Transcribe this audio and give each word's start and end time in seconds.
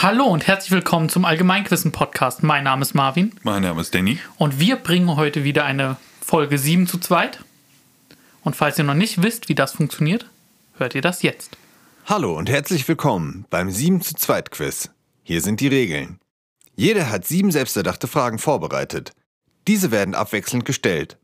Hallo 0.00 0.26
und 0.26 0.46
herzlich 0.46 0.70
willkommen 0.70 1.08
zum 1.08 1.24
Allgemeinquissen-Podcast. 1.24 2.44
Mein 2.44 2.62
Name 2.62 2.82
ist 2.82 2.94
Marvin 2.94 3.32
Mein 3.42 3.62
Name 3.62 3.80
ist 3.80 3.92
Danny. 3.92 4.20
und 4.36 4.60
wir 4.60 4.76
bringen 4.76 5.16
heute 5.16 5.42
wieder 5.42 5.64
eine 5.64 5.96
Folge 6.20 6.56
7 6.56 6.86
zu 6.86 6.98
2. 6.98 7.32
Und 8.44 8.54
falls 8.54 8.78
ihr 8.78 8.84
noch 8.84 8.94
nicht 8.94 9.24
wisst, 9.24 9.48
wie 9.48 9.56
das 9.56 9.72
funktioniert, 9.72 10.30
hört 10.74 10.94
ihr 10.94 11.02
das 11.02 11.22
jetzt. 11.22 11.56
Hallo 12.06 12.38
und 12.38 12.48
herzlich 12.48 12.86
willkommen 12.86 13.44
beim 13.50 13.72
7 13.72 14.00
zu 14.00 14.14
2 14.14 14.42
Quiz. 14.42 14.90
Hier 15.24 15.40
sind 15.40 15.58
die 15.58 15.66
Regeln. 15.66 16.20
Jeder 16.76 17.10
hat 17.10 17.26
sieben 17.26 17.50
selbsterdachte 17.50 18.06
Fragen 18.06 18.38
vorbereitet. 18.38 19.10
Diese 19.66 19.90
werden 19.90 20.14
abwechselnd 20.14 20.64
gestellt. 20.64 21.18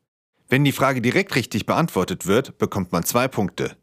Wenn 0.49 0.65
die 0.65 0.73
Frage 0.73 1.01
direkt 1.01 1.37
richtig 1.37 1.65
beantwortet 1.65 2.27
wird, 2.27 2.59
bekommt 2.59 2.91
man 2.91 3.05
zwei 3.05 3.29
Punkte. 3.29 3.77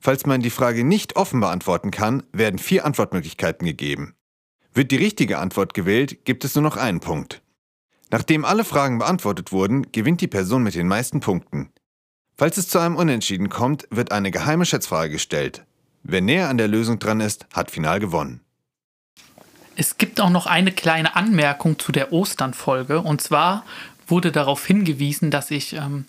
Falls 0.00 0.26
man 0.26 0.42
die 0.42 0.50
Frage 0.50 0.84
nicht 0.84 1.16
offen 1.16 1.40
beantworten 1.40 1.90
kann, 1.90 2.24
werden 2.32 2.58
vier 2.58 2.84
Antwortmöglichkeiten 2.84 3.66
gegeben. 3.66 4.14
Wird 4.74 4.90
die 4.90 4.96
richtige 4.96 5.38
Antwort 5.38 5.72
gewählt, 5.72 6.24
gibt 6.24 6.44
es 6.44 6.56
nur 6.56 6.62
noch 6.62 6.76
einen 6.76 6.98
Punkt. 7.00 7.40
Nachdem 8.10 8.44
alle 8.44 8.64
Fragen 8.64 8.98
beantwortet 8.98 9.52
wurden, 9.52 9.90
gewinnt 9.92 10.20
die 10.20 10.28
Person 10.28 10.64
mit 10.64 10.74
den 10.74 10.88
meisten 10.88 11.20
Punkten. 11.20 11.70
Falls 12.36 12.56
es 12.56 12.68
zu 12.68 12.80
einem 12.80 12.96
Unentschieden 12.96 13.48
kommt, 13.48 13.86
wird 13.90 14.10
eine 14.10 14.32
geheime 14.32 14.66
Schätzfrage 14.66 15.10
gestellt. 15.10 15.64
Wer 16.02 16.20
näher 16.20 16.48
an 16.48 16.58
der 16.58 16.68
Lösung 16.68 16.98
dran 16.98 17.20
ist, 17.20 17.46
hat 17.52 17.70
final 17.70 18.00
gewonnen. 18.00 18.40
Es 19.76 19.96
gibt 19.96 20.20
auch 20.20 20.30
noch 20.30 20.46
eine 20.46 20.72
kleine 20.72 21.14
Anmerkung 21.16 21.78
zu 21.78 21.92
der 21.92 22.12
Ostern-Folge. 22.12 23.00
Und 23.00 23.20
zwar 23.20 23.64
wurde 24.08 24.32
darauf 24.32 24.66
hingewiesen, 24.66 25.30
dass 25.30 25.50
ich 25.50 25.74
ähm, 25.74 26.06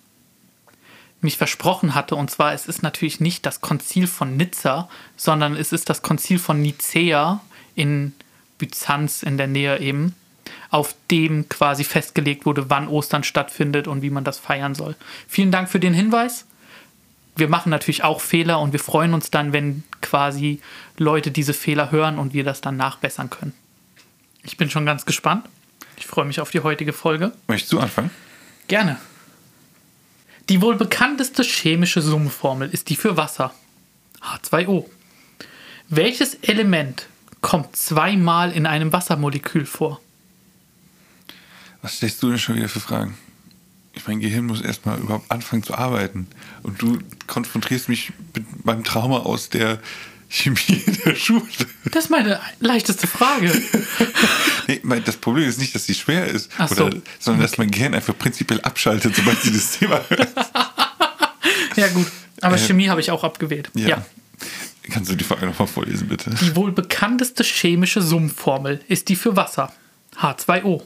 mich 1.22 1.38
versprochen 1.38 1.94
hatte. 1.94 2.16
Und 2.16 2.32
zwar, 2.32 2.54
es 2.54 2.66
ist 2.66 2.82
natürlich 2.82 3.20
nicht 3.20 3.46
das 3.46 3.62
Konzil 3.62 4.08
von 4.08 4.36
Nizza, 4.36 4.90
sondern 5.16 5.56
es 5.56 5.72
ist 5.72 5.90
das 5.90 6.02
Konzil 6.02 6.40
von 6.40 6.62
Nicäa 6.62 7.42
in 7.76 8.14
Byzanz 8.58 9.24
in 9.24 9.38
der 9.38 9.48
Nähe 9.48 9.80
eben, 9.80 10.16
auf 10.70 10.96
dem 11.12 11.50
quasi 11.50 11.84
festgelegt 11.84 12.46
wurde, 12.46 12.70
wann 12.70 12.88
Ostern 12.88 13.24
stattfindet 13.24 13.88
und 13.88 14.02
wie 14.02 14.10
man 14.10 14.24
das 14.24 14.40
feiern 14.40 14.76
soll. 14.76 14.96
Vielen 15.28 15.52
Dank 15.52 15.70
für 15.70 15.80
den 15.80 15.94
Hinweis. 15.94 16.46
Wir 17.36 17.50
machen 17.50 17.70
natürlich 17.70 18.04
auch 18.04 18.22
Fehler 18.22 18.60
und 18.60 18.72
wir 18.72 18.80
freuen 18.80 19.14
uns 19.14 19.30
dann, 19.30 19.52
wenn 19.52 19.84
quasi 20.02 20.62
Leute 20.98 21.32
diese 21.32 21.54
Fehler 21.54 21.92
hören 21.92 22.18
und 22.18 22.34
wir 22.34 22.44
das 22.44 22.62
dann 22.62 22.78
nachbessern 22.78 23.30
können. 23.30 23.54
Ich 24.44 24.58
bin 24.58 24.70
schon 24.70 24.86
ganz 24.86 25.06
gespannt. 25.06 25.46
Ich 25.98 26.06
freue 26.06 26.26
mich 26.26 26.40
auf 26.40 26.52
die 26.52 26.62
heutige 26.62 26.94
Folge. 26.94 27.34
Möchtest 27.48 27.74
du 27.74 27.80
anfangen? 27.80 28.12
Gerne. 28.68 28.98
Die 30.50 30.62
wohl 30.62 30.76
bekannteste 30.76 31.44
chemische 31.44 32.02
Summenformel 32.02 32.70
ist 32.70 32.90
die 32.90 32.96
für 32.96 33.18
Wasser. 33.18 33.54
H2O. 34.22 34.86
Welches 35.90 36.36
Element 36.36 37.08
kommt 37.46 37.76
zweimal 37.76 38.52
in 38.52 38.66
einem 38.66 38.92
Wassermolekül 38.92 39.68
vor? 39.68 40.02
Was 41.84 41.98
stellst 41.98 42.24
du 42.24 42.30
denn 42.30 42.40
schon 42.40 42.56
wieder 42.56 42.68
für 42.68 42.80
Fragen? 42.80 43.16
Ich 43.94 44.08
mein 44.08 44.20
Gehirn 44.20 44.48
muss 44.48 44.62
erstmal 44.62 44.98
überhaupt 44.98 45.30
anfangen 45.30 45.62
zu 45.62 45.76
arbeiten. 45.76 46.28
Und 46.64 46.82
du 46.82 46.98
konfrontierst 47.28 47.88
mich 47.88 48.12
mit 48.34 48.66
meinem 48.66 48.84
Trauma 48.84 49.20
aus 49.20 49.50
der 49.50 49.80
Chemie 50.28 50.82
in 50.88 50.98
der 51.06 51.14
Schule. 51.16 51.44
Das 51.92 52.06
ist 52.06 52.10
meine 52.10 52.40
leichteste 52.60 53.08
Frage. 53.08 53.52
Nee, 54.68 54.82
das 55.06 55.18
Problem 55.18 55.48
ist 55.48 55.60
nicht, 55.60 55.76
dass 55.76 55.86
sie 55.86 55.94
schwer 55.94 56.26
ist, 56.26 56.50
Ach 56.58 56.68
so. 56.68 56.86
oder, 56.86 56.98
sondern 57.20 57.44
dass 57.44 57.60
mein 57.60 57.70
Gehirn 57.70 57.94
einfach 57.94 58.18
prinzipiell 58.18 58.60
abschaltet, 58.62 59.16
sobald 59.16 59.40
sie 59.44 59.54
das 59.54 59.78
Thema 59.78 60.02
hört. 60.10 60.34
Ja, 61.76 61.88
gut. 61.90 62.08
Aber 62.42 62.58
Chemie 62.58 62.90
habe 62.90 63.00
ich 63.02 63.12
auch 63.12 63.24
abgewählt. 63.24 63.70
Ja. 63.76 63.88
ja. 63.90 64.06
Kannst 64.92 65.12
du 65.12 65.16
die 65.16 65.24
Frage 65.24 65.46
nochmal 65.48 65.68
vorlesen, 65.68 66.08
bitte? 66.08 66.30
Die 66.42 66.56
wohl 66.56 66.72
bekannteste 66.72 67.44
chemische 67.44 68.02
Summenformel 68.02 68.82
ist 68.88 69.10
die 69.10 69.16
für 69.16 69.36
Wasser. 69.36 69.74
H2O. 70.20 70.82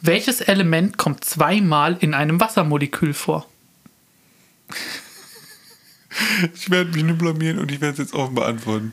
Welches 0.00 0.40
Element 0.42 0.98
kommt 0.98 1.24
zweimal 1.24 1.96
in 2.00 2.12
einem 2.14 2.40
Wassermolekül 2.40 3.14
vor? 3.14 3.46
Ich 6.54 6.70
werde 6.70 6.92
mich 6.92 7.02
nur 7.02 7.16
blamieren 7.16 7.58
und 7.58 7.72
ich 7.72 7.80
werde 7.80 7.94
es 7.94 7.98
jetzt 7.98 8.14
offen 8.14 8.36
beantworten. 8.36 8.92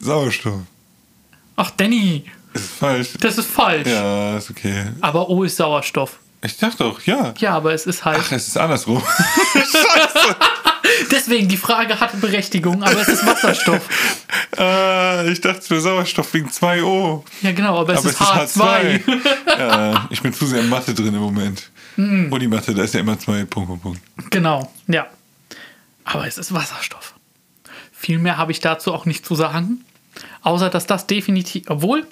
Sauerstoff. 0.00 0.62
Ach, 1.56 1.70
Danny, 1.72 2.24
Ist 2.54 2.70
falsch. 2.70 3.08
das 3.20 3.36
ist 3.36 3.50
falsch. 3.50 3.86
Ja, 3.86 4.38
ist 4.38 4.50
okay. 4.50 4.86
Aber 5.02 5.28
O 5.28 5.42
ist 5.44 5.56
Sauerstoff. 5.56 6.18
Ich 6.42 6.56
dachte 6.56 6.84
doch, 6.84 7.02
ja. 7.02 7.34
Ja, 7.38 7.52
aber 7.54 7.74
es 7.74 7.86
ist 7.86 8.04
halt. 8.06 8.18
Ach, 8.20 8.32
es 8.32 8.48
ist 8.48 8.56
andersrum. 8.56 9.02
Scheiße. 9.52 10.36
Deswegen, 11.10 11.48
die 11.48 11.56
Frage 11.56 11.98
hatte 12.00 12.16
Berechtigung, 12.16 12.82
aber 12.82 13.00
es 13.00 13.08
ist 13.08 13.26
Wasserstoff. 13.26 13.88
Äh, 14.58 15.30
ich 15.32 15.40
dachte 15.42 15.60
für 15.60 15.80
Sauerstoff 15.80 16.32
wegen 16.32 16.48
2O. 16.48 17.22
Ja, 17.42 17.52
genau, 17.52 17.78
aber 17.78 17.92
es 17.92 17.98
Aber 18.00 18.08
ist 18.08 18.20
es 18.20 18.56
ist 18.56 18.62
H2. 18.62 19.04
H2. 19.04 19.58
ja, 19.58 20.06
ich 20.10 20.22
bin 20.22 20.32
zu 20.32 20.46
sehr 20.46 20.60
in 20.60 20.68
Mathe 20.70 20.94
drin 20.94 21.08
im 21.14 21.20
Moment. 21.20 21.70
Mhm. 21.96 22.32
Und 22.32 22.40
die 22.40 22.48
Mathe, 22.48 22.72
da 22.74 22.82
ist 22.84 22.94
ja 22.94 23.00
immer 23.00 23.18
zwei 23.18 23.44
Punkt, 23.44 23.68
Punkt, 23.68 23.82
Punkt. 23.82 24.30
genau, 24.30 24.72
ja. 24.88 25.06
Aber 26.04 26.26
es 26.26 26.38
ist 26.38 26.54
Wasserstoff. 26.54 27.14
Viel 27.92 28.18
mehr 28.18 28.38
habe 28.38 28.50
ich 28.52 28.60
dazu 28.60 28.94
auch 28.94 29.04
nicht 29.04 29.26
zu 29.26 29.34
sagen. 29.34 29.84
Außer, 30.42 30.70
dass 30.70 30.86
das 30.86 31.06
definitiv. 31.06 31.64
Obwohl, 31.68 32.06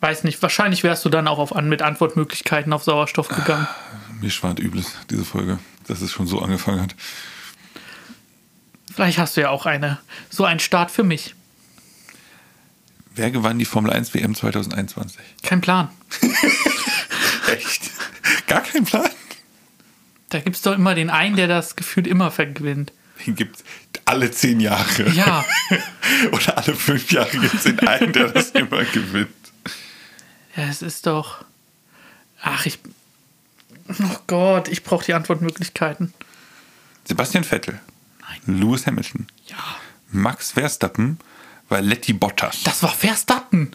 weiß 0.00 0.24
nicht, 0.24 0.42
wahrscheinlich 0.42 0.82
wärst 0.82 1.04
du 1.06 1.08
dann 1.08 1.28
auch 1.28 1.38
auf, 1.38 1.56
an- 1.56 1.68
mit 1.70 1.80
Antwortmöglichkeiten 1.80 2.72
auf 2.74 2.84
Sauerstoff 2.84 3.28
gegangen. 3.28 3.66
Mir 4.20 4.30
schwant 4.30 4.58
übles, 4.60 4.92
diese 5.10 5.24
Folge, 5.24 5.58
dass 5.88 6.02
es 6.02 6.12
schon 6.12 6.26
so 6.26 6.40
angefangen 6.42 6.82
hat. 6.82 6.94
Vielleicht 8.96 9.18
hast 9.18 9.36
du 9.36 9.42
ja 9.42 9.50
auch 9.50 9.66
eine, 9.66 9.98
so 10.30 10.46
einen 10.46 10.58
Start 10.58 10.90
für 10.90 11.04
mich. 11.04 11.34
Wer 13.14 13.30
gewann 13.30 13.58
die 13.58 13.66
Formel 13.66 13.92
1 13.92 14.14
WM 14.14 14.34
2021? 14.34 15.20
Kein 15.42 15.60
Plan. 15.60 15.90
Echt? 17.52 17.90
Gar 18.46 18.62
kein 18.62 18.86
Plan? 18.86 19.10
Da 20.30 20.40
gibt 20.40 20.56
es 20.56 20.62
doch 20.62 20.72
immer 20.72 20.94
den 20.94 21.10
einen, 21.10 21.36
der 21.36 21.46
das 21.46 21.76
gefühlt 21.76 22.06
immer 22.06 22.30
vergewinnt. 22.30 22.94
Den 23.26 23.34
gibt 23.34 23.56
es 23.56 23.64
alle 24.06 24.30
zehn 24.30 24.60
Jahre. 24.60 25.10
Ja. 25.10 25.44
Oder 26.32 26.56
alle 26.56 26.74
fünf 26.74 27.12
Jahre 27.12 27.36
gibt 27.36 27.52
es 27.52 27.64
den 27.64 27.78
einen, 27.80 28.14
der 28.14 28.30
das 28.30 28.52
immer 28.52 28.82
gewinnt. 28.84 29.28
Ja, 30.56 30.64
es 30.70 30.80
ist 30.80 31.06
doch. 31.06 31.44
Ach, 32.40 32.64
ich. 32.64 32.78
Oh 33.90 34.16
Gott, 34.26 34.68
ich 34.68 34.84
brauche 34.84 35.04
die 35.04 35.12
Antwortmöglichkeiten. 35.12 36.14
Sebastian 37.04 37.44
Vettel. 37.44 37.78
Nein. 38.28 38.60
Lewis 38.60 38.86
Hamilton. 38.86 39.26
Ja. 39.46 39.56
Max 40.10 40.52
Verstappen. 40.52 41.18
Valetti 41.68 42.12
Bottas. 42.12 42.62
Das 42.62 42.82
war 42.82 42.90
Verstappen. 42.92 43.74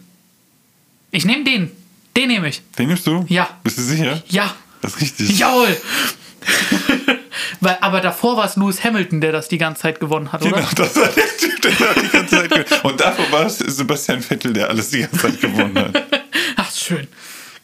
Ich 1.10 1.24
nehme 1.24 1.44
den. 1.44 1.70
Den 2.16 2.28
nehme 2.28 2.48
ich. 2.48 2.62
Den 2.78 2.88
nimmst 2.88 3.06
du? 3.06 3.24
Ja. 3.28 3.48
Bist 3.62 3.78
du 3.78 3.82
sicher? 3.82 4.22
Ja. 4.28 4.54
Das 4.80 4.94
ist 4.94 5.00
richtig. 5.00 5.38
Jawohl. 5.38 5.76
Weil, 7.60 7.78
aber 7.80 8.00
davor 8.00 8.36
war 8.36 8.46
es 8.46 8.56
Lewis 8.56 8.82
Hamilton, 8.82 9.20
der 9.20 9.32
das 9.32 9.48
die 9.48 9.58
ganze 9.58 9.82
Zeit 9.82 10.00
gewonnen 10.00 10.32
hat, 10.32 10.40
Genau, 10.42 10.56
oder? 10.56 10.68
das 10.76 10.96
war 10.96 11.08
der 11.08 11.36
Typ, 11.36 11.60
der 11.62 11.72
da 11.72 11.94
die 11.94 12.08
ganze 12.08 12.36
Zeit 12.36 12.50
gewonnen 12.50 12.80
Und 12.82 13.00
davor 13.00 13.30
war 13.30 13.46
es 13.46 13.58
Sebastian 13.58 14.22
Vettel, 14.22 14.52
der 14.52 14.68
alles 14.68 14.90
die 14.90 15.00
ganze 15.00 15.18
Zeit 15.18 15.40
gewonnen 15.40 15.78
hat. 15.78 16.02
Ach, 16.56 16.70
schön. 16.72 17.06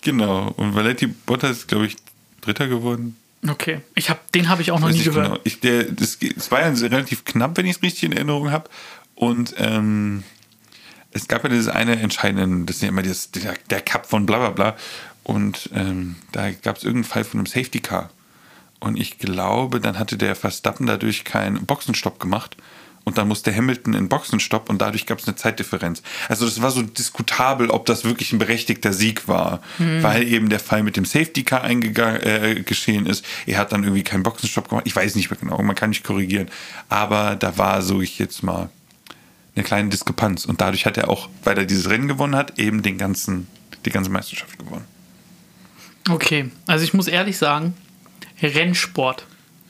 Genau. 0.03 0.53
Und 0.57 0.75
Valetti 0.75 1.07
Bottas 1.07 1.59
ist, 1.59 1.69
glaube 1.69 1.87
ich, 1.87 1.97
Dritter 2.41 2.69
geworden. 2.69 3.17
Okay. 3.47 3.81
Ich 3.95 4.11
hab, 4.11 4.33
den 4.33 4.49
habe 4.49 4.63
ich 4.63 4.71
auch 4.71 4.81
noch 4.81 4.91
nie 4.91 5.03
gehört. 5.03 5.27
genau. 5.27 5.41
Ich, 5.45 5.61
der, 5.61 5.85
das, 5.85 6.19
es 6.21 6.51
war 6.51 6.61
ja 6.61 6.69
relativ 6.69 7.25
knapp, 7.25 7.57
wenn 7.57 7.67
ich 7.67 7.77
es 7.77 7.83
richtig 7.83 8.05
in 8.05 8.13
Erinnerung 8.13 8.51
habe. 8.51 8.69
Und 9.15 9.55
ähm, 9.59 10.25
es 11.13 11.29
gab 11.29 11.45
ja 11.45 11.49
dieses 11.49 11.69
eine 11.69 11.99
entscheidende, 12.01 12.67
das 12.67 12.77
ist 12.77 12.83
ja 12.83 12.89
immer 12.89 13.03
das, 13.03 13.31
der, 13.31 13.55
der 13.71 13.81
Cup 13.81 14.07
von 14.07 14.27
bla 14.27 14.39
bla 14.39 14.51
bla. 14.51 14.77
Und 15.23 15.71
ähm, 15.75 16.17
da 16.33 16.51
gab 16.51 16.79
es 16.79 16.85
irgendeinen 16.85 17.11
Fall 17.11 17.25
von 17.25 17.41
einem 17.41 17.47
Safety 17.47 17.81
Car. 17.81 18.11
Und 18.81 18.99
ich 18.99 19.19
glaube, 19.19 19.81
dann 19.81 19.99
hatte 19.99 20.17
der 20.17 20.37
Verstappen 20.37 20.87
dadurch 20.87 21.25
keinen 21.25 21.67
Boxenstopp 21.67 22.21
gemacht. 22.21 22.57
Und 23.09 23.17
dann 23.17 23.27
musste 23.27 23.57
Hamilton 23.57 23.95
in 23.95 24.11
Boxenstopp 24.11 24.69
und 24.69 24.83
dadurch 24.83 25.07
gab 25.07 25.19
es 25.19 25.27
eine 25.27 25.35
Zeitdifferenz. 25.35 26.03
Also 26.29 26.45
das 26.45 26.61
war 26.61 26.71
so 26.71 26.83
diskutabel, 26.83 27.71
ob 27.71 27.87
das 27.87 28.05
wirklich 28.05 28.35
ein 28.35 28.39
berechtigter 28.39 28.93
Sieg 28.93 29.27
war, 29.29 29.63
weil 29.79 30.29
eben 30.29 30.51
der 30.51 30.61
Fall 30.61 30.83
mit 30.83 30.99
dem 30.99 31.07
Safety 31.07 31.43
Car 31.43 31.63
eingegangen, 31.63 32.23
äh, 32.23 32.63
geschehen 32.63 33.07
ist. 33.07 33.25
Er 33.47 33.57
hat 33.57 33.73
dann 33.73 33.83
irgendwie 33.83 34.03
keinen 34.03 34.25
Boxenstopp 34.25 34.69
gemacht. 34.69 34.87
Ich 34.87 34.95
weiß 34.95 35.15
nicht 35.15 35.31
mehr 35.31 35.41
genau, 35.41 35.63
man 35.63 35.75
kann 35.75 35.89
nicht 35.89 36.05
korrigieren. 36.05 36.51
Aber 36.91 37.35
da 37.35 37.57
war 37.57 37.81
so 37.81 38.03
ich 38.03 38.19
jetzt 38.19 38.43
mal 38.43 38.69
eine 39.57 39.65
kleine 39.65 39.89
Diskrepanz. 39.89 40.45
Und 40.45 40.61
dadurch 40.61 40.85
hat 40.85 40.99
er 40.99 41.09
auch, 41.09 41.31
weil 41.45 41.57
er 41.57 41.65
dieses 41.65 41.89
Rennen 41.89 42.09
gewonnen 42.09 42.37
hat, 42.37 42.59
eben 42.59 42.83
den 42.83 42.99
ganzen, 42.99 43.49
die 43.87 43.91
ganze 43.91 44.11
Meisterschaft 44.11 44.59
gewonnen. 44.59 44.85
Okay. 46.11 46.51
Also 46.67 46.85
ich 46.85 46.93
muss 46.93 47.09
ehrlich 47.09 47.39
sagen, 47.39 47.73
Rennsport 48.43 49.27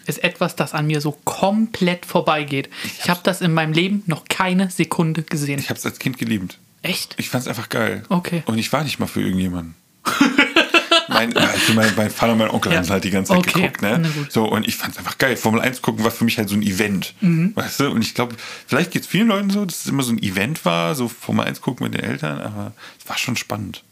ist 0.08 0.24
etwas, 0.24 0.56
das 0.56 0.72
an 0.74 0.86
mir 0.86 1.00
so 1.00 1.12
komplett 1.24 2.06
vorbeigeht. 2.06 2.68
Ich 3.02 3.08
habe 3.08 3.20
das 3.22 3.40
in 3.40 3.52
meinem 3.54 3.72
Leben 3.72 4.02
noch 4.06 4.24
keine 4.28 4.70
Sekunde 4.70 5.22
gesehen. 5.22 5.58
Ich 5.58 5.70
habe 5.70 5.78
es 5.78 5.86
als 5.86 5.98
Kind 5.98 6.18
geliebt. 6.18 6.58
Echt? 6.82 7.14
Ich 7.18 7.28
fand 7.28 7.42
es 7.42 7.48
einfach 7.48 7.68
geil. 7.68 8.02
Okay. 8.08 8.42
Und 8.46 8.58
ich 8.58 8.72
war 8.72 8.84
nicht 8.84 8.98
mal 8.98 9.06
für 9.06 9.20
irgendjemanden. 9.20 9.74
mein, 11.08 11.36
also 11.36 11.72
mein, 11.74 11.92
mein 11.96 12.10
Vater 12.10 12.32
und 12.32 12.38
mein 12.38 12.50
Onkel 12.50 12.72
Ja. 12.72 12.78
haben 12.78 12.84
es 12.84 12.90
halt 12.90 13.04
die 13.04 13.10
ganze 13.10 13.30
Zeit 13.32 13.38
Okay, 13.38 13.60
geguckt, 13.62 13.82
ne? 13.82 14.02
So, 14.30 14.44
und 14.48 14.66
ich 14.66 14.76
fand 14.76 14.92
es 14.92 14.98
einfach 14.98 15.18
geil. 15.18 15.36
Formel 15.36 15.60
1 15.60 15.82
gucken 15.82 16.04
war 16.04 16.10
für 16.10 16.24
mich 16.24 16.38
halt 16.38 16.48
so 16.48 16.54
ein 16.54 16.62
Event. 16.62 17.14
Mhm. 17.20 17.52
Weißt 17.54 17.80
du? 17.80 17.90
Und 17.90 18.02
ich 18.02 18.14
glaube, 18.14 18.36
vielleicht 18.66 18.92
geht 18.92 19.02
es 19.02 19.08
vielen 19.08 19.28
Leuten 19.28 19.50
so, 19.50 19.64
dass 19.64 19.80
es 19.80 19.86
immer 19.86 20.02
so 20.02 20.12
ein 20.12 20.22
Event 20.22 20.64
war, 20.64 20.94
so 20.94 21.08
Formel 21.08 21.46
1 21.46 21.60
gucken 21.60 21.84
mit 21.84 21.94
den 21.94 22.02
Eltern, 22.08 22.40
aber 22.40 22.72
es 23.02 23.08
war 23.08 23.18
schon 23.18 23.36
spannend. 23.36 23.82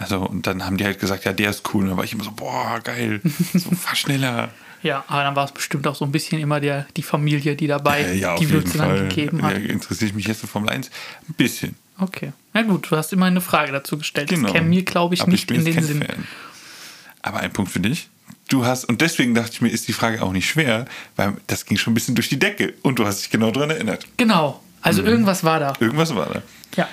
Also, 0.00 0.20
und 0.20 0.46
dann 0.46 0.64
haben 0.64 0.76
die 0.76 0.84
halt 0.84 1.00
gesagt, 1.00 1.24
ja, 1.24 1.32
der 1.32 1.50
ist 1.50 1.74
cool. 1.74 1.82
Und 1.82 1.88
dann 1.88 1.96
war 1.96 2.04
ich 2.04 2.12
immer 2.12 2.22
so, 2.22 2.30
boah, 2.30 2.78
geil. 2.84 3.20
So, 3.52 3.70
fahr 3.72 3.96
schneller. 3.96 4.50
Ja, 4.80 5.04
aber 5.08 5.24
dann 5.24 5.34
war 5.34 5.44
es 5.44 5.50
bestimmt 5.50 5.88
auch 5.88 5.96
so 5.96 6.04
ein 6.04 6.12
bisschen 6.12 6.40
immer 6.40 6.60
der, 6.60 6.86
die 6.96 7.02
Familie, 7.02 7.56
die 7.56 7.66
dabei 7.66 8.02
Äh, 8.02 8.14
ja, 8.18 8.36
die 8.36 8.46
Fall. 8.46 9.08
gegeben 9.08 9.40
Ja, 9.40 9.46
hat. 9.48 9.56
interessiert 9.56 10.14
mich 10.14 10.28
jetzt 10.28 10.40
für 10.40 10.46
Formel 10.46 10.70
1 10.70 10.88
ein 11.28 11.34
bisschen. 11.34 11.74
Okay. 11.98 12.32
Na 12.52 12.62
gut, 12.62 12.88
du 12.88 12.96
hast 12.96 13.12
immer 13.12 13.26
eine 13.26 13.40
Frage 13.40 13.72
dazu 13.72 13.98
gestellt. 13.98 14.28
Genau. 14.28 14.44
Das 14.44 14.52
käme 14.52 14.68
mir, 14.68 14.84
glaube 14.84 15.16
ich, 15.16 15.22
Aber 15.22 15.32
nicht 15.32 15.48
bin 15.48 15.66
in 15.66 15.74
den 15.74 15.82
Sinn. 15.82 16.02
Fan. 16.04 16.28
Aber 17.22 17.40
ein 17.40 17.52
Punkt 17.52 17.72
für 17.72 17.80
dich. 17.80 18.08
Du 18.48 18.64
hast, 18.64 18.84
und 18.84 19.00
deswegen 19.00 19.34
dachte 19.34 19.50
ich 19.54 19.60
mir, 19.60 19.68
ist 19.70 19.88
die 19.88 19.92
Frage 19.92 20.22
auch 20.22 20.32
nicht 20.32 20.48
schwer, 20.48 20.86
weil 21.16 21.34
das 21.48 21.66
ging 21.66 21.76
schon 21.76 21.90
ein 21.90 21.94
bisschen 21.94 22.14
durch 22.14 22.28
die 22.28 22.38
Decke 22.38 22.74
und 22.82 23.00
du 23.00 23.04
hast 23.04 23.22
dich 23.22 23.30
genau 23.30 23.50
daran 23.50 23.70
erinnert. 23.70 24.06
Genau. 24.16 24.62
Also 24.80 25.02
Mhm. 25.02 25.08
irgendwas 25.08 25.42
war 25.42 25.58
da. 25.58 25.72
Irgendwas 25.80 26.14
war 26.14 26.26
da. 26.32 26.42
Ja. 26.76 26.88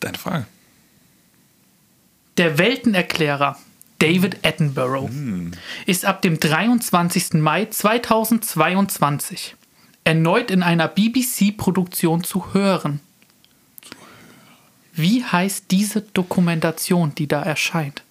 Deine 0.00 0.16
Frage. 0.16 0.46
Der 2.38 2.56
Weltenerklärer 2.56 3.58
David 3.98 4.44
Attenborough 4.44 5.10
ist 5.84 6.06
ab 6.06 6.22
dem 6.22 6.40
23. 6.40 7.34
Mai 7.34 7.66
2022 7.66 9.54
erneut 10.04 10.50
in 10.50 10.62
einer 10.62 10.88
BBC-Produktion 10.88 12.24
zu 12.24 12.54
hören. 12.54 13.00
Wie 14.94 15.24
heißt 15.24 15.66
diese 15.70 16.00
Dokumentation, 16.00 17.14
die 17.14 17.26
da 17.26 17.42
erscheint? 17.42 18.02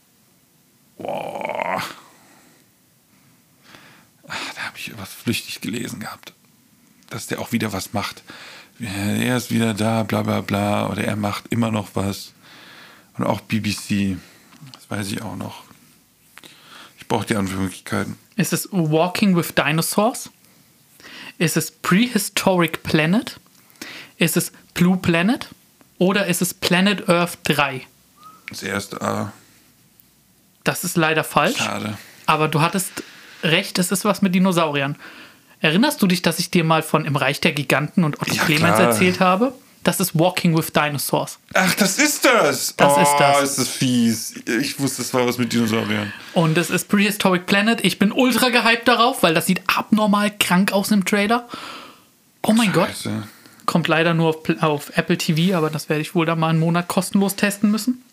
Boah. 0.98 1.82
Ach, 4.28 4.54
da 4.56 4.62
habe 4.62 4.78
ich 4.78 4.98
was 4.98 5.12
flüchtig 5.12 5.62
gelesen 5.62 6.00
gehabt. 6.00 6.34
Dass 7.10 7.28
der 7.28 7.40
auch 7.40 7.52
wieder 7.52 7.74
was 7.74 7.94
macht. 7.94 8.24
Er 8.80 9.36
ist 9.36 9.52
wieder 9.52 9.74
da, 9.74 10.04
bla 10.04 10.22
bla 10.22 10.42
bla. 10.42 10.90
Oder 10.90 11.04
er 11.06 11.16
macht 11.16 11.48
immer 11.50 11.72
noch 11.72 11.90
was. 11.96 12.34
Und 13.18 13.26
auch 13.26 13.42
BBC. 13.42 14.18
Das 14.74 14.90
weiß 14.90 15.12
ich 15.12 15.22
auch 15.22 15.36
noch. 15.36 15.64
Ich 16.98 17.08
brauche 17.08 17.26
die 17.26 17.36
Antwortmöglichkeiten. 17.36 18.18
Ist 18.36 18.54
es 18.54 18.70
Walking 18.72 19.36
with 19.36 19.54
Dinosaurs? 19.56 20.30
Ist 21.38 21.58
es 21.58 21.72
Prehistoric 21.72 22.84
Planet? 22.84 23.40
Ist 24.18 24.38
es 24.38 24.52
Blue 24.74 24.98
Planet? 24.98 25.50
Oder 25.98 26.28
ist 26.28 26.42
es 26.42 26.54
Planet 26.54 27.10
Earth 27.10 27.38
3? 27.44 27.82
Das 28.50 28.64
erste 28.64 29.02
A. 29.02 29.34
Das 30.64 30.84
ist 30.84 30.98
leider 30.98 31.24
falsch. 31.24 31.58
Schade. 31.58 31.98
Aber 32.28 32.48
du 32.48 32.62
hattest 32.62 32.92
recht, 33.44 33.80
es 33.80 33.92
ist 33.92 34.06
was 34.06 34.22
mit 34.22 34.34
Dinosauriern. 34.36 34.96
Erinnerst 35.60 36.02
du 36.02 36.08
dich, 36.08 36.22
dass 36.22 36.40
ich 36.40 36.50
dir 36.52 36.64
mal 36.64 36.82
von 36.84 37.06
Im 37.06 37.16
Reich 37.16 37.42
der 37.42 37.52
Giganten 37.52 38.04
und 38.04 38.22
Otto 38.22 38.34
Ja, 38.34 38.44
Clemens 38.44 38.76
klar. 38.78 38.90
erzählt 38.90 39.20
habe? 39.20 39.54
Das 39.84 40.00
ist 40.00 40.18
Walking 40.18 40.56
with 40.56 40.72
Dinosaurs. 40.72 41.40
Ach, 41.54 41.74
das 41.74 41.98
ist 41.98 42.24
das. 42.24 42.76
Das 42.78 42.98
oh, 42.98 43.02
ist 43.02 43.16
das. 43.18 43.44
ist 43.44 43.58
das 43.58 43.68
fies. 43.68 44.34
Ich 44.46 44.80
wusste, 44.80 45.02
das 45.02 45.14
war 45.14 45.26
was 45.26 45.40
mit 45.40 45.52
Dinosauriern. 45.52 46.14
Und 46.34 46.58
es 46.58 46.70
ist 46.70 46.88
Prehistoric 46.88 47.48
Planet. 47.48 47.84
Ich 47.84 47.98
bin 47.98 48.12
ultra 48.12 48.50
gehypt 48.50 48.88
darauf, 48.88 49.24
weil 49.24 49.34
das 49.34 49.48
sieht 49.48 49.62
abnormal 49.66 50.32
krank 50.38 50.72
aus 50.72 50.92
im 50.92 51.04
Trailer. 51.04 51.48
Oh 52.44 52.54
mein 52.54 52.72
Gott. 52.74 52.90
Scheiße. 52.90 53.24
Kommt 53.66 53.88
leider 53.88 54.14
nur 54.14 54.30
auf, 54.30 54.38
auf 54.62 54.98
Apple 54.98 55.18
TV, 55.18 55.58
aber 55.58 55.70
das 55.70 55.90
werde 55.90 56.02
ich 56.02 56.14
wohl 56.14 56.26
dann 56.26 56.40
mal 56.40 56.50
einen 56.50 56.60
Monat 56.60 56.88
kostenlos 56.88 57.36
testen 57.36 57.72
müssen. 57.72 58.04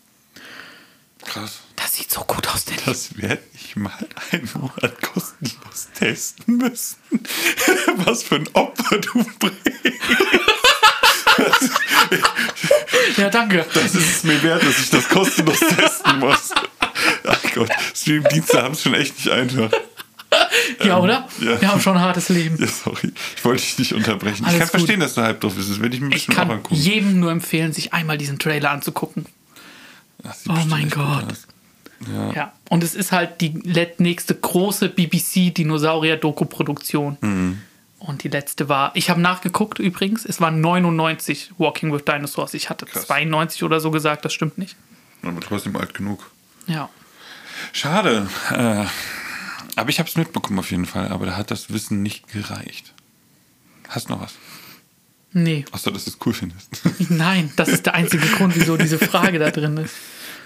Krass. 1.25 1.59
Das 1.75 1.95
sieht 1.95 2.11
so 2.11 2.21
gut 2.21 2.47
aus, 2.47 2.65
Danny. 2.65 2.79
Das 2.85 3.17
werde 3.17 3.43
ich 3.53 3.75
mal 3.75 3.91
einen 4.31 4.49
Monat 4.53 5.01
kostenlos 5.01 5.89
testen 5.93 6.57
müssen. 6.57 6.97
Was 8.05 8.23
für 8.23 8.35
ein 8.35 8.47
Opfer 8.53 8.97
du 8.97 9.25
bringst. 9.39 10.58
Ja, 13.17 13.29
danke. 13.29 13.65
Das 13.73 13.95
ist 13.95 14.17
es 14.17 14.23
mir 14.23 14.41
wert, 14.43 14.61
dass 14.63 14.79
ich 14.79 14.89
das 14.89 15.07
kostenlos 15.09 15.59
testen 15.59 16.19
muss. 16.19 16.51
Ach 17.27 17.39
Gott, 17.53 17.69
Streamdienste 17.95 18.61
haben 18.61 18.73
es 18.73 18.81
schon 18.83 18.93
echt 18.93 19.15
nicht 19.17 19.29
einfach. 19.29 19.71
Ja, 20.83 20.99
oder? 20.99 21.27
ja. 21.41 21.59
Wir 21.59 21.71
haben 21.71 21.81
schon 21.81 21.97
ein 21.97 22.03
hartes 22.03 22.29
Leben. 22.29 22.55
Ja, 22.59 22.67
sorry. 22.67 23.11
Ich 23.35 23.43
wollte 23.43 23.61
dich 23.63 23.79
nicht 23.79 23.93
unterbrechen. 23.93 24.45
Alles 24.45 24.53
ich 24.55 24.59
kann 24.59 24.67
gut. 24.69 24.79
verstehen, 24.79 24.99
dass 24.99 25.15
du 25.15 25.21
halb 25.21 25.41
drauf 25.41 25.55
bist. 25.55 25.69
Das 25.71 25.81
werde 25.81 25.95
ich 25.95 26.01
mir 26.01 26.07
Ich 26.09 26.13
bestimmt 26.27 26.37
auch 26.37 26.41
kann 26.43 26.51
angucken. 26.51 26.75
jedem 26.75 27.19
nur 27.19 27.31
empfehlen, 27.31 27.73
sich 27.73 27.93
einmal 27.93 28.17
diesen 28.17 28.37
Trailer 28.39 28.71
anzugucken. 28.71 29.25
Sieht 30.23 30.49
Oh 30.51 30.65
mein 30.67 30.89
Gott. 30.89 31.25
Ja. 32.13 32.31
Ja, 32.33 32.53
und 32.69 32.83
es 32.83 32.95
ist 32.95 33.11
halt 33.11 33.41
die 33.41 33.53
nächste 33.97 34.33
große 34.35 34.87
BBC-Dinosaurier-Doku-Produktion. 34.89 37.17
Mhm. 37.21 37.61
Und 37.99 38.23
die 38.23 38.29
letzte 38.29 38.69
war, 38.69 38.91
ich 38.95 39.09
habe 39.09 39.19
nachgeguckt 39.19 39.77
übrigens, 39.79 40.25
es 40.25 40.39
waren 40.39 40.61
99 40.61 41.51
Walking 41.57 41.91
with 41.91 42.05
Dinosaurs. 42.05 42.53
Ich 42.53 42.69
hatte 42.69 42.85
Krass. 42.85 43.05
92 43.07 43.63
oder 43.63 43.79
so 43.81 43.91
gesagt, 43.91 44.23
das 44.23 44.33
stimmt 44.33 44.57
nicht. 44.57 44.77
Aber 45.21 45.39
trotzdem 45.41 45.75
alt 45.75 45.93
genug. 45.93 46.31
Ja. 46.65 46.89
Schade. 47.73 48.29
Äh, 48.51 48.85
aber 49.75 49.89
ich 49.89 49.99
habe 49.99 50.07
es 50.07 50.15
mitbekommen 50.15 50.59
auf 50.59 50.71
jeden 50.71 50.85
Fall. 50.85 51.09
Aber 51.09 51.25
da 51.25 51.35
hat 51.35 51.51
das 51.51 51.73
Wissen 51.73 52.01
nicht 52.01 52.29
gereicht. 52.29 52.93
Hast 53.89 54.07
du 54.07 54.13
noch 54.13 54.21
was? 54.21 54.33
Nee, 55.31 55.65
Außer, 55.71 55.91
dass 55.91 56.05
du 56.05 56.11
es 56.11 56.17
cool 56.25 56.33
findest. 56.33 56.81
nein, 57.09 57.51
das 57.55 57.69
ist 57.69 57.85
der 57.85 57.93
einzige 57.93 58.25
Grund, 58.27 58.55
wieso 58.55 58.77
diese 58.77 58.97
Frage 58.97 59.37
da 59.37 59.51
drin 59.51 59.77
ist. 59.77 59.93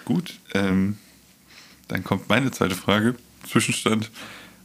Gut. 0.05 0.33
Ähm, 0.53 0.97
dann 1.87 2.03
kommt 2.03 2.27
meine 2.27 2.51
zweite 2.51 2.75
Frage. 2.75 3.15
Zwischenstand. 3.47 4.11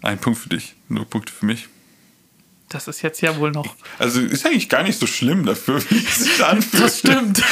Ein 0.02 0.18
Punkt 0.18 0.38
für 0.38 0.48
dich, 0.48 0.74
null 0.88 1.04
Punkte 1.04 1.32
für 1.32 1.46
mich. 1.46 1.68
Das 2.68 2.86
ist 2.86 3.02
jetzt 3.02 3.20
ja 3.22 3.36
wohl 3.38 3.50
noch. 3.50 3.74
Also 3.98 4.20
ist 4.20 4.44
eigentlich 4.44 4.68
gar 4.68 4.82
nicht 4.82 4.98
so 4.98 5.06
schlimm 5.06 5.46
dafür, 5.46 5.82
wie 5.90 6.04
es 6.04 6.16
sich 6.16 6.44
anfühlt. 6.44 6.82
Das 6.82 6.98
stimmt. 6.98 7.42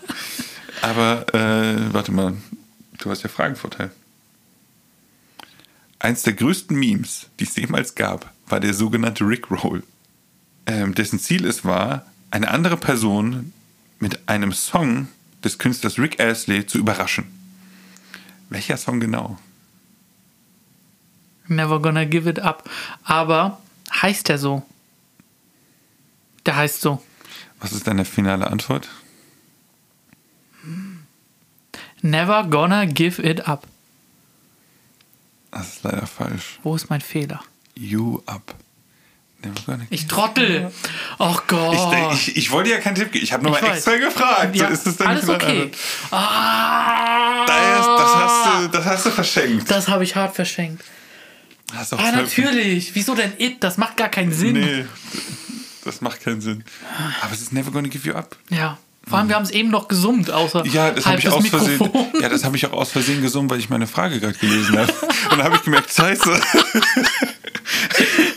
Aber 0.82 1.26
äh, 1.34 1.92
warte 1.92 2.12
mal, 2.12 2.36
du 2.98 3.10
hast 3.10 3.22
ja 3.22 3.28
Fragenvorteil. 3.28 3.90
Eins 5.98 6.22
der 6.22 6.34
größten 6.34 6.78
Memes, 6.78 7.26
die 7.40 7.44
es 7.44 7.56
jemals 7.56 7.94
gab, 7.94 8.32
war 8.46 8.60
der 8.60 8.74
sogenannte 8.74 9.24
Rickroll, 9.24 9.82
ähm, 10.66 10.94
dessen 10.94 11.18
Ziel 11.18 11.44
es 11.46 11.64
war, 11.64 12.06
eine 12.30 12.50
andere 12.50 12.76
Person 12.76 13.52
mit 13.98 14.28
einem 14.28 14.52
Song 14.52 15.08
des 15.42 15.58
Künstlers 15.58 15.98
Rick 15.98 16.20
Astley 16.20 16.66
zu 16.66 16.78
überraschen. 16.78 17.24
Welcher 18.50 18.76
Song 18.76 19.00
genau? 19.00 19.38
Never 21.48 21.80
gonna 21.80 22.04
give 22.04 22.28
it 22.28 22.38
up. 22.38 22.68
Aber 23.04 23.60
heißt 23.92 24.28
der 24.28 24.38
so? 24.38 24.62
Der 26.44 26.56
heißt 26.56 26.80
so. 26.80 27.02
Was 27.60 27.72
ist 27.72 27.86
deine 27.86 28.04
finale 28.04 28.46
Antwort? 28.50 28.88
Never 32.02 32.44
gonna 32.44 32.84
give 32.84 33.20
it 33.22 33.48
up. 33.48 33.66
Das 35.50 35.68
ist 35.68 35.84
leider 35.84 36.06
falsch. 36.06 36.58
Wo 36.62 36.74
ist 36.76 36.90
mein 36.90 37.00
Fehler? 37.00 37.42
You 37.74 38.20
Up. 38.26 38.54
Never 39.42 39.60
gonna 39.64 39.84
Ich 39.90 40.06
trottel. 40.06 40.70
Oh 41.18 41.36
Gott. 41.46 41.94
Ich, 42.12 42.28
ich, 42.28 42.36
ich 42.36 42.50
wollte 42.50 42.70
ja 42.70 42.78
keinen 42.78 42.94
Tipp 42.96 43.12
geben. 43.12 43.24
Ich 43.24 43.32
habe 43.32 43.42
nur 43.44 43.54
Ich 43.56 43.62
mal 43.62 43.70
weiß. 43.70 43.76
extra 43.86 43.96
gefragt. 43.96 44.54
ja, 44.56 44.66
so 44.68 44.72
ist 44.74 44.86
es 44.86 44.96
dann 44.98 45.08
alles 45.08 45.28
okay. 45.28 45.70
Ah, 46.10 47.46
Das, 47.46 47.86
das, 47.86 48.14
hast 48.16 48.46
du, 48.64 48.68
das 48.68 48.84
hast 48.84 49.06
du 49.06 49.10
verschenkt. 49.10 49.70
das 49.70 49.88
habe 49.88 50.04
ich 50.04 50.14
hart 50.16 50.34
verschenkt. 50.34 50.84
Hast 51.76 51.92
auch 51.94 51.98
Ah, 51.98 52.12
natürlich. 52.12 52.94
Wieso 52.94 53.14
denn 53.14 53.32
it? 53.38 53.56
Das 53.62 53.76
macht 53.78 53.96
gar 53.96 54.08
keinen 54.08 54.32
Sinn. 54.32 54.54
Nee, 54.54 54.84
das 55.84 56.00
macht 56.00 56.22
keinen 56.22 56.40
Sinn. 56.40 56.64
Aber 57.22 57.32
es 57.32 57.40
ist 57.40 57.52
never 57.52 57.70
gonna 57.70 57.88
give 57.88 58.06
you 58.08 58.14
up. 58.14 58.36
Ja. 58.50 58.78
Vor 59.08 59.18
allem, 59.18 59.28
wir 59.28 59.36
haben 59.36 59.44
es 59.44 59.52
eben 59.52 59.70
noch 59.70 59.86
gesummt, 59.86 60.32
außer 60.32 60.66
Ja, 60.66 60.90
das 60.90 61.04
habe 61.06 61.10
halb 61.12 61.18
ich 61.20 61.28
aus 61.28 61.46
Versehen. 61.46 61.78
Mikrofon. 61.78 62.06
Ja, 62.20 62.28
das 62.28 62.42
habe 62.44 62.56
ich 62.56 62.66
auch 62.66 62.72
aus 62.72 62.90
Versehen 62.90 63.22
gesungen, 63.22 63.48
weil 63.48 63.60
ich 63.60 63.68
meine 63.70 63.86
Frage 63.86 64.18
gerade 64.18 64.36
gelesen 64.36 64.76
habe. 64.76 64.92
Und 65.30 65.38
dann 65.38 65.44
habe 65.44 65.54
ich 65.56 65.62
gemerkt, 65.62 65.92
Scheiße, 65.92 66.40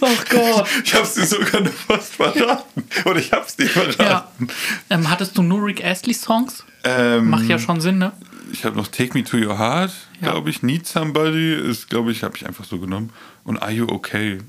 Oh 0.01 0.07
Gott. 0.29 0.67
ich 0.83 0.93
habe 0.93 1.03
es 1.05 1.13
dir 1.15 1.25
sogar 1.25 1.61
noch 1.61 1.71
fast 1.73 2.15
verraten. 2.15 2.83
Oder 3.05 3.19
ich 3.19 3.31
habe 3.31 3.45
es 3.47 3.55
dir 3.55 3.65
Ja. 3.65 3.91
verraten. 3.91 4.47
Ähm, 4.89 5.09
hattest 5.09 5.37
du 5.37 5.41
nur 5.41 5.65
Rick 5.65 5.83
Astley 5.83 6.13
Songs? 6.13 6.63
Ähm, 6.83 7.29
Macht 7.29 7.45
ja 7.45 7.59
schon 7.59 7.81
Sinn, 7.81 7.97
ne? 7.97 8.11
Ich 8.51 8.65
habe 8.65 8.75
noch 8.75 8.87
Take 8.87 9.17
Me 9.17 9.23
to 9.23 9.37
Your 9.37 9.57
Heart, 9.57 9.91
Ja. 10.21 10.31
glaube 10.31 10.49
ich. 10.49 10.63
Need 10.63 10.87
Somebody 10.87 11.53
ist, 11.53 11.89
glaube 11.89 12.11
ich, 12.11 12.23
habe 12.23 12.35
ich 12.37 12.45
einfach 12.45 12.65
so 12.65 12.79
genommen. 12.79 13.11
Und 13.43 13.57
Are 13.61 13.71
You 13.71 13.87
Okay? 13.89 14.39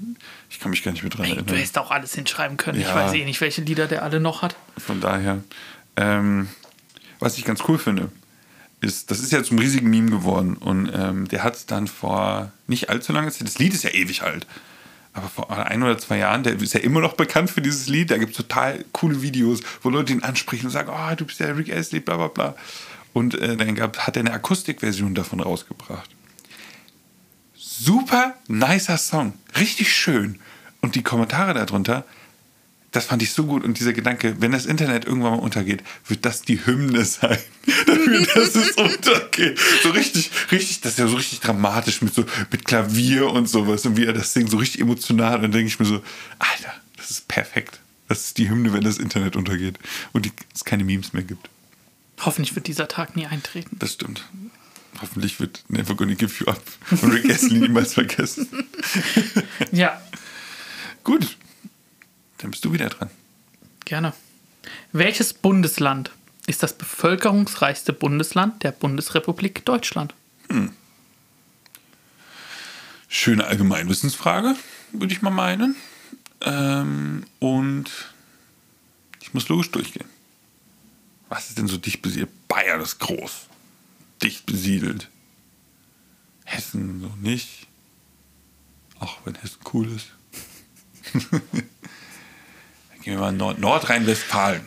Ich 0.50 0.58
kann 0.60 0.70
mich 0.70 0.82
gar 0.82 0.92
nicht 0.92 1.02
mehr 1.02 1.10
dran 1.10 1.24
Ey, 1.26 1.32
du 1.32 1.36
erinnern. 1.38 1.56
hättest 1.56 1.78
auch 1.78 1.90
alles 1.90 2.14
hinschreiben 2.14 2.56
können. 2.56 2.80
Ich 2.80 2.86
Ja. 2.88 2.94
weiß 2.94 3.14
eh 3.14 3.24
nicht, 3.24 3.40
welche 3.40 3.62
Lieder 3.62 3.86
der 3.86 4.02
alle 4.02 4.20
noch 4.20 4.42
hat. 4.42 4.56
Von 4.78 5.00
daher. 5.00 5.42
Ähm, 5.96 6.48
was 7.18 7.38
ich 7.38 7.44
ganz 7.44 7.60
cool 7.68 7.78
finde, 7.78 8.10
ist, 8.80 9.10
das 9.10 9.20
ist 9.20 9.30
ja 9.32 9.42
zum 9.42 9.58
riesigen 9.58 9.90
Meme 9.90 10.10
geworden. 10.10 10.56
Und 10.56 10.90
ähm, 10.94 11.28
der 11.28 11.42
hat 11.44 11.54
es 11.56 11.66
dann 11.66 11.86
vor 11.86 12.50
nicht 12.66 12.88
allzu 12.88 13.12
langer 13.12 13.30
Zeit, 13.30 13.46
das 13.46 13.58
Lied 13.58 13.74
ist 13.74 13.84
ja 13.84 13.90
ewig 13.90 14.22
alt, 14.22 14.46
aber 15.12 15.28
vor 15.28 15.50
ein 15.50 15.82
oder 15.82 15.98
zwei 15.98 16.18
Jahren, 16.18 16.42
der 16.44 16.54
ist 16.60 16.72
ja 16.72 16.80
immer 16.80 17.00
noch 17.00 17.12
bekannt 17.14 17.50
für 17.50 17.60
dieses 17.60 17.88
Lied. 17.88 18.10
Da 18.10 18.16
gibt 18.18 18.30
es 18.30 18.36
total 18.38 18.84
coole 18.92 19.20
Videos, 19.22 19.60
wo 19.82 19.90
Leute 19.90 20.12
ihn 20.12 20.22
ansprechen 20.22 20.66
und 20.66 20.72
sagen, 20.72 20.90
oh, 20.90 21.14
du 21.14 21.26
bist 21.26 21.40
ja 21.40 21.46
Rick 21.48 21.70
Astley, 21.74 22.00
bla 22.00 22.16
bla 22.16 22.28
bla. 22.28 22.54
Und 23.12 23.34
äh, 23.34 23.56
dann 23.56 23.74
gab, 23.74 23.98
hat 23.98 24.16
er 24.16 24.20
eine 24.20 24.32
Akustikversion 24.32 25.14
davon 25.14 25.40
rausgebracht. 25.40 26.10
Super 27.54 28.34
nicer 28.48 28.98
Song, 28.98 29.34
richtig 29.58 29.92
schön. 29.92 30.38
Und 30.82 30.94
die 30.94 31.02
Kommentare 31.02 31.54
darunter, 31.54 32.04
das 32.92 33.04
fand 33.04 33.22
ich 33.22 33.32
so 33.32 33.44
gut. 33.44 33.64
Und 33.64 33.78
dieser 33.78 33.92
Gedanke, 33.92 34.36
wenn 34.40 34.52
das 34.52 34.66
Internet 34.66 35.04
irgendwann 35.04 35.32
mal 35.32 35.38
untergeht, 35.38 35.82
wird 36.06 36.24
das 36.24 36.42
die 36.42 36.64
Hymne 36.66 37.04
sein. 37.04 37.38
Dafür, 37.86 38.26
dass 38.34 38.54
es 38.54 38.72
untergeht. 38.72 39.58
So 39.82 39.90
richtig, 39.90 40.30
richtig, 40.50 40.80
das 40.80 40.92
ist 40.92 40.98
ja 40.98 41.06
so 41.06 41.16
richtig 41.16 41.40
dramatisch 41.40 42.02
mit 42.02 42.14
so, 42.14 42.24
mit 42.50 42.64
Klavier 42.64 43.30
und 43.30 43.48
sowas. 43.48 43.86
Und 43.86 43.96
wie 43.96 44.06
er 44.06 44.12
das 44.12 44.32
singt, 44.32 44.50
so 44.50 44.56
richtig 44.56 44.80
emotional. 44.80 45.36
Und 45.36 45.42
dann 45.42 45.52
denke 45.52 45.68
ich 45.68 45.78
mir 45.78 45.86
so, 45.86 46.02
Alter, 46.38 46.74
das 46.96 47.10
ist 47.10 47.28
perfekt. 47.28 47.80
Das 48.08 48.24
ist 48.24 48.38
die 48.38 48.50
Hymne, 48.50 48.72
wenn 48.72 48.82
das 48.82 48.98
Internet 48.98 49.36
untergeht. 49.36 49.78
Und 50.12 50.26
die, 50.26 50.32
es 50.52 50.64
keine 50.64 50.82
Memes 50.82 51.12
mehr 51.12 51.22
gibt. 51.22 51.48
Hoffentlich 52.20 52.54
wird 52.54 52.66
dieser 52.66 52.88
Tag 52.88 53.16
nie 53.16 53.26
eintreten. 53.26 53.76
Das 53.78 53.94
stimmt. 53.94 54.24
Hoffentlich 55.00 55.40
wird 55.40 55.62
Never 55.68 55.94
Gonna 55.94 56.14
Give 56.14 56.32
You 56.44 56.50
Up 56.50 56.62
und 56.90 57.12
Rick 57.12 57.30
Astley 57.30 57.60
niemals 57.60 57.94
vergessen. 57.94 58.48
Ja, 59.72 60.00
Gut. 61.04 61.36
Dann 62.38 62.50
bist 62.50 62.64
du 62.64 62.72
wieder 62.72 62.88
dran. 62.88 63.10
gerne. 63.84 64.12
Welches 64.92 65.32
Bundesland 65.34 66.10
ist 66.46 66.62
das 66.62 66.76
bevölkerungsreichste 66.76 67.92
Bundesland 67.92 68.62
der 68.62 68.72
Bundesrepublik 68.72 69.64
Deutschland? 69.64 70.14
Schöne 73.08 73.44
Allgemeinwissensfrage, 73.46 74.56
würde 74.92 75.12
ich 75.12 75.22
mal 75.22 75.30
meinen. 75.30 75.76
Ähm, 76.42 77.24
und 77.38 77.90
ich 79.20 79.34
muss 79.34 79.48
logisch 79.48 79.70
durchgehen. 79.70 80.06
Was 81.30 81.48
ist 81.48 81.58
denn 81.58 81.68
so 81.68 81.78
dicht 81.78 82.02
besiedelt? 82.02 82.48
Bayern 82.48 82.80
ist 82.80 82.98
groß. 82.98 83.46
Dicht 84.22 84.44
besiedelt. 84.46 85.08
Hessen 86.44 87.00
so 87.00 87.08
nicht. 87.20 87.68
Auch 88.98 89.16
wenn 89.24 89.36
Hessen 89.36 89.60
cool 89.72 89.90
ist. 89.92 90.08
Dann 91.12 91.40
gehen 93.02 93.14
wir 93.14 93.18
mal 93.18 93.28
in 93.30 93.36
Nord 93.36 93.60
Nordrhein-Westfalen. 93.60 94.62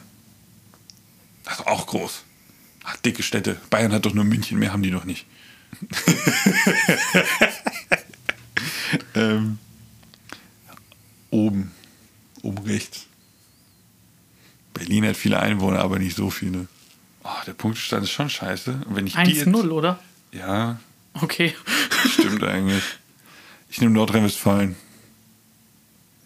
Das 1.44 1.60
ist 1.60 1.68
auch 1.68 1.86
groß. 1.86 2.24
Ach, 2.86 2.96
dicke 2.98 3.24
Städte. 3.24 3.60
Bayern 3.70 3.92
hat 3.92 4.06
doch 4.06 4.14
nur 4.14 4.24
München, 4.24 4.58
mehr 4.58 4.72
haben 4.72 4.84
die 4.84 4.92
doch 4.92 5.04
nicht. 5.04 5.26
ähm, 9.16 9.60
oben. 11.30 11.72
Oben 12.42 12.60
rechts. 12.60 13.08
Berlin 14.84 15.08
hat 15.08 15.16
viele 15.18 15.40
Einwohner, 15.40 15.80
aber 15.80 16.00
nicht 16.00 16.16
so 16.16 16.30
viele. 16.30 16.68
Oh, 17.24 17.30
der 17.48 17.54
Punktestand 17.54 18.04
ist 18.04 18.12
schon 18.12 18.30
scheiße. 18.30 18.82
Und 18.88 18.96
wenn 18.96 19.08
ich 19.08 19.14
die 19.16 19.32
jetzt, 19.32 19.48
1-0, 19.48 19.70
oder? 19.70 20.00
Ja, 20.32 20.78
Okay. 21.22 21.54
stimmt 22.12 22.44
eigentlich. 22.44 22.84
Ich 23.70 23.80
nehme 23.80 23.94
Nordrhein-Westfalen. 23.94 24.76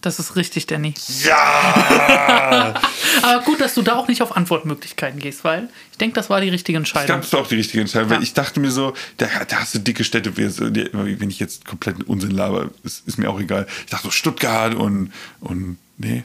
Das 0.02 0.20
ist 0.20 0.36
richtig, 0.36 0.66
Danny. 0.68 0.94
Ja! 1.26 2.74
Aber 3.24 3.44
gut, 3.44 3.60
dass 3.60 3.74
du 3.74 3.82
da 3.82 3.96
auch 3.96 4.08
nicht 4.08 4.22
auf 4.22 4.38
Antwortmöglichkeiten 4.38 5.20
gehst, 5.20 5.44
weil 5.44 5.70
ich 5.92 5.98
denke, 5.98 6.16
das 6.16 6.30
war 6.30 6.40
die 6.40 6.50
richtige 6.50 6.78
Ich 6.78 6.82
Entscheidung. 6.82 7.08
glaube, 7.08 7.22
das 7.22 7.34
war 7.34 7.42
auch 7.42 7.48
die 7.48 7.56
richtige 7.56 7.82
Entscheidung, 7.82 8.10
weil 8.12 8.18
Ja. 8.18 8.24
ich 8.24 8.34
dachte 8.34 8.60
mir 8.60 8.72
so, 8.72 8.94
da, 9.18 9.28
da 9.48 9.58
hast 9.60 9.74
du 9.76 9.80
dicke 9.80 10.04
Städte, 10.04 10.38
wenn 10.38 11.30
ich 11.30 11.40
jetzt 11.40 11.66
komplett 11.66 12.04
Unsinn 12.04 12.32
laber, 12.32 12.70
ist, 12.84 13.08
ist 13.08 13.18
mir 13.18 13.30
auch 13.30 13.40
egal. 13.40 13.68
Ich 13.86 13.92
dachte 13.92 14.04
so 14.06 14.12
Stuttgart 14.12 14.74
und, 14.76 15.12
und 15.42 15.78
nee. 15.98 16.24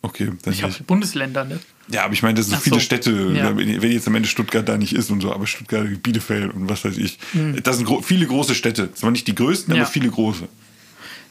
Okay, 0.00 0.30
dann 0.42 0.54
Ich 0.54 0.62
habe. 0.62 0.72
Bundesländer, 0.86 1.44
ne? 1.44 1.58
Ja, 1.88 2.04
aber 2.04 2.12
ich 2.12 2.22
meine, 2.22 2.34
das 2.34 2.46
sind 2.46 2.56
Ach 2.56 2.60
viele 2.62 2.76
so. 2.76 2.80
Städte, 2.80 3.10
Ja. 3.34 3.56
wenn 3.56 3.68
jetzt 3.92 4.06
am 4.06 4.14
Ende 4.14 4.28
Stuttgart 4.28 4.68
da 4.68 4.76
nicht 4.78 4.94
ist 4.94 5.10
und 5.10 5.20
so, 5.20 5.32
aber 5.32 5.46
Stuttgart, 5.46 5.86
Bielefeld 6.02 6.52
und 6.54 6.68
was 6.68 6.84
weiß 6.84 6.96
ich. 6.98 7.18
Das 7.64 7.76
sind 7.78 7.86
gro 7.86 8.00
viele 8.02 8.26
große 8.26 8.54
Städte. 8.54 8.92
Zwar 8.94 9.10
nicht 9.10 9.26
die 9.26 9.34
größten. 9.34 9.74
Ja. 9.74 9.82
aber 9.82 9.90
viele 9.90 10.08
große. 10.10 10.46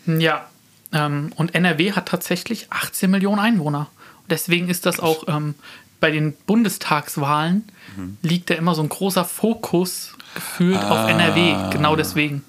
Ja. 0.05 0.47
Ähm, 0.91 1.31
und 1.35 1.53
NRW 1.55 1.93
hat 1.93 2.07
tatsächlich 2.07 2.67
18 2.71 3.09
Millionen 3.11 3.39
Einwohner. 3.39 3.87
Deswegen 4.29 4.69
ist 4.69 4.85
das 4.85 4.99
auch 4.99 5.25
ähm, 5.27 5.55
bei 5.99 6.11
den 6.11 6.33
Bundestagswahlen 6.45 7.63
Mhm. 7.95 8.17
liegt 8.21 8.49
da 8.49 8.55
immer 8.55 8.75
so 8.75 8.83
ein 8.83 8.89
großer 8.89 9.23
Fokus 9.25 10.13
gefühlt 10.35 10.77
Ah. 10.77 11.05
auf 11.05 11.09
NRW. 11.09 11.71
Genau 11.71 11.95
deswegen. 11.95 12.43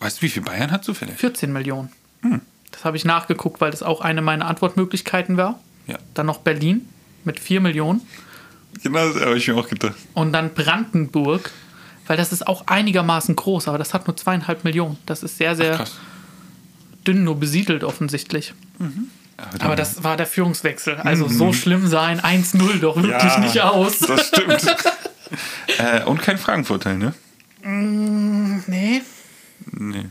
Weißt 0.00 0.18
du, 0.18 0.22
wie 0.22 0.28
viel 0.30 0.42
Bayern 0.42 0.70
hat 0.70 0.82
zufällig? 0.84 1.16
14 1.18 1.52
Millionen. 1.52 1.90
Hm. 2.22 2.40
Das 2.74 2.84
habe 2.84 2.96
ich 2.96 3.04
nachgeguckt, 3.04 3.60
weil 3.60 3.70
das 3.70 3.82
auch 3.82 4.00
eine 4.00 4.20
meiner 4.20 4.46
Antwortmöglichkeiten 4.46 5.36
war. 5.36 5.60
Ja. 5.86 5.98
Dann 6.14 6.26
noch 6.26 6.38
Berlin 6.38 6.88
mit 7.24 7.38
4 7.38 7.60
Millionen. 7.60 8.00
Genau, 8.82 9.08
das 9.12 9.22
habe 9.22 9.36
ich 9.36 9.46
mir 9.46 9.54
auch 9.54 9.68
gedacht. 9.68 9.94
Und 10.14 10.32
dann 10.32 10.52
Brandenburg, 10.54 11.52
weil 12.06 12.16
das 12.16 12.32
ist 12.32 12.46
auch 12.46 12.66
einigermaßen 12.66 13.36
groß, 13.36 13.68
aber 13.68 13.78
das 13.78 13.94
hat 13.94 14.08
nur 14.08 14.16
zweieinhalb 14.16 14.64
Millionen. 14.64 14.98
Das 15.06 15.22
ist 15.22 15.38
sehr, 15.38 15.54
sehr 15.54 15.76
Krass. 15.76 15.92
dünn 17.06 17.22
nur 17.22 17.38
besiedelt 17.38 17.84
offensichtlich. 17.84 18.54
Aber, 19.36 19.64
Aber 19.64 19.76
das 19.76 20.02
war 20.02 20.16
der 20.16 20.26
Führungswechsel. 20.26 20.96
Also 20.96 21.28
so 21.28 21.52
schlimm 21.52 21.86
sah 21.86 22.04
ein 22.06 22.20
1-0 22.20 22.80
doch 22.80 22.96
wirklich 22.96 23.22
Ja, 23.22 23.38
nicht 23.38 23.60
aus. 23.60 24.00
Das 24.00 24.28
stimmt. 24.28 24.76
äh, 25.78 26.02
und 26.04 26.20
kein 26.20 26.38
Fragenvorteil, 26.38 26.98
ne? 26.98 27.14
Nee. 28.66 29.02
Nee. 29.70 30.06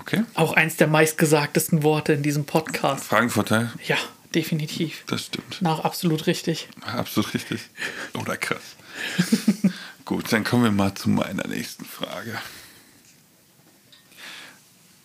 Okay. 0.00 0.24
Auch 0.34 0.54
eins 0.54 0.76
der 0.76 0.86
meistgesagtesten 0.88 1.82
Worte 1.82 2.12
in 2.14 2.22
diesem 2.22 2.44
Podcast. 2.44 3.04
Fragenvorteil, 3.04 3.70
Ja, 3.86 3.96
definitiv. 4.34 5.04
das 5.06 5.26
stimmt. 5.26 5.60
Nach 5.62 5.80
absolut 5.80 6.26
richtig. 6.26 6.68
Absolut 6.82 7.34
richtig. 7.34 7.60
Oder 8.14 8.36
krass. 8.36 8.76
Gut, 10.04 10.32
dann 10.32 10.42
kommen 10.44 10.64
wir 10.64 10.70
mal 10.72 10.94
zu 10.94 11.08
meiner 11.10 11.46
nächsten 11.46 11.84
Frage. 11.84 12.38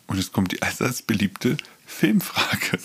Und 0.08 0.18
es 0.18 0.32
kommt 0.32 0.52
die 0.52 0.62
allseits 0.62 1.02
beliebte 1.02 1.58
Filmfrage. 1.86 2.80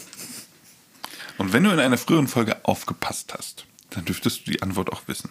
Und 1.39 1.53
wenn 1.53 1.65
du 1.65 1.71
in 1.71 1.79
einer 1.81 1.97
früheren 1.99 2.29
Folge 2.29 2.57
aufgepasst 2.65 3.33
hast, 3.37 3.65
dann 3.91 4.05
dürftest 4.05 4.47
du 4.47 4.51
die 4.53 4.63
Antwort 4.63 4.93
auch 4.93 5.03
wissen. 5.07 5.31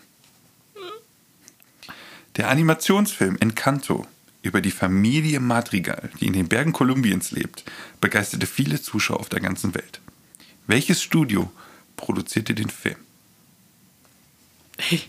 Der 2.37 2.49
Animationsfilm 2.49 3.37
Encanto 3.39 4.07
über 4.41 4.61
die 4.61 4.71
Familie 4.71 5.39
Madrigal, 5.39 6.09
die 6.19 6.27
in 6.27 6.33
den 6.33 6.47
Bergen 6.47 6.73
Kolumbiens 6.73 7.31
lebt, 7.31 7.63
begeisterte 7.99 8.47
viele 8.47 8.81
Zuschauer 8.81 9.19
auf 9.19 9.29
der 9.29 9.41
ganzen 9.41 9.75
Welt. 9.75 9.99
Welches 10.67 11.01
Studio 11.01 11.51
produzierte 11.97 12.53
den 12.53 12.69
Film? 12.69 12.95
Hey, 14.77 15.01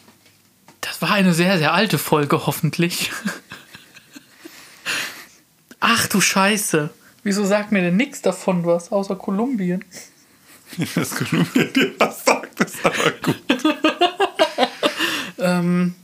das 0.80 1.00
war 1.02 1.12
eine 1.12 1.34
sehr, 1.34 1.58
sehr 1.58 1.72
alte 1.72 1.98
Folge, 1.98 2.46
hoffentlich. 2.46 3.12
Ach 5.80 6.08
du 6.08 6.20
Scheiße. 6.20 6.90
Wieso 7.22 7.44
sagt 7.44 7.72
mir 7.72 7.82
denn 7.82 7.96
nichts 7.96 8.22
davon 8.22 8.66
was, 8.66 8.90
außer 8.90 9.16
Kolumbien? 9.16 9.84
Das 10.94 11.14
Kolumbien 11.14 11.72
dir 11.72 11.94
was 11.98 12.26
sagt, 12.26 12.60
ist 12.60 12.84
aber 12.84 13.10
gut. 13.22 13.42
Ähm, 15.38 15.94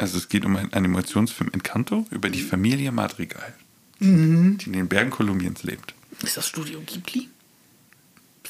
Also 0.00 0.16
es 0.16 0.28
geht 0.30 0.44
um 0.46 0.56
einen 0.56 0.72
Animationsfilm 0.72 1.50
Encanto 1.52 2.06
über 2.10 2.30
die 2.30 2.40
Familie 2.40 2.90
Madrigal, 2.90 3.52
die 4.00 4.06
in 4.06 4.72
den 4.72 4.88
Bergen 4.88 5.10
Kolumbiens 5.10 5.62
lebt. 5.62 5.94
ist 6.22 6.36
das 6.38 6.48
Studio 6.48 6.80
Ghibli? 6.86 7.28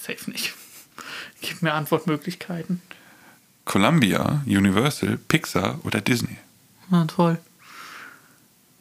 Safe 0.00 0.30
nicht. 0.30 0.54
Gib 1.42 1.60
mir 1.62 1.72
Antwortmöglichkeiten. 1.74 2.80
Columbia, 3.64 4.42
Universal, 4.46 5.18
Pixar 5.28 5.80
oder 5.84 6.00
Disney? 6.00 6.36
Na 6.88 7.04
toll. 7.06 7.38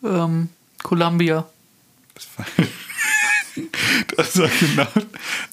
Ähm, 0.04 0.50
Columbia. 0.84 1.48
Das 2.14 2.28
war, 2.38 2.46
das 4.16 4.38
war 4.38 4.50
genau. 4.60 4.88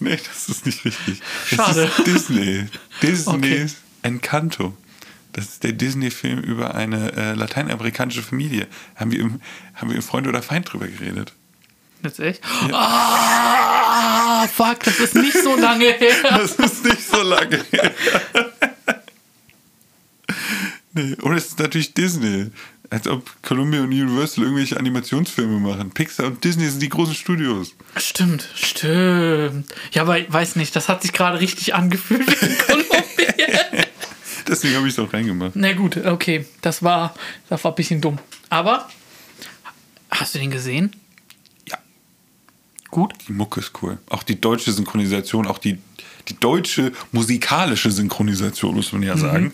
Nee, 0.01 0.19
das 0.27 0.49
ist 0.51 0.67
nicht 0.67 0.85
richtig. 0.85 1.21
Schade. 1.47 1.87
Das 1.97 1.99
ist 1.99 2.07
Disney. 2.07 2.67
Disney 3.03 3.35
Okay. 3.37 3.67
Encanto. 4.03 4.77
Das 5.37 5.45
ist 5.45 5.65
der 5.65 5.73
Disney-Film 5.73 6.41
über 6.41 6.75
eine 6.75 7.13
äh, 7.13 7.35
lateinamerikanische 7.35 8.23
Familie. 8.23 8.67
Haben 8.95 9.13
wir, 9.13 9.21
im, 9.21 9.43
haben 9.75 9.91
wir 9.91 9.97
im 9.97 10.03
Freund 10.03 10.27
oder 10.27 10.41
Feind 10.41 10.73
drüber 10.73 10.89
geredet? 10.89 11.35
Jetzt 12.03 12.21
echt? 12.21 12.41
Ah, 12.73 14.47
fuck, 14.49 14.81
das 14.85 14.99
ist 14.99 15.15
nicht 15.15 15.37
so 15.37 15.55
lange 15.55 15.93
her. 15.93 16.15
Das 16.23 16.53
ist 16.53 16.85
nicht 16.87 17.07
so 17.07 17.21
lange 17.23 17.63
her. 17.71 17.93
nee, 20.95 21.15
und 21.21 21.37
es 21.37 21.49
ist 21.49 21.59
natürlich 21.59 21.93
Disney. 21.93 22.51
Als 22.89 23.07
ob 23.07 23.31
Columbia 23.43 23.81
und 23.81 23.89
Universal 23.89 24.45
irgendwelche 24.45 24.79
Animationsfilme 24.79 25.61
machen. 25.61 25.91
Pixar 25.91 26.29
und 26.29 26.43
Disney 26.45 26.67
sind 26.67 26.81
die 26.81 26.89
großen 26.89 27.15
Studios. 27.15 27.75
Stimmt, 27.99 28.49
stimmt. 28.55 29.67
Ja, 29.93 30.01
aber 30.01 30.19
ich 30.19 30.33
weiß 30.33 30.57
nicht, 30.57 30.75
das 30.75 30.89
hat 30.89 31.03
sich 31.03 31.13
gerade 31.13 31.41
richtig 31.41 31.75
angefühlt 31.75 32.27
in 32.27 32.59
Kolumbien. 32.59 33.85
Deswegen 34.49 34.77
habe 34.77 34.87
ich 34.87 34.93
es 34.93 34.99
auch 34.99 35.13
reingemacht. 35.13 35.53
Na 35.55 35.73
gut, 35.73 35.97
okay, 35.97 36.47
das 36.63 36.83
war, 36.83 37.15
das 37.49 37.63
war 37.65 37.73
ein 37.73 37.75
bisschen 37.75 38.01
dumm. 38.01 38.19
Aber, 38.49 38.89
hast 40.11 40.35
du 40.35 40.39
den 40.39 40.51
gesehen? 40.51 40.95
Ja. 41.69 41.79
Gut? 42.91 43.15
Die 43.27 43.33
Mucke 43.33 43.61
ist 43.61 43.73
cool. 43.83 43.99
Auch 44.09 44.23
die 44.23 44.41
deutsche 44.41 44.73
Synchronisation, 44.73 45.47
auch 45.47 45.59
die, 45.59 45.79
die 46.29 46.39
deutsche 46.39 46.93
musikalische 47.13 47.91
Synchronisation, 47.91 48.75
muss 48.75 48.93
man 48.93 49.03
ja 49.03 49.17
sagen. 49.17 49.53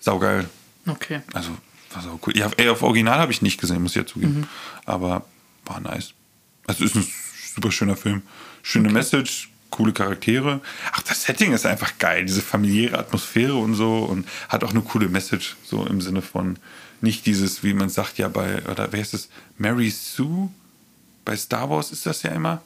Saugeil. 0.00 0.48
Okay. 0.86 1.20
Also, 1.32 1.50
war 1.92 2.02
so 2.02 2.20
cool. 2.26 2.36
Ja, 2.36 2.50
ey, 2.56 2.68
auf 2.68 2.82
Original 2.82 3.18
habe 3.18 3.32
ich 3.32 3.42
nicht 3.42 3.60
gesehen, 3.60 3.82
muss 3.82 3.92
ich 3.92 3.96
ja 3.96 4.06
zugeben. 4.06 4.46
Aber 4.84 5.24
war 5.64 5.80
nice. 5.80 6.12
Also 6.66 6.84
ist 6.84 6.94
ein 6.94 7.06
super 7.54 7.72
schöner 7.72 7.96
Film. 7.96 8.22
Schöne 8.62 8.90
Message, 8.90 9.48
coole 9.70 9.92
Charaktere. 9.92 10.60
Ach, 10.92 11.02
das 11.02 11.22
Setting 11.22 11.52
ist 11.52 11.66
einfach 11.66 11.98
geil. 11.98 12.24
Diese 12.24 12.42
familiäre 12.42 12.98
Atmosphäre 12.98 13.56
und 13.56 13.74
so. 13.74 13.98
Und 13.98 14.26
hat 14.48 14.64
auch 14.64 14.70
eine 14.70 14.82
coole 14.82 15.08
Message, 15.08 15.56
so 15.64 15.84
im 15.86 16.00
Sinne 16.00 16.22
von 16.22 16.58
nicht 17.00 17.26
dieses, 17.26 17.62
wie 17.62 17.74
man 17.74 17.88
sagt, 17.88 18.18
ja 18.18 18.28
bei, 18.28 18.62
oder 18.66 18.92
wer 18.92 19.00
ist 19.00 19.14
es? 19.14 19.28
Mary 19.56 19.90
Sue? 19.90 20.50
Bei 21.24 21.36
Star 21.36 21.70
Wars 21.70 21.92
ist 21.92 22.06
das 22.06 22.22
ja 22.22 22.30
immer. 22.30 22.62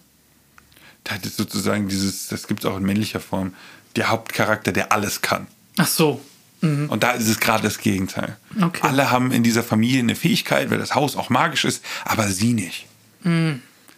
Da 1.04 1.14
hat 1.14 1.26
es 1.26 1.36
sozusagen 1.36 1.88
dieses, 1.88 2.28
das 2.28 2.46
gibt 2.46 2.60
es 2.60 2.66
auch 2.70 2.76
in 2.76 2.84
männlicher 2.84 3.20
Form, 3.20 3.54
der 3.96 4.08
Hauptcharakter, 4.08 4.72
der 4.72 4.92
alles 4.92 5.20
kann. 5.20 5.46
Ach 5.76 5.86
so. 5.86 6.20
Und 6.62 7.02
da 7.02 7.10
ist 7.10 7.28
es 7.28 7.40
gerade 7.40 7.64
das 7.64 7.78
Gegenteil. 7.78 8.36
Okay. 8.60 8.82
Alle 8.82 9.10
haben 9.10 9.32
in 9.32 9.42
dieser 9.42 9.64
Familie 9.64 9.98
eine 9.98 10.14
Fähigkeit, 10.14 10.70
weil 10.70 10.78
das 10.78 10.94
Haus 10.94 11.16
auch 11.16 11.28
magisch 11.28 11.64
ist, 11.64 11.84
aber 12.04 12.28
sie 12.28 12.52
nicht. 12.52 12.86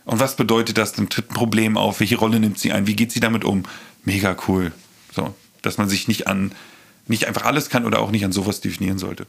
Und 0.05 0.21
was 0.21 0.37
bedeutet 0.37 0.77
das? 0.79 0.93
Dann 0.93 1.09
tritt 1.09 1.31
ein 1.31 1.35
Problem 1.35 1.77
auf. 1.77 2.01
Welche 2.01 2.17
Rolle 2.17 2.39
nimmt 2.41 2.59
sie 2.59 2.73
ein? 2.73 2.87
Wie 2.87 2.95
geht 2.97 3.11
sie 3.13 3.21
damit 3.21 3.45
um? 3.45 3.63
Mega 4.05 4.37
cool. 4.49 4.73
So, 5.13 5.35
dass 5.63 5.79
man 5.79 5.89
sich 5.89 6.09
nicht 6.09 6.27
an, 6.27 6.53
nicht 7.07 7.27
einfach 7.27 7.45
alles 7.45 7.71
kann 7.71 7.87
oder 7.87 8.01
auch 8.01 8.11
nicht 8.11 8.25
an 8.25 8.33
sowas 8.33 8.61
definieren 8.61 8.99
sollte. 8.99 9.27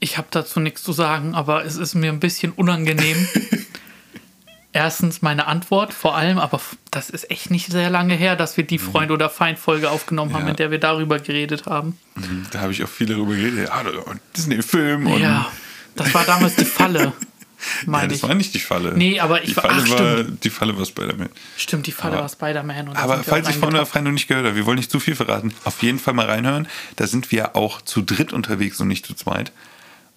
Ich 0.00 0.18
habe 0.18 0.26
dazu 0.30 0.60
nichts 0.60 0.82
zu 0.82 0.92
sagen, 0.92 1.34
aber 1.34 1.64
es 1.64 1.76
ist 1.76 1.94
mir 1.94 2.10
ein 2.12 2.20
bisschen 2.20 2.52
unangenehm. 2.52 3.26
Erstens 4.72 5.22
meine 5.22 5.46
Antwort, 5.46 5.94
vor 5.94 6.16
allem, 6.16 6.38
aber 6.38 6.60
das 6.90 7.08
ist 7.08 7.30
echt 7.30 7.48
nicht 7.52 7.70
sehr 7.70 7.90
lange 7.90 8.14
her, 8.16 8.34
dass 8.34 8.56
wir 8.56 8.64
die 8.64 8.78
Freund- 8.78 9.12
oder 9.12 9.30
Feind-Folge 9.30 9.88
aufgenommen 9.88 10.32
haben, 10.34 10.42
Mhm. 10.42 10.46
Ja. 10.48 10.50
in 10.50 10.56
der 10.56 10.70
wir 10.72 10.80
darüber 10.80 11.20
geredet 11.20 11.66
haben. 11.66 11.96
Da 12.50 12.60
habe 12.60 12.72
ich 12.72 12.82
auch 12.82 12.88
viel 12.88 13.06
darüber 13.06 13.34
geredet. 13.36 13.68
Ja, 13.68 13.84
Disney-Film 14.36 15.06
und. 15.06 15.20
Ja, 15.20 15.46
das 15.94 16.12
war 16.12 16.24
damals 16.24 16.56
die 16.56 16.64
Falle, 16.64 17.12
Ja, 17.82 17.90
meine 17.90 18.08
das 18.08 18.18
ich. 18.18 18.22
war 18.22 18.34
nicht 18.34 18.54
die 18.54 18.58
Falle. 18.60 18.94
Nee, 18.96 19.20
aber 19.20 19.42
ich 19.42 19.50
die 19.50 19.56
war- 19.56 19.64
Falle 19.64 19.82
ach, 19.84 19.90
war 19.90 20.22
Die 20.24 20.50
Falle 20.50 20.76
war 20.78 20.84
Spider-Man. 20.84 21.28
Stimmt, 21.56 21.86
die 21.86 21.92
Falle 21.92 22.14
Aber- 22.14 22.22
war 22.22 22.28
Spider-Man. 22.28 22.88
Aber 22.96 23.22
falls 23.22 23.48
ich 23.48 23.56
vorne 23.56 23.78
reingetappt. 23.78 23.90
Freund 23.92 24.04
noch 24.04 24.12
nicht 24.12 24.28
gehört 24.28 24.46
habe, 24.46 24.56
wir 24.56 24.66
wollen 24.66 24.78
nicht 24.78 24.90
zu 24.90 25.00
viel 25.00 25.14
verraten, 25.16 25.52
auf 25.64 25.82
jeden 25.82 25.98
Fall 25.98 26.14
mal 26.14 26.26
reinhören. 26.26 26.68
Da 26.96 27.06
sind 27.06 27.30
wir 27.32 27.56
auch 27.56 27.80
zu 27.82 28.02
dritt 28.02 28.32
unterwegs 28.32 28.80
und 28.80 28.88
nicht 28.88 29.06
zu 29.06 29.14
zweit. 29.14 29.52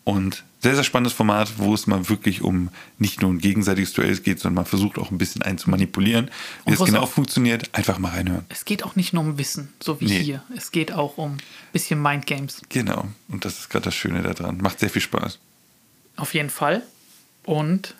Und 0.03 0.45
sehr, 0.61 0.73
sehr 0.73 0.85
spannendes 0.85 1.11
Format, 1.11 1.51
wo 1.57 1.73
es 1.73 1.85
mal 1.85 2.07
wirklich 2.07 2.41
um 2.41 2.69
nicht 2.97 3.21
nur 3.21 3.29
ein 3.29 3.39
gegenseitiges 3.39 3.91
Duell 3.91 4.15
geht, 4.17 4.39
sondern 4.39 4.55
man 4.55 4.65
versucht 4.65 4.97
auch 4.97 5.11
ein 5.11 5.17
bisschen 5.17 5.41
einen 5.41 5.57
zu 5.57 5.69
manipulieren. 5.69 6.31
Wie 6.65 6.71
das 6.71 6.79
was 6.79 6.85
genau 6.87 7.01
auch- 7.01 7.09
funktioniert, 7.11 7.69
einfach 7.73 7.99
mal 7.99 8.11
reinhören. 8.13 8.45
Es 8.47 8.63
geht 8.63 8.83
auch 8.85 8.95
nicht 8.95 9.11
nur 9.13 9.21
um 9.23 9.37
Wissen, 9.37 9.73
so 9.83 9.99
wie 9.99 10.05
Nee. 10.05 10.23
hier. 10.23 10.43
Es 10.55 10.71
geht 10.71 10.93
auch 10.93 11.17
um 11.17 11.33
ein 11.33 11.37
bisschen 11.73 12.01
Mindgames. 12.01 12.61
Genau. 12.69 13.05
Und 13.27 13.43
das 13.43 13.59
ist 13.59 13.69
gerade 13.69 13.83
das 13.85 13.95
Schöne 13.95 14.21
daran. 14.21 14.59
Macht 14.59 14.79
sehr 14.79 14.89
viel 14.89 15.01
Spaß. 15.01 15.39
Auf 16.15 16.33
jeden 16.33 16.49
Fall. 16.49 16.83
Und 17.47 17.95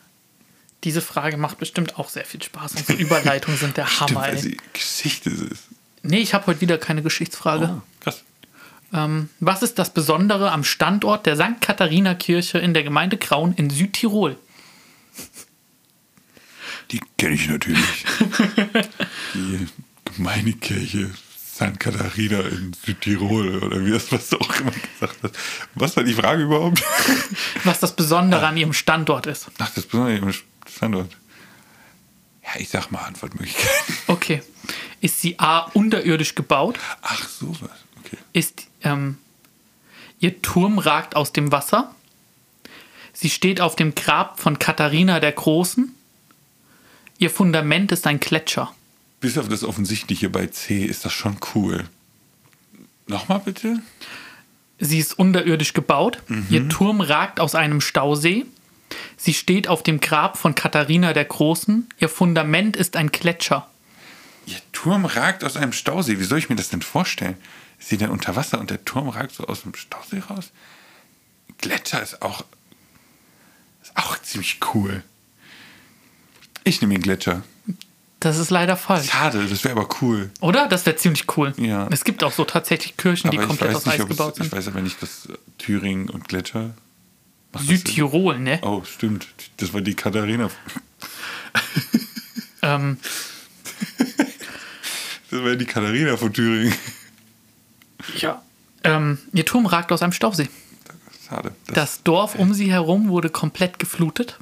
diese 0.83 1.01
Frage 1.01 1.37
macht 1.37 1.57
bestimmt 1.57 1.97
auch 1.97 2.09
sehr 2.09 2.25
viel 2.25 2.43
Spaß. 2.43 2.75
Unsere 2.75 2.99
Überleitungen 2.99 3.57
sind 3.57 3.77
der 3.77 3.87
Stimmt, 3.87 4.11
Hammer. 4.11 4.21
weil 4.23 4.35
Ey. 4.35 4.41
sie 4.41 4.57
Geschichte 4.73 5.29
ist. 5.29 5.69
Nee, 6.03 6.19
ich 6.19 6.33
habe 6.33 6.47
heute 6.47 6.59
wieder 6.59 6.77
keine 6.77 7.01
Geschichtsfrage. 7.01 7.77
Oh, 7.77 7.81
krass. 8.01 8.23
Ähm, 8.93 9.29
was 9.39 9.63
ist 9.63 9.79
das 9.79 9.93
Besondere 9.93 10.51
am 10.51 10.65
Standort 10.65 11.25
der 11.25 11.37
St. 11.37 11.61
Katharina 11.61 12.13
Kirche 12.13 12.59
in 12.59 12.73
der 12.73 12.83
Gemeinde 12.83 13.17
Kraun 13.17 13.53
in 13.53 13.69
Südtirol? 13.69 14.37
Die 16.91 16.99
kenne 17.17 17.35
ich 17.35 17.47
natürlich. 17.47 18.05
die 19.33 19.67
Gemeindekirche 20.13 21.09
St. 21.57 21.79
Katharina 21.79 22.41
in 22.41 22.73
Südtirol 22.73 23.63
oder 23.63 23.83
wie 23.83 23.89
das 23.89 24.11
was 24.11 24.29
du 24.29 24.37
auch 24.37 24.59
immer 24.59 24.69
gesagt 24.71 25.17
hast. 25.23 25.35
Was 25.73 25.97
war 25.97 26.03
die 26.03 26.13
Frage 26.13 26.43
überhaupt? 26.43 26.83
Was 27.63 27.79
das 27.79 27.95
Besondere 27.95 28.45
an 28.45 28.57
ihrem 28.57 28.73
Standort 28.73 29.25
ist. 29.25 29.47
Ach, 29.57 29.69
das 29.73 29.85
Besondere 29.85 30.17
im 30.17 30.33
Standort. 30.67 31.17
Ja, 32.43 32.59
ich 32.59 32.69
sag 32.69 32.91
mal 32.91 32.99
Antwortmöglichkeiten. 32.99 33.95
Okay. 34.07 34.43
Ist 35.01 35.19
sie 35.19 35.39
A. 35.39 35.61
unterirdisch 35.73 36.35
gebaut? 36.35 36.79
Ach, 37.01 37.27
sowas. 37.27 37.69
Okay. 38.03 38.17
Ist 38.33 38.67
ähm, 38.83 39.17
ihr 40.19 40.41
Turm 40.41 40.77
ragt 40.77 41.15
aus 41.15 41.33
dem 41.33 41.51
Wasser? 41.51 41.93
Sie 43.13 43.29
steht 43.29 43.61
auf 43.61 43.75
dem 43.75 43.95
Grab 43.95 44.39
von 44.39 44.59
Katharina 44.59 45.19
der 45.19 45.31
Großen? 45.31 45.93
Ihr 47.17 47.31
Fundament 47.31 47.91
ist 47.91 48.05
ein 48.05 48.19
Gletscher. 48.19 48.73
Bis 49.19 49.37
auf 49.37 49.49
das 49.49 49.63
Offensichtliche 49.63 50.29
bei 50.29 50.47
C 50.47 50.83
ist 50.83 51.05
das 51.05 51.13
schon 51.13 51.37
cool. 51.55 51.85
Nochmal 53.07 53.39
bitte? 53.39 53.81
Sie 54.79 54.99
ist 54.99 55.17
unterirdisch 55.17 55.73
gebaut. 55.73 56.21
Ihr 56.49 56.69
Turm 56.69 57.01
ragt 57.01 57.39
aus 57.39 57.55
einem 57.55 57.81
Stausee. 57.81 58.45
Sie 59.17 59.33
steht 59.33 59.67
auf 59.67 59.81
dem 59.81 59.99
Grab 59.99 60.37
von 60.37 60.53
Katharina 60.53 61.13
der 61.13 61.25
Großen. 61.25 61.89
Ihr 61.99 62.09
Fundament 62.09 62.77
ist 62.77 62.95
ein 62.95 63.11
Gletscher. 63.11 63.67
Ihr 64.45 64.59
Turm 64.71 65.05
ragt 65.05 65.43
aus 65.43 65.57
einem 65.57 65.73
Stausee. 65.73 66.19
Wie 66.19 66.23
soll 66.23 66.37
ich 66.37 66.49
mir 66.49 66.55
das 66.55 66.69
denn 66.69 66.81
vorstellen? 66.81 67.35
Ist 67.79 67.89
sie 67.89 67.97
denn 67.97 68.09
unter 68.09 68.35
Wasser 68.35 68.59
und 68.59 68.69
der 68.69 68.85
Turm 68.85 69.09
ragt 69.09 69.33
so 69.33 69.45
aus 69.45 69.63
dem 69.63 69.75
Stausee 69.75 70.19
raus? 70.19 70.51
Gletscher 71.57 72.01
ist 72.01 72.21
auch, 72.21 72.45
ist 73.81 73.91
auch 73.95 74.21
ziemlich 74.21 74.59
cool. 74.73 75.03
Ich 76.63 76.81
nehme 76.81 76.93
den 76.93 77.01
Gletscher. 77.01 77.43
Das 78.19 78.37
ist 78.39 78.49
leider 78.49 78.75
falsch. 78.75 79.11
Schade, 79.11 79.45
das 79.47 79.63
wäre 79.63 79.79
aber 79.79 79.87
cool. 80.01 80.31
Oder? 80.41 80.67
Das 80.67 80.85
wäre 80.87 80.95
ziemlich 80.95 81.25
cool. 81.37 81.53
Ja. 81.57 81.87
Es 81.91 82.03
gibt 82.03 82.23
auch 82.23 82.31
so 82.31 82.45
tatsächlich 82.45 82.97
Kirchen, 82.97 83.29
die 83.29 83.37
aber 83.37 83.43
ich 83.43 83.47
komplett 83.49 83.75
aus 83.75 83.85
nicht, 83.85 83.99
Eis 84.01 84.07
gebaut 84.07 84.33
es, 84.33 84.37
ich 84.45 84.49
sind. 84.49 84.57
weiß 84.57 84.67
aber 84.69 84.81
nicht, 84.81 85.01
dass 85.01 85.27
äh, 85.27 85.33
Thüringen 85.59 86.09
und 86.09 86.27
Gletscher. 86.27 86.71
Südtirol, 87.59 88.39
ne? 88.39 88.59
Oh, 88.63 88.83
stimmt. 88.83 89.27
Das 89.57 89.73
war 89.73 89.81
die 89.81 89.93
Katharina. 89.95 90.49
Ähm, 92.61 92.97
Das 95.29 95.43
war 95.43 95.55
die 95.55 95.65
Katharina 95.65 96.17
von 96.17 96.33
Thüringen. 96.33 96.73
ja. 98.19 98.41
Ähm, 98.83 99.17
ihr 99.33 99.45
Turm 99.45 99.65
ragt 99.65 99.91
aus 99.91 100.01
einem 100.01 100.13
Stausee. 100.13 100.49
Schade. 101.27 101.51
Das, 101.67 101.75
Das 101.75 102.03
Dorf 102.03 102.35
um 102.35 102.53
sie 102.53 102.71
herum 102.71 103.09
wurde 103.09 103.29
komplett 103.29 103.79
geflutet, 103.79 104.39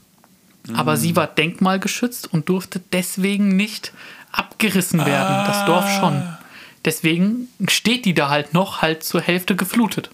aber 0.73 0.97
sie 0.97 1.15
war 1.15 1.27
denkmalgeschützt 1.27 2.31
und 2.31 2.49
durfte 2.49 2.81
deswegen 2.91 3.55
nicht 3.55 3.93
abgerissen 4.31 5.05
werden. 5.05 5.45
Das 5.47 5.65
Dorf 5.65 5.89
schon. 5.99 6.23
Deswegen 6.83 7.47
steht 7.67 8.05
die 8.05 8.13
da 8.13 8.29
halt 8.29 8.53
noch, 8.53 8.81
halt 8.81 9.03
zur 9.03 9.21
Hälfte 9.21 9.55
geflutet. 9.55 10.11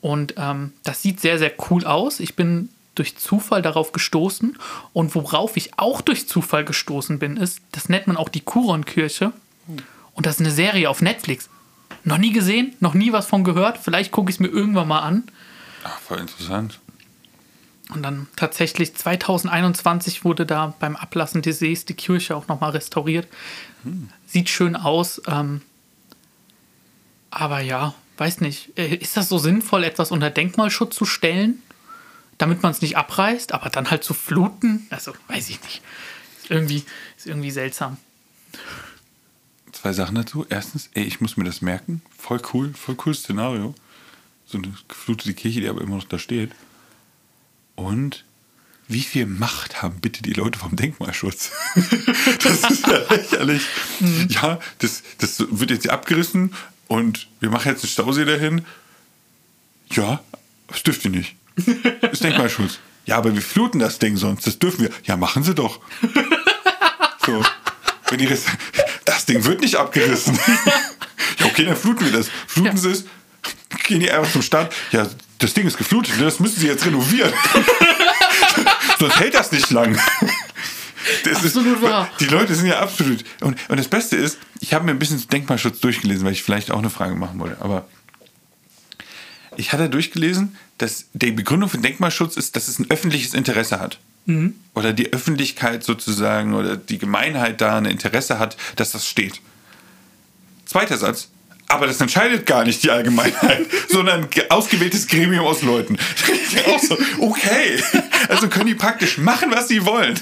Und 0.00 0.34
ähm, 0.36 0.72
das 0.84 1.02
sieht 1.02 1.20
sehr, 1.20 1.38
sehr 1.38 1.52
cool 1.70 1.84
aus. 1.84 2.20
Ich 2.20 2.36
bin 2.36 2.68
durch 2.94 3.16
Zufall 3.16 3.62
darauf 3.62 3.92
gestoßen. 3.92 4.56
Und 4.92 5.14
worauf 5.14 5.56
ich 5.56 5.78
auch 5.78 6.00
durch 6.00 6.28
Zufall 6.28 6.64
gestoßen 6.64 7.18
bin, 7.18 7.36
ist, 7.36 7.60
das 7.72 7.88
nennt 7.88 8.06
man 8.06 8.16
auch 8.16 8.28
die 8.28 8.40
Kuron-Kirche. 8.40 9.32
Und 10.14 10.26
das 10.26 10.36
ist 10.36 10.40
eine 10.40 10.50
Serie 10.50 10.88
auf 10.88 11.02
Netflix. 11.02 11.48
Noch 12.04 12.18
nie 12.18 12.32
gesehen, 12.32 12.74
noch 12.80 12.94
nie 12.94 13.12
was 13.12 13.26
von 13.26 13.42
gehört. 13.42 13.78
Vielleicht 13.78 14.12
gucke 14.12 14.30
ich 14.30 14.36
es 14.36 14.40
mir 14.40 14.48
irgendwann 14.48 14.88
mal 14.88 15.00
an. 15.00 15.24
ach, 15.84 15.98
voll 15.98 16.18
interessant. 16.18 16.78
Und 17.90 18.02
dann 18.02 18.26
tatsächlich 18.34 18.94
2021 18.94 20.24
wurde 20.24 20.44
da 20.44 20.74
beim 20.80 20.96
Ablassen 20.96 21.42
des 21.42 21.60
Sees 21.60 21.84
die 21.84 21.94
Kirche 21.94 22.34
auch 22.36 22.48
nochmal 22.48 22.70
restauriert. 22.70 23.28
Sieht 24.26 24.48
schön 24.48 24.74
aus. 24.74 25.22
Ähm, 25.28 25.62
aber 27.30 27.60
ja, 27.60 27.94
weiß 28.16 28.40
nicht. 28.40 28.76
Äh, 28.76 28.96
Ist 28.96 29.16
das 29.16 29.28
so 29.28 29.38
sinnvoll, 29.38 29.84
etwas 29.84 30.10
unter 30.10 30.30
Denkmalschutz 30.30 30.96
zu 30.96 31.04
stellen, 31.04 31.62
damit 32.38 32.62
man 32.62 32.72
es 32.72 32.82
nicht 32.82 32.96
abreißt, 32.96 33.52
aber 33.52 33.70
dann 33.70 33.90
halt 33.90 34.02
zu 34.02 34.14
fluten? 34.14 34.86
Also, 34.90 35.12
weiß 35.28 35.48
ich 35.50 35.62
nicht. 35.62 35.82
Ist 36.42 36.50
irgendwie, 36.50 36.84
ist 37.16 37.26
irgendwie 37.26 37.52
seltsam. 37.52 37.98
Zwei 39.70 39.92
Sachen 39.92 40.16
dazu. 40.16 40.44
Erstens, 40.48 40.90
ey, 40.94 41.04
ich 41.04 41.20
muss 41.20 41.36
mir 41.36 41.44
das 41.44 41.62
merken. 41.62 42.02
Voll 42.18 42.40
cool, 42.52 42.72
voll 42.74 42.96
cooles 42.96 43.20
Szenario. 43.20 43.74
So 44.46 44.58
eine 44.58 44.72
geflutete 44.88 45.34
Kirche, 45.34 45.60
die 45.60 45.68
aber 45.68 45.82
immer 45.82 45.96
noch 45.96 46.04
da 46.04 46.18
steht. 46.18 46.50
Und 47.76 48.24
wie 48.88 49.02
viel 49.02 49.26
Macht 49.26 49.82
haben 49.82 50.00
bitte 50.00 50.22
die 50.22 50.32
Leute 50.32 50.58
vom 50.58 50.76
Denkmalschutz? 50.76 51.50
das 52.42 52.70
ist 52.70 52.86
ja 52.86 52.98
lächerlich. 53.10 53.62
Ja, 54.28 54.58
das, 54.78 55.02
das 55.18 55.44
wird 55.50 55.70
jetzt 55.70 55.82
hier 55.82 55.92
abgerissen 55.92 56.54
und 56.88 57.28
wir 57.40 57.50
machen 57.50 57.68
jetzt 57.70 57.82
einen 57.84 57.90
Stausee 57.90 58.24
dahin. 58.24 58.64
Ja, 59.92 60.20
das 60.68 60.82
dürft 60.82 61.04
ihr 61.04 61.10
nicht. 61.10 61.36
Das 62.00 62.12
ist 62.12 62.24
Denkmalschutz. 62.24 62.78
Ja, 63.06 63.16
aber 63.18 63.34
wir 63.34 63.42
fluten 63.42 63.78
das 63.78 63.98
Ding 63.98 64.16
sonst. 64.16 64.46
Das 64.46 64.58
dürfen 64.58 64.82
wir. 64.82 64.90
Ja, 65.04 65.16
machen 65.16 65.44
sie 65.44 65.54
doch. 65.54 65.80
So. 67.24 67.44
Wenn 68.08 68.18
die 68.18 68.26
Rest 68.26 68.46
das 69.04 69.24
Ding 69.26 69.44
wird 69.44 69.60
nicht 69.60 69.76
abgerissen. 69.76 70.38
ja, 71.38 71.46
okay, 71.46 71.64
dann 71.64 71.76
fluten 71.76 72.04
wir 72.04 72.12
das. 72.12 72.28
Fluten 72.46 72.76
Ja. 72.76 72.76
sie 72.76 72.90
es, 72.90 73.04
gehen 73.84 74.00
die 74.00 74.10
einfach 74.10 74.30
zum 74.30 74.42
Start. 74.42 74.74
Ja, 74.92 75.08
das 75.38 75.54
Ding 75.54 75.66
ist 75.66 75.76
geflutet, 75.76 76.14
das 76.20 76.40
müssen 76.40 76.60
sie 76.60 76.66
jetzt 76.66 76.84
renovieren. 76.86 77.32
Sonst 78.98 79.20
hält 79.20 79.34
das 79.34 79.52
nicht 79.52 79.70
lang. 79.70 79.98
Das 81.24 81.44
Absolut 81.44 81.76
ist, 81.76 81.82
wahr. 81.82 82.08
Die 82.18 82.26
Leute 82.26 82.54
sind 82.54 82.66
ja 82.66 82.80
absolut. 82.80 83.24
Und, 83.40 83.56
und 83.68 83.76
das 83.76 83.88
Beste 83.88 84.16
ist, 84.16 84.38
ich 84.60 84.74
habe 84.74 84.84
mir 84.84 84.92
ein 84.92 84.98
bisschen 84.98 85.26
Denkmalschutz 85.28 85.80
durchgelesen, 85.80 86.24
weil 86.24 86.32
ich 86.32 86.42
vielleicht 86.42 86.70
auch 86.70 86.78
eine 86.78 86.90
Frage 86.90 87.14
machen 87.14 87.38
wollte. 87.38 87.60
Aber 87.60 87.86
ich 89.56 89.72
hatte 89.72 89.88
durchgelesen, 89.88 90.56
dass 90.78 91.06
die 91.12 91.30
Begründung 91.32 91.68
für 91.68 91.78
Denkmalschutz 91.78 92.36
ist, 92.36 92.56
dass 92.56 92.68
es 92.68 92.78
ein 92.78 92.90
öffentliches 92.90 93.34
Interesse 93.34 93.78
hat. 93.80 93.98
Oder 94.74 94.92
die 94.92 95.12
Öffentlichkeit 95.12 95.84
sozusagen 95.84 96.54
oder 96.54 96.76
die 96.76 96.98
Gemeinheit 96.98 97.60
da 97.60 97.78
ein 97.78 97.86
Interesse 97.86 98.38
hat, 98.38 98.56
dass 98.74 98.90
das 98.90 99.06
steht. 99.06 99.40
Zweiter 100.64 100.98
Satz. 100.98 101.28
Aber 101.68 101.86
das 101.86 102.00
entscheidet 102.00 102.46
gar 102.46 102.64
nicht 102.64 102.82
die 102.82 102.90
Allgemeinheit, 102.90 103.66
sondern 103.88 104.28
ausgewähltes 104.50 105.06
Gremium 105.08 105.44
aus 105.44 105.62
Leuten. 105.62 105.96
Auch 106.66 106.78
so, 106.78 106.96
okay, 107.18 107.82
also 108.28 108.48
können 108.48 108.66
die 108.66 108.74
praktisch 108.74 109.18
machen, 109.18 109.50
was 109.50 109.68
sie 109.68 109.84
wollen. 109.84 110.18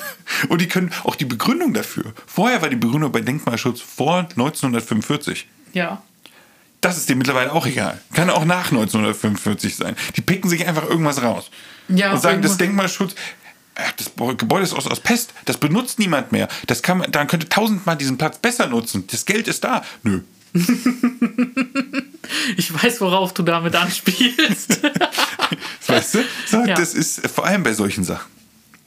Und 0.48 0.60
die 0.60 0.68
können 0.68 0.90
auch 1.04 1.14
die 1.14 1.26
Begründung 1.26 1.74
dafür. 1.74 2.12
Vorher 2.26 2.62
war 2.62 2.70
die 2.70 2.76
Begründung 2.76 3.12
bei 3.12 3.20
Denkmalschutz 3.20 3.80
vor 3.80 4.26
1945. 4.30 5.46
Ja. 5.74 6.02
Das 6.80 6.96
ist 6.96 7.08
dir 7.08 7.16
mittlerweile 7.16 7.52
auch 7.52 7.66
egal. 7.66 8.00
Kann 8.12 8.30
auch 8.30 8.44
nach 8.44 8.70
1945 8.70 9.76
sein. 9.76 9.96
Die 10.16 10.20
picken 10.20 10.50
sich 10.50 10.66
einfach 10.66 10.88
irgendwas 10.88 11.22
raus. 11.22 11.50
Ja, 11.88 12.12
und 12.12 12.20
sagen, 12.20 12.42
das 12.42 12.56
Denkmalschutz, 12.56 13.14
ach, 13.74 13.92
das 13.92 14.12
Gebäude 14.36 14.64
ist 14.64 14.74
aus, 14.74 14.86
aus 14.86 15.00
Pest, 15.00 15.32
das 15.44 15.56
benutzt 15.58 15.98
niemand 15.98 16.32
mehr. 16.32 16.48
Das 16.66 16.82
kann 16.82 16.98
man, 16.98 17.10
dann 17.10 17.26
könnte 17.26 17.48
tausendmal 17.48 17.96
diesen 17.96 18.18
Platz 18.18 18.38
besser 18.38 18.66
nutzen. 18.66 19.06
Das 19.10 19.24
Geld 19.24 19.48
ist 19.48 19.64
da. 19.64 19.82
Nö. 20.02 20.20
Ich 22.56 22.72
weiß, 22.82 23.00
worauf 23.00 23.32
du 23.34 23.42
damit 23.42 23.74
anspielst. 23.74 24.80
Weißt 25.86 26.14
du? 26.14 26.24
So, 26.46 26.58
Ja. 26.64 26.74
Das 26.74 26.94
ist 26.94 27.26
vor 27.28 27.44
allem 27.46 27.62
bei 27.62 27.72
solchen 27.74 28.04
Sachen. 28.04 28.30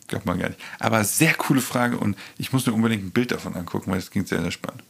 Glaubt 0.08 0.25
man 0.25 0.39
gar 0.39 0.49
nicht. 0.49 0.60
Aber 0.80 1.03
sehr 1.03 1.34
coole 1.34 1.62
Frage 1.62 1.97
und 1.97 2.17
ich 2.38 2.51
muss 2.53 2.65
mir 2.65 2.73
unbedingt 2.73 3.03
ein 3.06 3.12
Bild 3.12 3.32
davon 3.32 3.56
angucken, 3.56 3.91
weil 3.91 3.99
das 3.99 4.10
klingt 4.12 4.27
sehr, 4.27 4.41
sehr 4.41 4.51
spannend. 4.51 4.84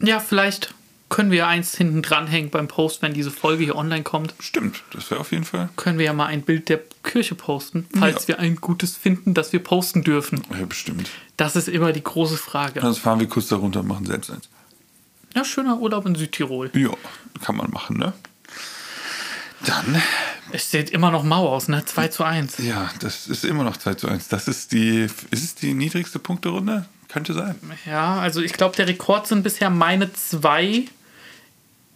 ja, 0.00 0.20
vielleicht 0.20 0.74
können 1.10 1.30
wir 1.30 1.46
eins 1.46 1.76
hinten 1.76 2.02
dranhängen 2.02 2.50
beim 2.50 2.66
Post, 2.66 3.02
wenn 3.02 3.14
diese 3.14 3.30
Folge 3.30 3.62
hier 3.64 3.76
online 3.76 4.02
kommt. 4.02 4.34
Stimmt, 4.40 4.82
das 4.92 5.10
wäre 5.10 5.20
auf 5.20 5.30
jeden 5.32 5.44
Fall. 5.44 5.68
Können 5.76 5.98
wir 5.98 6.06
ja 6.06 6.12
mal 6.12 6.26
ein 6.26 6.42
Bild 6.42 6.68
der 6.68 6.80
Kirche 7.04 7.34
posten, 7.34 7.86
falls 7.98 8.22
Ja. 8.22 8.28
wir 8.28 8.38
ein 8.40 8.56
gutes 8.56 8.96
finden, 8.96 9.34
das 9.34 9.52
wir 9.52 9.60
posten 9.62 10.02
dürfen. 10.02 10.42
Ja, 10.58 10.64
bestimmt. 10.66 11.10
Das 11.36 11.56
ist 11.56 11.68
immer 11.68 11.92
die 11.92 12.02
große 12.02 12.36
Frage. 12.38 12.80
Sonst 12.80 12.98
fahren 12.98 13.20
wir 13.20 13.28
kurz 13.28 13.48
da 13.48 13.56
runter 13.56 13.80
und 13.80 13.86
machen 13.88 14.06
selbst 14.06 14.30
eins. 14.30 14.48
Ja, 15.34 15.44
schöner 15.44 15.78
Urlaub 15.78 16.06
in 16.06 16.14
Südtirol. 16.14 16.70
Ja, 16.74 16.90
kann 17.44 17.56
man 17.56 17.70
machen, 17.70 17.98
ne? 17.98 18.12
Dann, 19.66 20.02
Es 20.52 20.70
sieht 20.70 20.90
immer 20.90 21.10
noch 21.10 21.22
mau 21.24 21.48
aus, 21.48 21.68
ne? 21.68 21.84
2 21.84 22.08
zu 22.08 22.24
1. 22.24 22.58
ja, 22.58 22.90
das 23.00 23.26
ist 23.28 23.44
immer 23.44 23.64
noch 23.64 23.76
2 23.76 23.94
zu 23.94 24.08
1. 24.08 24.28
Das 24.28 24.46
ist 24.46 24.72
die, 24.72 25.06
ist 25.30 25.44
es 25.44 25.54
die 25.54 25.74
niedrigste 25.74 26.18
Punkterunde? 26.18 26.84
Könnte 27.08 27.32
sein. 27.32 27.54
Ja, 27.86 28.16
also 28.18 28.40
ich 28.40 28.52
glaube, 28.52 28.76
der 28.76 28.88
Rekord 28.88 29.26
sind 29.26 29.42
bisher 29.42 29.70
meine 29.70 30.12
zwei 30.12 30.84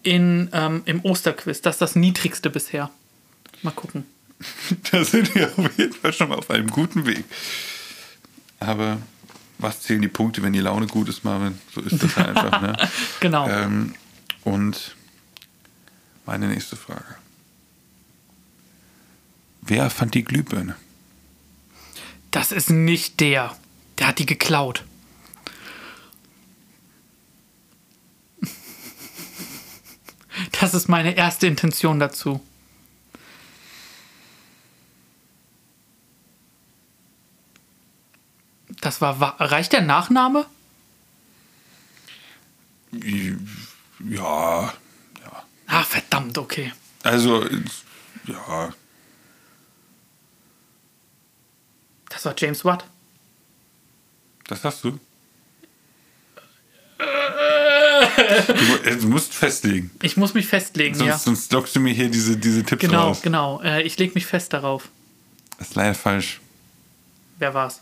in, 0.03 0.49
ähm, 0.53 0.83
im 0.85 1.05
Osterquiz. 1.05 1.61
Das 1.61 1.77
ist 1.77 1.81
das 1.81 1.97
niedrigste 1.97 2.51
bisher. 2.51 2.91
Mal 3.63 3.73
gucken. 3.73 4.05
Da 4.93 5.05
sind 5.05 5.35
wir 5.35 5.51
auf 5.57 5.77
jeden 5.79 5.93
Fall 5.93 6.13
schon 6.13 6.29
mal 6.29 6.39
auf 6.39 6.49
einem 6.51 6.71
guten 6.71 7.05
Weg. 7.07 7.25
Aber 8.61 8.99
was 9.59 9.81
zählen 9.81 10.01
die 10.01 10.09
Punkte, 10.09 10.43
wenn 10.43 10.53
die 10.53 10.61
Laune 10.61 10.87
gut 10.87 11.09
ist, 11.09 11.25
Marvin? 11.25 11.59
So 11.75 11.81
ist 11.81 12.03
das 12.03 12.17
halt 12.17 12.37
einfach, 12.37 12.63
ne? 12.63 12.77
Genau. 13.21 13.49
Ähm, 13.49 13.95
und 14.45 14.95
meine 16.27 16.49
nächste 16.49 16.77
Frage. 16.77 17.17
Wer 19.63 19.91
fand 19.91 20.15
die 20.15 20.25
Glühbirne? 20.25 20.77
Das 22.31 22.53
ist 22.53 22.71
nicht 22.71 23.21
der. 23.21 23.57
Der 23.99 24.09
hat 24.09 24.19
die 24.19 24.27
geklaut. 24.27 24.85
Das 30.61 30.73
ist 30.73 30.89
meine 30.89 31.17
erste 31.17 31.49
Intention 31.49 31.99
dazu. 31.99 32.41
War. 39.01 39.21
wa- 39.21 39.37
Reicht 39.39 39.73
der 39.73 39.83
Nachname? 39.83 40.47
Ja, 42.93 44.73
ja. 45.23 45.43
Ah, 45.67 45.83
verdammt, 45.85 46.39
okay. 46.39 46.73
Also, 47.03 47.45
ja. 48.27 48.73
Das 52.09 52.25
war 52.25 52.35
James 52.37 52.65
Watt. 52.65 52.85
Das 54.47 54.65
hast 54.65 54.85
du. 54.85 54.99
Du, 58.49 58.55
mu- 58.65 59.01
du 59.01 59.09
musst 59.09 59.35
festlegen. 59.35 59.91
Ich 60.03 60.17
muss 60.17 60.33
mich 60.35 60.47
festlegen, 60.47 60.95
Sonst, 60.95 61.09
ja. 61.09 61.19
sonst 61.19 61.53
lockst 61.53 61.75
du 61.77 61.81
mir 61.81 61.93
hier 61.93 62.09
diese, 62.09 62.37
diese 62.37 62.63
Tipps 62.65 62.81
Genau, 62.81 63.09
raus. 63.09 63.23
genau. 63.23 63.61
Äh, 63.63 63.83
ich 63.83 63.99
lege 63.99 64.15
mich 64.15 64.27
fest 64.27 64.53
darauf. 64.53 64.89
Das 65.59 65.69
ist 65.69 65.75
leider 65.75 65.95
falsch. 65.95 66.41
Wer 67.39 67.55
war's? 67.55 67.81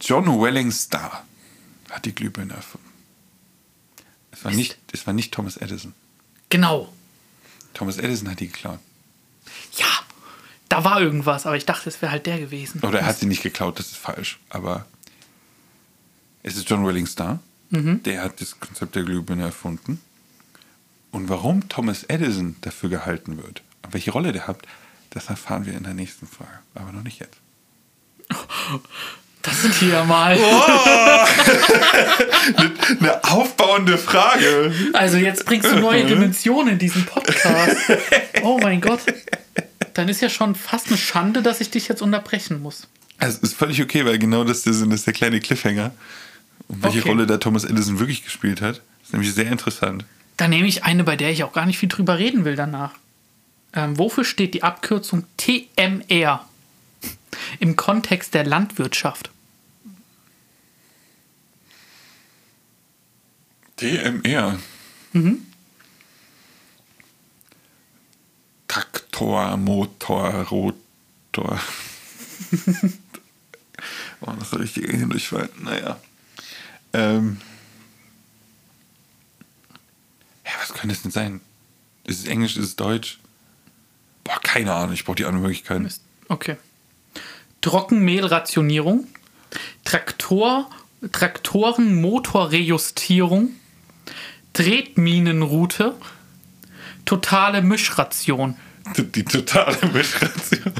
John 0.00 0.26
Welling 0.40 0.70
Starr 0.70 1.24
hat 1.90 2.04
die 2.04 2.14
Glühbirne 2.14 2.54
erfunden. 2.54 2.88
Es 4.30 4.44
war, 4.44 4.50
Mist. 4.50 4.58
nicht, 4.58 4.78
es 4.92 5.06
war 5.06 5.14
nicht 5.14 5.32
Thomas 5.32 5.56
Edison. 5.56 5.94
Genau. 6.48 6.92
Thomas 7.72 7.98
Edison 7.98 8.30
hat 8.30 8.40
die 8.40 8.48
geklaut. 8.48 8.80
Ja, 9.76 9.86
da 10.68 10.84
war 10.84 11.00
irgendwas, 11.00 11.46
aber 11.46 11.56
ich 11.56 11.66
dachte, 11.66 11.88
es 11.88 12.00
wäre 12.02 12.12
halt 12.12 12.26
der 12.26 12.38
gewesen. 12.38 12.80
Oder 12.82 13.00
er 13.00 13.06
hat 13.06 13.18
sie 13.18 13.26
nicht 13.26 13.42
geklaut, 13.42 13.78
das 13.78 13.86
ist 13.86 13.96
falsch. 13.96 14.38
Aber 14.48 14.86
es 16.42 16.56
ist 16.56 16.68
John 16.68 16.86
Welling 16.86 17.06
Starr. 17.06 17.40
Der 17.70 18.22
hat 18.22 18.40
das 18.40 18.60
Konzept 18.60 18.94
der 18.94 19.02
Glühbirne 19.02 19.42
erfunden. 19.42 20.00
Und 21.10 21.28
warum 21.28 21.68
Thomas 21.68 22.04
Edison 22.04 22.54
dafür 22.60 22.88
gehalten 22.88 23.36
wird, 23.36 23.62
und 23.82 23.94
welche 23.94 24.12
Rolle 24.12 24.32
der 24.32 24.46
hat, 24.46 24.62
das 25.10 25.26
erfahren 25.26 25.66
wir 25.66 25.74
in 25.74 25.82
der 25.82 25.94
nächsten 25.94 26.26
Frage. 26.26 26.60
Aber 26.74 26.92
noch 26.92 27.02
nicht 27.02 27.20
jetzt. 27.20 27.36
Das 29.44 29.60
sind 29.62 29.74
hier 29.74 30.02
mal. 30.04 30.38
Eine 33.00 33.24
aufbauende 33.24 33.98
Frage. 33.98 34.72
Also 34.92 35.16
jetzt 35.18 35.44
bringst 35.44 35.70
du 35.70 35.76
neue 35.76 36.04
Dimensionen 36.04 36.74
in 36.74 36.78
diesen 36.78 37.04
Podcast. 37.04 37.76
Oh 38.42 38.58
mein 38.62 38.80
Gott. 38.82 39.00
Dann 39.94 40.08
ist 40.10 40.20
ja 40.20 40.28
schon 40.28 40.54
fast 40.54 40.88
eine 40.88 40.98
Schande, 40.98 41.40
dass 41.40 41.62
ich 41.62 41.70
dich 41.70 41.88
jetzt 41.88 42.02
unterbrechen 42.02 42.60
muss. 42.60 42.88
Also, 43.18 43.38
es 43.38 43.50
ist 43.52 43.56
völlig 43.56 43.80
okay, 43.80 44.04
weil 44.04 44.18
genau 44.18 44.44
das 44.44 44.66
ist, 44.66 44.82
das 44.82 44.88
ist 44.92 45.06
der 45.06 45.14
kleine 45.14 45.40
Cliffhanger. 45.40 45.92
Und 46.68 46.82
welche 46.82 46.98
Okay. 46.98 47.08
Rolle 47.08 47.26
da 47.26 47.38
Thomas 47.38 47.64
Edison 47.64 48.00
wirklich 48.00 48.22
gespielt 48.22 48.60
hat, 48.60 48.82
ist 49.02 49.12
nämlich 49.12 49.32
sehr 49.32 49.50
interessant. 49.50 50.04
Dann 50.36 50.50
nehme 50.50 50.66
ich 50.68 50.84
eine, 50.84 51.04
bei 51.04 51.16
der 51.16 51.30
ich 51.30 51.42
auch 51.44 51.52
gar 51.54 51.64
nicht 51.64 51.78
viel 51.78 51.88
drüber 51.88 52.18
reden 52.18 52.44
will 52.44 52.56
danach. 52.56 52.90
Ähm, 53.72 53.96
wofür 53.98 54.24
steht 54.24 54.52
die 54.52 54.62
Abkürzung 54.62 55.24
TMR 55.38 56.44
im 57.60 57.76
Kontext 57.76 58.34
der 58.34 58.44
Landwirtschaft? 58.44 59.30
DMR. 63.80 64.58
Traktor, 68.68 69.56
Motor, 69.56 70.30
Rotor. 70.50 71.60
War 74.20 74.36
das 74.36 74.50
der 74.50 74.60
richtige 74.60 74.90
Hindurchfall? 74.90 75.48
Naja. 75.60 76.00
Ähm. 76.92 77.40
Ja, 80.44 80.52
was 80.60 80.72
könnte 80.72 80.94
es 80.94 81.02
denn 81.02 81.10
sein? 81.10 81.40
Ist 82.04 82.20
es 82.20 82.26
Englisch, 82.26 82.56
ist 82.56 82.64
es 82.64 82.76
Deutsch? 82.76 83.18
Boah, 84.24 84.38
keine 84.42 84.72
Ahnung, 84.72 84.94
ich 84.94 85.04
brauche 85.04 85.16
die 85.16 85.24
anderen 85.24 85.42
Möglichkeiten. 85.42 85.88
Okay. 86.28 86.56
Trockenmehlrationierung, 87.60 89.06
Traktor, 89.84 90.70
Traktorenmotorrejustierung, 91.12 93.50
Tretminenroute, 94.54 95.94
totale 97.04 97.60
Mischration. 97.60 98.56
Die, 98.96 99.04
die 99.04 99.24
totale 99.24 99.76
Mischration. 99.92 100.72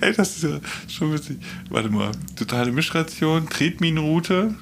Ey, 0.00 0.14
das 0.14 0.36
ist 0.36 0.44
ja 0.44 0.60
schon 0.88 1.12
witzig. 1.12 1.38
Warte 1.68 1.90
mal. 1.90 2.12
Totale 2.36 2.72
Mischration, 2.72 3.46
Tretminenroute. 3.48 4.54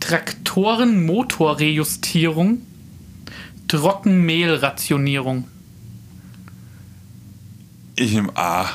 Traktorenmotorrejustierung, 0.00 2.62
Trockenmehlrationierung. 3.68 5.46
Ich 7.96 8.12
nehme 8.12 8.36
A. 8.36 8.68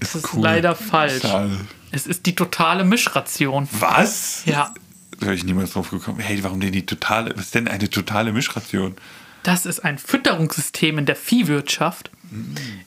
Das 0.00 0.14
ist 0.16 0.34
cool. 0.34 0.42
leider 0.42 0.74
falsch. 0.74 1.22
Schade. 1.22 1.56
Es 1.92 2.06
ist 2.06 2.26
die 2.26 2.34
totale 2.34 2.84
Mischration. 2.84 3.68
Was? 3.72 4.42
Ja, 4.44 4.74
wäre 5.22 5.34
ich 5.34 5.44
niemals 5.44 5.72
drauf 5.72 5.90
gekommen. 5.90 6.20
Hey, 6.20 6.42
warum 6.42 6.60
denn 6.60 6.72
die 6.72 6.86
totale, 6.86 7.32
was 7.36 7.46
ist 7.46 7.54
denn 7.54 7.68
eine 7.68 7.88
totale 7.88 8.32
Mischration? 8.32 8.96
das 9.42 9.66
ist 9.66 9.80
ein 9.80 9.98
Fütterungssystem 9.98 10.98
in 10.98 11.06
der 11.06 11.16
Viehwirtschaft, 11.16 12.10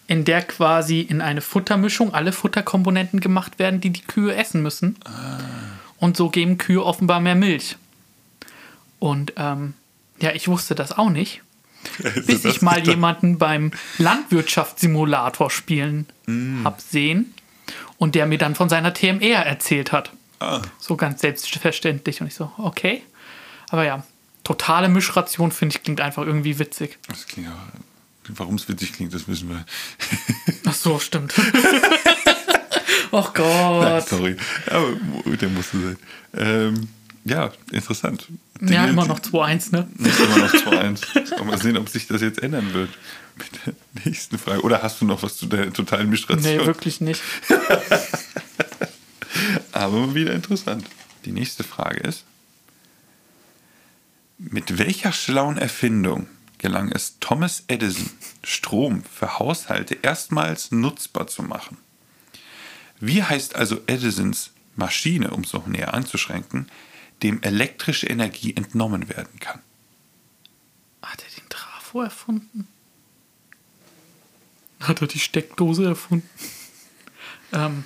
in 0.08 0.26
der 0.26 0.42
quasi 0.42 1.02
in 1.02 1.22
eine 1.22 1.42
Futtermischung 1.42 2.14
alle 2.14 2.32
Futterkomponenten 2.32 3.20
gemacht 3.20 3.60
werden, 3.60 3.82
die 3.82 3.92
die 3.92 4.02
Kühe 4.02 4.34
essen 4.36 4.62
müssen. 4.62 4.98
Und 5.98 6.18
so 6.18 6.30
geben 6.30 6.58
Kühe 6.58 6.84
offenbar 6.84 7.20
mehr 7.20 7.36
Milch. 7.36 7.78
Und 9.00 9.34
ähm, 9.38 9.74
ja, 10.20 10.32
ich 10.32 10.48
wusste 10.48 10.76
das 10.76 10.98
auch 10.98 11.10
nicht, 11.10 11.42
bis 12.26 12.42
das 12.42 12.46
ich 12.46 12.62
mal 12.62 12.86
jemanden 12.86 13.38
beim 13.38 13.72
Landwirtschaftssimulator 13.98 15.52
spielen 15.52 16.08
hab 16.64 16.82
sehen 16.82 17.34
und 17.98 18.16
der 18.16 18.26
mir 18.26 18.38
dann 18.38 18.56
von 18.56 18.70
seiner 18.70 18.94
TMR 18.94 19.46
erzählt 19.46 19.92
hat. 19.92 20.12
Ah, 20.40 20.62
So 20.80 20.96
ganz 20.96 21.22
selbstverständlich. 21.22 22.22
Und 22.22 22.28
ich 22.28 22.36
so, 22.36 22.52
okay. 22.58 23.02
Aber 23.70 23.84
ja, 23.86 24.04
totale 24.44 24.90
Mischration, 24.90 25.52
finde 25.52 25.76
ich, 25.76 25.84
klingt 25.84 26.02
einfach 26.02 26.24
irgendwie 26.26 26.60
witzig. 26.60 26.98
das 27.08 27.26
klingt 27.28 27.50
auch. 27.50 27.54
Warum 28.30 28.56
es 28.56 28.68
witzig 28.68 28.94
klingt, 28.94 29.14
das 29.14 29.28
wissen 29.28 29.50
wir. 29.50 29.66
Ach 30.66 30.74
so, 30.74 30.98
stimmt. 31.00 31.34
oh 33.12 33.28
Gott. 33.34 34.08
Sorry. 34.10 34.36
Aber 34.72 34.96
der 35.36 35.50
musste 35.50 35.80
sein. 35.80 35.98
Ähm, 36.36 36.88
ja, 37.24 37.52
interessant. 37.72 38.28
Ja, 38.62 38.68
Dinge, 38.68 38.88
immer 38.90 39.04
die- 39.04 39.10
noch 39.10 39.20
2-1, 39.20 39.72
ne? 39.74 39.88
Ist 40.00 40.20
immer 40.20 40.38
noch 40.38 40.54
2-1. 40.54 41.44
Mal 41.44 41.58
sehen, 41.62 41.78
ob 41.78 41.88
sich 41.90 42.08
das 42.08 42.22
jetzt 42.22 42.42
ändern 42.42 42.74
wird. 42.74 42.90
Mit 43.38 43.50
der 43.66 43.74
nächsten 44.06 44.38
Frage. 44.40 44.62
Oder 44.62 44.82
hast 44.82 45.02
du 45.02 45.06
noch 45.06 45.22
was 45.22 45.38
zu 45.38 45.46
der 45.46 45.72
totalen 45.74 46.10
Mischration? 46.10 46.58
Nee, 46.58 46.66
wirklich 46.66 47.02
nicht. 47.02 47.22
Aber 49.76 50.16
wieder 50.16 50.34
interessant. 50.34 50.88
Die 51.26 51.34
nächste 51.34 51.66
Frage 51.66 52.00
ist: 52.00 52.24
Mit 54.38 54.78
welcher 54.78 55.12
schlauen 55.12 55.58
Erfindung 55.58 56.28
gelang 56.60 56.94
es 56.94 57.18
Thomas 57.20 57.66
Edison, 57.68 58.10
Strom 58.42 59.04
für 59.04 59.38
Haushalte 59.38 59.96
erstmals 60.02 60.72
nutzbar 60.72 61.28
zu 61.28 61.44
machen? 61.44 61.78
Wie 63.02 63.22
heißt 63.22 63.56
also 63.56 63.82
Edisons 63.86 64.52
Maschine, 64.78 65.32
um 65.32 65.42
es 65.42 65.52
noch 65.52 65.68
näher 65.68 65.94
anzuschränken, 65.94 66.70
dem 67.22 67.44
elektrische 67.44 68.08
Energie 68.08 68.56
entnommen 68.56 69.10
werden 69.10 69.42
kann? 69.42 69.62
Hat 71.02 71.22
er 71.22 71.42
den 71.42 71.50
Trafo 71.50 72.02
erfunden? 72.02 72.70
Hat 74.80 75.02
er 75.02 75.08
die 75.08 75.20
Steckdose 75.20 75.86
erfunden? 75.86 76.30
ähm, 77.52 77.84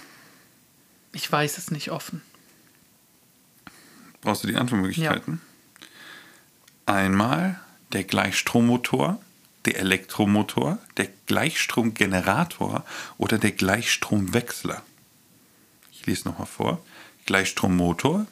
ich 1.13 1.32
weiß 1.32 1.58
es 1.58 1.72
nicht 1.72 1.91
offen. 1.91 2.22
Brauchst 4.22 4.43
du 4.43 4.48
die 4.48 4.56
Antwortmöglichkeiten? 4.56 5.41
Einmal 6.86 7.60
der 7.93 8.04
Gleichstrommotor, 8.04 9.22
der 9.65 9.78
Elektromotor, 9.78 10.80
der 10.98 11.10
Gleichstromgenerator 11.26 12.86
oder 13.17 13.38
der 13.38 13.52
Gleichstromwechsler. 13.52 14.84
Ich 15.91 16.06
lese 16.06 16.28
nochmal 16.28 16.48
vor. 16.48 16.84
Gleichstrommotor, 17.26 18.26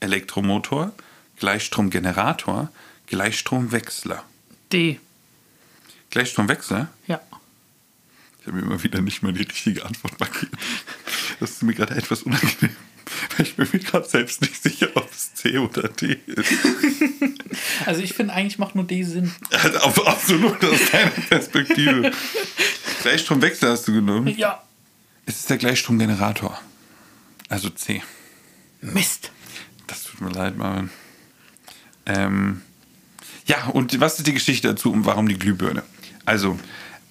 Elektromotor, 0.00 0.92
Gleichstromgenerator, 1.36 2.70
Gleichstromwechsler. 3.06 4.24
D. 4.72 5.00
Gleichstromwechsler? 6.10 6.88
Ja. 7.06 7.20
Ich 8.40 8.46
habe 8.46 8.58
mir 8.58 8.62
immer 8.62 8.82
wieder 8.82 9.00
nicht 9.00 9.22
mal 9.22 9.32
die 9.32 9.42
richtige 9.42 9.84
Antwort 9.84 10.20
markiert. 10.20 10.52
Das 11.44 11.50
ist 11.50 11.62
mir 11.62 11.74
gerade 11.74 11.94
etwas 11.94 12.22
unangenehm. 12.22 12.74
Weil 13.36 13.46
ich 13.46 13.54
bin 13.54 13.68
mir 13.70 13.78
gerade 13.78 14.08
selbst 14.08 14.40
nicht 14.40 14.62
sicher, 14.62 14.88
ob 14.94 15.12
es 15.12 15.34
C 15.34 15.58
oder 15.58 15.88
D 15.88 16.18
ist. 16.24 16.50
Also 17.86 18.02
ich 18.02 18.14
finde 18.14 18.32
eigentlich 18.32 18.58
macht 18.58 18.74
nur 18.74 18.84
D 18.84 19.02
Sinn. 19.02 19.32
Also 19.50 20.04
absolut 20.06 20.64
aus 20.64 20.86
keiner 20.90 21.10
Perspektive. 21.28 22.10
Gleichstromwechsel 23.02 23.70
hast 23.70 23.86
du 23.86 23.92
genommen. 23.92 24.26
Ja. 24.36 24.62
Es 25.26 25.40
ist 25.40 25.50
der 25.50 25.58
Gleichstromgenerator. 25.58 26.58
Also 27.48 27.68
C. 27.70 28.02
Mist. 28.80 29.30
Das 29.86 30.04
tut 30.04 30.22
mir 30.22 30.30
leid, 30.30 30.56
Marvin. 30.56 30.90
Ähm, 32.06 32.62
ja, 33.46 33.66
und 33.66 34.00
was 34.00 34.18
ist 34.18 34.26
die 34.26 34.34
Geschichte 34.34 34.68
dazu 34.68 34.90
und 34.90 35.04
warum 35.04 35.28
die 35.28 35.38
Glühbirne? 35.38 35.82
Also, 36.24 36.58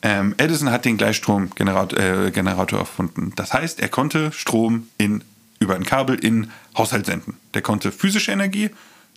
ähm, 0.03 0.35
Edison 0.37 0.69
hat 0.69 0.85
den 0.85 0.97
Gleichstromgenerator 0.97 1.99
äh, 1.99 2.31
Generator 2.31 2.79
erfunden. 2.79 3.31
Das 3.35 3.53
heißt, 3.53 3.79
er 3.79 3.87
konnte 3.89 4.31
Strom 4.31 4.87
in, 4.97 5.23
über 5.59 5.75
ein 5.75 5.85
Kabel 5.85 6.15
in 6.19 6.51
Haushalt 6.77 7.05
senden. 7.05 7.37
Der 7.53 7.61
konnte 7.61 7.91
physische 7.91 8.31
Energie 8.31 8.69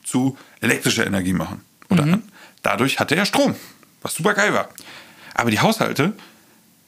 zu 0.05 0.39
elektrischer 0.61 1.07
Energie 1.07 1.33
machen. 1.33 1.61
Oder 1.91 2.21
dadurch 2.63 2.99
hatte 3.01 3.17
er 3.17 3.27
Strom, 3.27 3.55
was 4.03 4.15
super 4.15 4.35
geil 4.35 4.55
war. 4.55 4.69
Aber 5.35 5.51
die 5.51 5.61
Haushalte, 5.61 6.15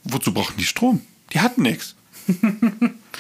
wozu 0.05 0.33
brauchten 0.33 0.59
die 0.59 0.65
Strom? 0.65 1.03
Die 1.33 1.41
hatten 1.41 1.63
nichts. 1.63 1.95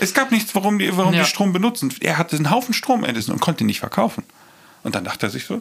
Es 0.00 0.14
gab 0.14 0.30
nichts, 0.30 0.54
warum 0.54 0.78
die, 0.78 0.96
warum 0.96 1.12
Ja. 1.12 1.24
die 1.24 1.28
Strom 1.28 1.52
benutzen. 1.52 1.92
Er 1.98 2.18
hatte 2.18 2.36
einen 2.36 2.50
Haufen 2.52 2.72
Strom, 2.72 3.04
Edison, 3.04 3.34
und 3.34 3.40
konnte 3.40 3.64
ihn 3.64 3.66
nicht 3.66 3.80
verkaufen. 3.80 4.22
Und 4.84 4.94
dann 4.94 5.02
dachte 5.02 5.26
er 5.26 5.30
sich 5.30 5.44
so, 5.44 5.60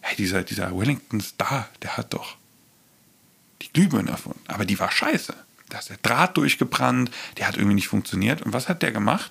hey, 0.00 0.16
dieser, 0.16 0.42
dieser 0.42 0.74
Wellington 0.74 1.20
Star, 1.20 1.68
der 1.82 1.98
hat 1.98 2.14
doch 2.14 2.36
die 3.62 3.72
Glühbirne 3.72 4.10
erfunden. 4.10 4.40
Aber 4.48 4.64
die 4.64 4.78
war 4.78 4.90
scheiße. 4.90 5.34
Da 5.68 5.78
ist 5.78 5.90
der 5.90 5.96
Draht 6.02 6.36
durchgebrannt, 6.36 7.10
der 7.38 7.48
hat 7.48 7.56
irgendwie 7.56 7.76
nicht 7.76 7.88
funktioniert. 7.88 8.42
Und 8.42 8.52
was 8.52 8.68
hat 8.68 8.82
der 8.82 8.92
gemacht? 8.92 9.30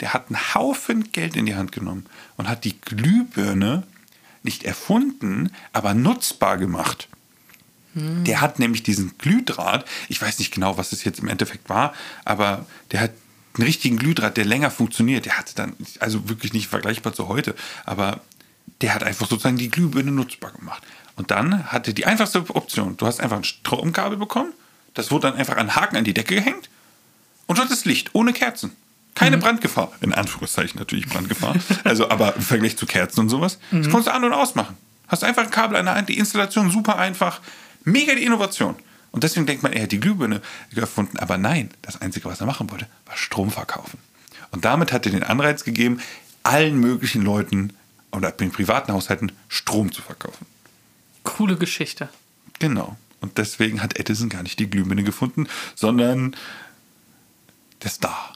Der 0.00 0.12
hat 0.12 0.28
einen 0.28 0.54
Haufen 0.54 1.12
Geld 1.12 1.36
in 1.36 1.46
die 1.46 1.54
Hand 1.54 1.72
genommen 1.72 2.06
und 2.36 2.48
hat 2.48 2.64
die 2.64 2.80
Glühbirne 2.80 3.84
nicht 4.42 4.64
erfunden, 4.64 5.50
aber 5.72 5.94
nutzbar 5.94 6.58
gemacht. 6.58 7.08
Der 7.96 8.40
hat 8.40 8.58
nämlich 8.58 8.82
diesen 8.82 9.16
Glühdraht, 9.18 9.84
ich 10.08 10.20
weiß 10.20 10.40
nicht 10.40 10.52
genau, 10.52 10.76
was 10.76 10.90
es 10.90 11.04
jetzt 11.04 11.20
im 11.20 11.28
Endeffekt 11.28 11.68
war, 11.68 11.94
aber 12.24 12.66
der 12.90 13.00
hat 13.00 13.12
einen 13.54 13.66
richtigen 13.66 13.98
Glühdraht, 13.98 14.36
der 14.36 14.44
länger 14.44 14.72
funktioniert. 14.72 15.26
Der 15.26 15.38
hatte 15.38 15.54
dann, 15.54 15.74
also 16.00 16.28
wirklich 16.28 16.52
nicht 16.52 16.66
vergleichbar 16.66 17.12
zu 17.12 17.28
heute, 17.28 17.54
aber 17.84 18.20
der 18.80 18.94
hat 18.94 19.04
einfach 19.04 19.28
sozusagen 19.28 19.58
die 19.58 19.70
Glühbirne 19.70 20.10
nutzbar 20.10 20.50
gemacht. 20.50 20.82
Und 21.16 21.30
dann 21.30 21.70
hatte 21.70 21.94
die 21.94 22.06
einfachste 22.06 22.44
Option, 22.54 22.96
du 22.96 23.06
hast 23.06 23.20
einfach 23.20 23.36
ein 23.36 23.44
Stromkabel 23.44 24.16
bekommen, 24.18 24.52
das 24.94 25.10
wurde 25.10 25.28
dann 25.28 25.38
einfach 25.38 25.56
an 25.56 25.74
Haken 25.74 25.96
an 25.96 26.04
die 26.04 26.14
Decke 26.14 26.34
gehängt 26.34 26.68
und 27.46 27.58
du 27.58 27.62
hattest 27.62 27.84
Licht, 27.84 28.10
ohne 28.14 28.32
Kerzen. 28.32 28.72
Keine 29.14 29.38
Brandgefahr. 29.38 29.92
In 30.00 30.12
Anführungszeichen 30.12 30.78
natürlich 30.78 31.08
Brandgefahr. 31.08 31.54
Also, 31.84 32.10
aber 32.10 32.34
im 32.34 32.42
Vergleich 32.42 32.76
zu 32.76 32.84
Kerzen 32.84 33.20
und 33.20 33.28
sowas. 33.28 33.58
Das 33.70 33.88
konntest 33.88 34.08
du 34.08 34.12
an- 34.12 34.24
und 34.24 34.32
ausmachen. 34.32 34.76
Hast 35.06 35.22
einfach 35.22 35.44
ein 35.44 35.50
Kabel 35.50 35.76
an 35.76 35.84
der 35.84 35.94
Hand, 35.94 36.08
die 36.08 36.18
Installation 36.18 36.70
super 36.70 36.98
einfach. 36.98 37.40
Mega 37.84 38.14
die 38.14 38.24
Innovation. 38.24 38.74
Und 39.12 39.22
deswegen 39.22 39.46
denkt 39.46 39.62
man, 39.62 39.72
er 39.72 39.84
hat 39.84 39.92
die 39.92 40.00
Glühbirne 40.00 40.40
erfunden. 40.74 41.18
Aber 41.18 41.38
nein, 41.38 41.70
das 41.82 42.00
Einzige, 42.00 42.28
was 42.28 42.40
er 42.40 42.46
machen 42.46 42.70
wollte, 42.72 42.88
war 43.06 43.16
Strom 43.16 43.52
verkaufen. 43.52 43.98
Und 44.50 44.64
damit 44.64 44.92
hat 44.92 45.06
er 45.06 45.12
den 45.12 45.22
Anreiz 45.22 45.62
gegeben, 45.62 46.00
allen 46.42 46.80
möglichen 46.80 47.22
Leuten 47.22 47.72
oder 48.10 48.36
in 48.40 48.50
privaten 48.50 48.92
Haushalten 48.92 49.32
Strom 49.48 49.92
zu 49.92 50.02
verkaufen. 50.02 50.46
Coole 51.24 51.56
Geschichte. 51.56 52.08
Genau. 52.60 52.96
Und 53.20 53.38
deswegen 53.38 53.82
hat 53.82 53.98
Edison 53.98 54.28
gar 54.28 54.42
nicht 54.42 54.58
die 54.58 54.70
Glühbirne 54.70 55.02
gefunden, 55.02 55.48
sondern 55.74 56.36
der 57.82 57.90
Star. 57.90 58.34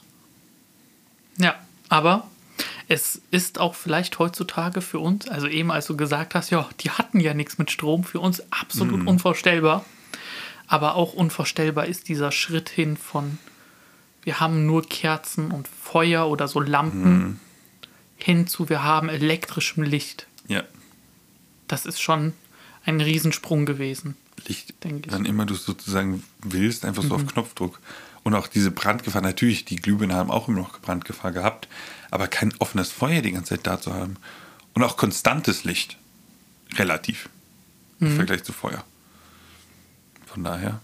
Ja, 1.37 1.55
aber 1.87 2.27
es 2.87 3.21
ist 3.31 3.59
auch 3.59 3.75
vielleicht 3.75 4.17
heutzutage 4.19 4.81
für 4.81 4.99
uns, 4.99 5.27
also 5.27 5.47
eben 5.47 5.71
als 5.71 5.85
du 5.85 5.95
gesagt 5.95 6.33
hast, 6.35 6.49
ja, 6.49 6.67
die 6.81 6.89
hatten 6.89 7.19
ja 7.19 7.33
nichts 7.33 7.57
mit 7.57 7.71
Strom, 7.71 8.03
für 8.03 8.19
uns 8.19 8.43
absolut 8.51 9.05
unvorstellbar. 9.07 9.85
Aber 10.67 10.95
auch 10.95 11.13
unvorstellbar 11.13 11.85
ist 11.85 12.09
dieser 12.09 12.31
Schritt 12.31 12.69
hin 12.69 12.97
von, 12.97 13.37
wir 14.23 14.39
haben 14.39 14.65
nur 14.65 14.83
Kerzen 14.83 15.51
und 15.51 15.67
Feuer 15.67 16.27
oder 16.27 16.47
so 16.47 16.59
Lampen, 16.59 17.39
hin 18.17 18.47
zu, 18.47 18.69
wir 18.69 18.83
haben 18.83 19.07
elektrischem 19.07 19.83
Licht. 19.83 20.27
Ja. 20.47 20.63
Das 21.67 21.85
ist 21.85 22.01
schon 22.01 22.33
ein 22.85 23.01
Riesensprung 23.01 23.65
gewesen. 23.65 24.15
Licht, 24.47 24.73
Denke 24.83 25.07
ich. 25.07 25.13
wann 25.13 25.25
immer 25.25 25.45
du 25.45 25.53
es 25.53 25.65
sozusagen 25.65 26.23
willst, 26.39 26.85
einfach 26.85 27.03
so 27.03 27.15
auf 27.15 27.25
Knopfdruck. 27.27 27.79
Und 28.23 28.35
auch 28.35 28.47
diese 28.47 28.71
Brandgefahr, 28.71 29.21
natürlich, 29.21 29.65
die 29.65 29.75
Glühbirnen 29.77 30.15
haben 30.15 30.31
auch 30.31 30.47
immer 30.47 30.59
noch 30.59 30.79
Brandgefahr 30.79 31.31
gehabt, 31.31 31.67
aber 32.11 32.27
kein 32.27 32.53
offenes 32.59 32.91
Feuer 32.91 33.21
die 33.21 33.31
ganze 33.31 33.55
Zeit 33.55 33.67
da 33.67 33.79
zu 33.81 33.93
haben. 33.93 34.17
Und 34.73 34.83
auch 34.83 34.97
konstantes 34.97 35.63
Licht. 35.63 35.97
Relativ. 36.75 37.29
Im 37.99 38.15
Vergleich 38.15 38.43
zu 38.43 38.53
Feuer. 38.53 38.83
Von 40.27 40.43
daher. 40.43 40.79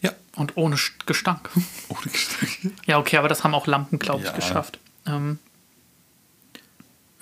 Ja, 0.00 0.12
Und 0.36 0.56
ohne 0.56 0.76
St- 0.76 1.06
Gestank. 1.06 1.48
ohne 1.88 2.00
Gestank. 2.12 2.72
Ja, 2.86 2.98
okay, 2.98 3.16
aber 3.16 3.28
das 3.28 3.42
haben 3.44 3.54
auch 3.54 3.66
Lampen, 3.66 3.98
glaube 3.98 4.20
ich, 4.22 4.28
Ja. 4.28 4.34
geschafft. 4.36 4.78
Ähm, 5.06 5.38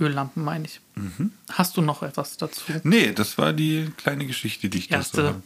Öllampen 0.01 0.45
meine 0.45 0.65
ich. 0.67 0.81
Hast 1.53 1.77
du 1.77 1.81
noch 1.83 2.03
etwas 2.03 2.37
dazu? 2.37 2.63
Nee, 2.83 3.13
das 3.13 3.39
war 3.39 3.53
die 3.53 3.91
kleine 3.97 4.27
Geschichte, 4.27 4.69
die 4.69 4.79
ich 4.79 4.89
dazu 4.89 4.99
Erste 5.21 5.25
habe. 5.29 5.43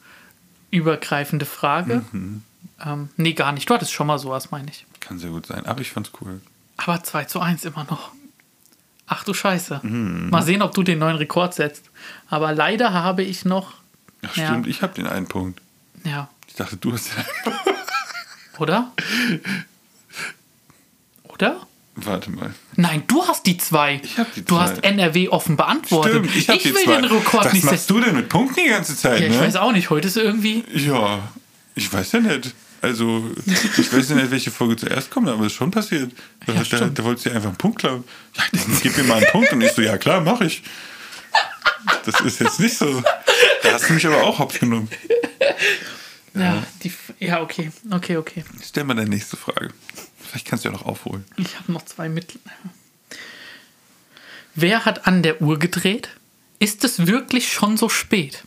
übergreifende 0.70 1.46
Frage. 1.46 2.04
Ähm, 2.84 3.08
nee, 3.16 3.32
gar 3.34 3.52
nicht. 3.52 3.68
Du 3.70 3.74
hattest 3.74 3.92
schon 3.92 4.06
mal 4.06 4.18
sowas, 4.18 4.50
meine 4.50 4.70
ich. 4.70 4.86
Kann 5.00 5.18
sehr 5.18 5.30
gut 5.30 5.46
sein, 5.46 5.66
aber 5.66 5.80
ich 5.80 5.90
fand's 5.92 6.10
cool. 6.20 6.40
Aber 6.76 7.02
2 7.02 7.24
zu 7.24 7.40
1 7.40 7.64
immer 7.64 7.84
noch. 7.84 8.12
Ach 9.06 9.24
du 9.24 9.34
Scheiße. 9.34 9.80
Mal 9.84 10.42
sehen, 10.42 10.62
ob 10.62 10.72
du 10.74 10.82
den 10.82 10.98
neuen 11.00 11.16
Rekord 11.16 11.52
setzt. 11.54 11.84
Aber 12.28 12.52
leider 12.54 12.92
habe 12.92 13.22
ich 13.22 13.44
noch. 13.44 13.74
Ach 14.22 14.36
Ja. 14.36 14.46
stimmt, 14.48 14.66
ich 14.66 14.82
habe 14.82 14.94
den 14.94 15.06
einen 15.06 15.26
Punkt. 15.26 15.60
Ja, 16.04 16.28
Ich 16.48 16.54
dachte, 16.54 16.76
du 16.76 16.92
hast 16.92 17.10
den 17.12 17.18
einen 17.18 17.26
Punkt. 17.64 17.80
oder? 18.58 18.92
Oder? 21.24 21.66
Warte 22.04 22.30
mal. 22.30 22.54
Nein, 22.76 23.02
du 23.06 23.26
hast 23.26 23.46
die 23.46 23.56
zwei. 23.58 24.00
Ich 24.02 24.18
hab 24.18 24.32
die 24.34 24.44
du 24.44 24.54
zwei. 24.56 24.62
hast 24.62 24.84
NRW 24.84 25.28
offen 25.28 25.56
beantwortet. 25.56 26.12
Stimmt, 26.12 26.36
ich, 26.36 26.48
hab 26.48 26.58
die 26.58 26.74
will 26.74 26.84
zwei. 26.84 26.96
den 26.96 27.04
Rekord 27.06 27.44
Was 27.46 27.52
nicht 27.52 27.64
machst 27.64 27.86
setzen. 27.86 27.94
du 27.94 28.04
denn 28.04 28.16
mit 28.16 28.28
Punkten 28.28 28.60
die 28.62 28.68
ganze 28.68 28.96
Zeit, 28.96 29.20
Ja, 29.20 29.26
ich 29.26 29.32
ne? 29.34 29.40
weiß 29.40 29.56
auch 29.56 29.72
nicht. 29.72 29.90
Heute 29.90 30.08
ist 30.08 30.16
irgendwie. 30.16 30.64
Ja, 30.74 31.28
ich 31.74 31.92
weiß 31.92 32.12
ja 32.12 32.20
nicht. 32.20 32.54
Also, 32.82 33.30
ich 33.46 33.92
weiß 33.92 34.08
ja 34.10 34.16
nicht, 34.16 34.30
welche 34.30 34.50
Folge 34.50 34.74
zuerst 34.76 35.10
kommt, 35.10 35.28
aber 35.28 35.40
es 35.44 35.52
ist 35.52 35.58
schon 35.58 35.70
passiert. 35.70 36.12
Da, 36.46 36.54
da, 36.54 36.64
stimmt. 36.64 36.98
da 36.98 37.04
wolltest 37.04 37.26
du 37.26 37.30
dir 37.30 37.36
einfach 37.36 37.50
einen 37.50 37.58
Punkt 37.58 37.80
klauen. 37.80 38.02
Ja, 38.34 38.42
dann 38.52 38.80
gib 38.82 38.96
mir 38.96 39.04
mal 39.04 39.16
einen 39.18 39.26
Punkt. 39.30 39.52
Und 39.52 39.60
ich 39.60 39.72
so, 39.72 39.82
ja 39.82 39.98
klar, 39.98 40.22
mach 40.22 40.40
ich. 40.40 40.62
Das 42.06 42.18
ist 42.22 42.40
jetzt 42.40 42.58
nicht 42.60 42.76
so. 42.76 43.02
Da 43.62 43.72
hast 43.72 43.88
du 43.88 43.92
mich 43.92 44.06
aber 44.06 44.22
auch 44.22 44.38
hops 44.38 44.58
genommen. 44.58 44.88
Ja, 46.34 46.62
die, 46.82 46.92
ja 47.18 47.42
okay. 47.42 47.70
Okay, 47.90 48.16
okay. 48.16 48.44
Stell 48.64 48.84
mal 48.84 48.94
deine 48.94 49.10
nächste 49.10 49.36
Frage. 49.36 49.70
Vielleicht 50.30 50.46
kannst 50.46 50.64
du 50.64 50.68
ja 50.68 50.72
noch 50.72 50.86
aufholen. 50.86 51.24
Ich 51.36 51.58
habe 51.58 51.72
noch 51.72 51.84
zwei 51.84 52.08
Mittel. 52.08 52.40
Wer 54.54 54.84
hat 54.84 55.08
an 55.08 55.24
der 55.24 55.42
Uhr 55.42 55.58
gedreht? 55.58 56.10
Ist 56.60 56.84
es 56.84 57.08
wirklich 57.08 57.52
schon 57.52 57.76
so 57.76 57.88
spät? 57.88 58.44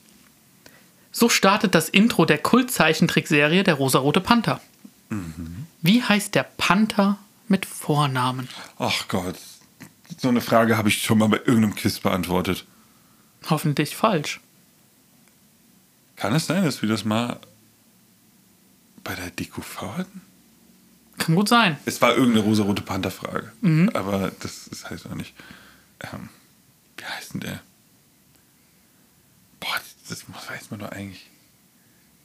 So 1.11 1.27
startet 1.27 1.75
das 1.75 1.89
Intro 1.89 2.23
der 2.23 2.37
Kultzeichentrickserie 2.37 3.63
Der 3.63 3.73
rosarote 3.73 4.21
Panther. 4.21 4.61
Wie 5.81 6.01
heißt 6.01 6.35
der 6.35 6.43
Panther 6.43 7.17
mit 7.49 7.65
Vornamen? 7.65 8.47
Ach 8.79 9.09
Gott. 9.09 9.35
So 10.17 10.29
eine 10.29 10.41
Frage 10.41 10.77
habe 10.77 10.87
ich 10.87 11.01
schon 11.01 11.17
mal 11.17 11.27
bei 11.27 11.37
irgendeinem 11.37 11.75
Quiz 11.75 11.99
beantwortet. 11.99 12.65
Hoffentlich 13.49 13.93
falsch. 13.95 14.39
Kann 16.15 16.33
es 16.33 16.47
sein, 16.47 16.63
dass 16.63 16.81
wir 16.81 16.87
das 16.87 17.03
mal 17.03 17.41
bei 19.03 19.15
der 19.15 19.31
DQV 19.31 19.81
hatten? 19.97 20.21
Kann 21.25 21.35
gut 21.35 21.47
sein. 21.49 21.77
Es 21.85 22.01
war 22.01 22.11
irgendeine 22.15 22.41
rosarote 22.45 22.81
Panther-Frage. 22.81 23.51
Aber 23.93 24.31
das 24.41 24.67
ist 24.67 24.89
heißt 24.89 25.05
auch 25.07 25.15
nicht. 25.15 25.33
Ähm, 26.01 26.29
wie 26.97 27.05
heißt 27.05 27.33
denn 27.33 27.41
der? 27.41 27.61
Boah, 29.59 29.75
das 30.09 30.27
muss- 30.27 30.49
weiß 30.49 30.71
man 30.71 30.79
doch 30.81 30.91
eigentlich. 30.91 31.29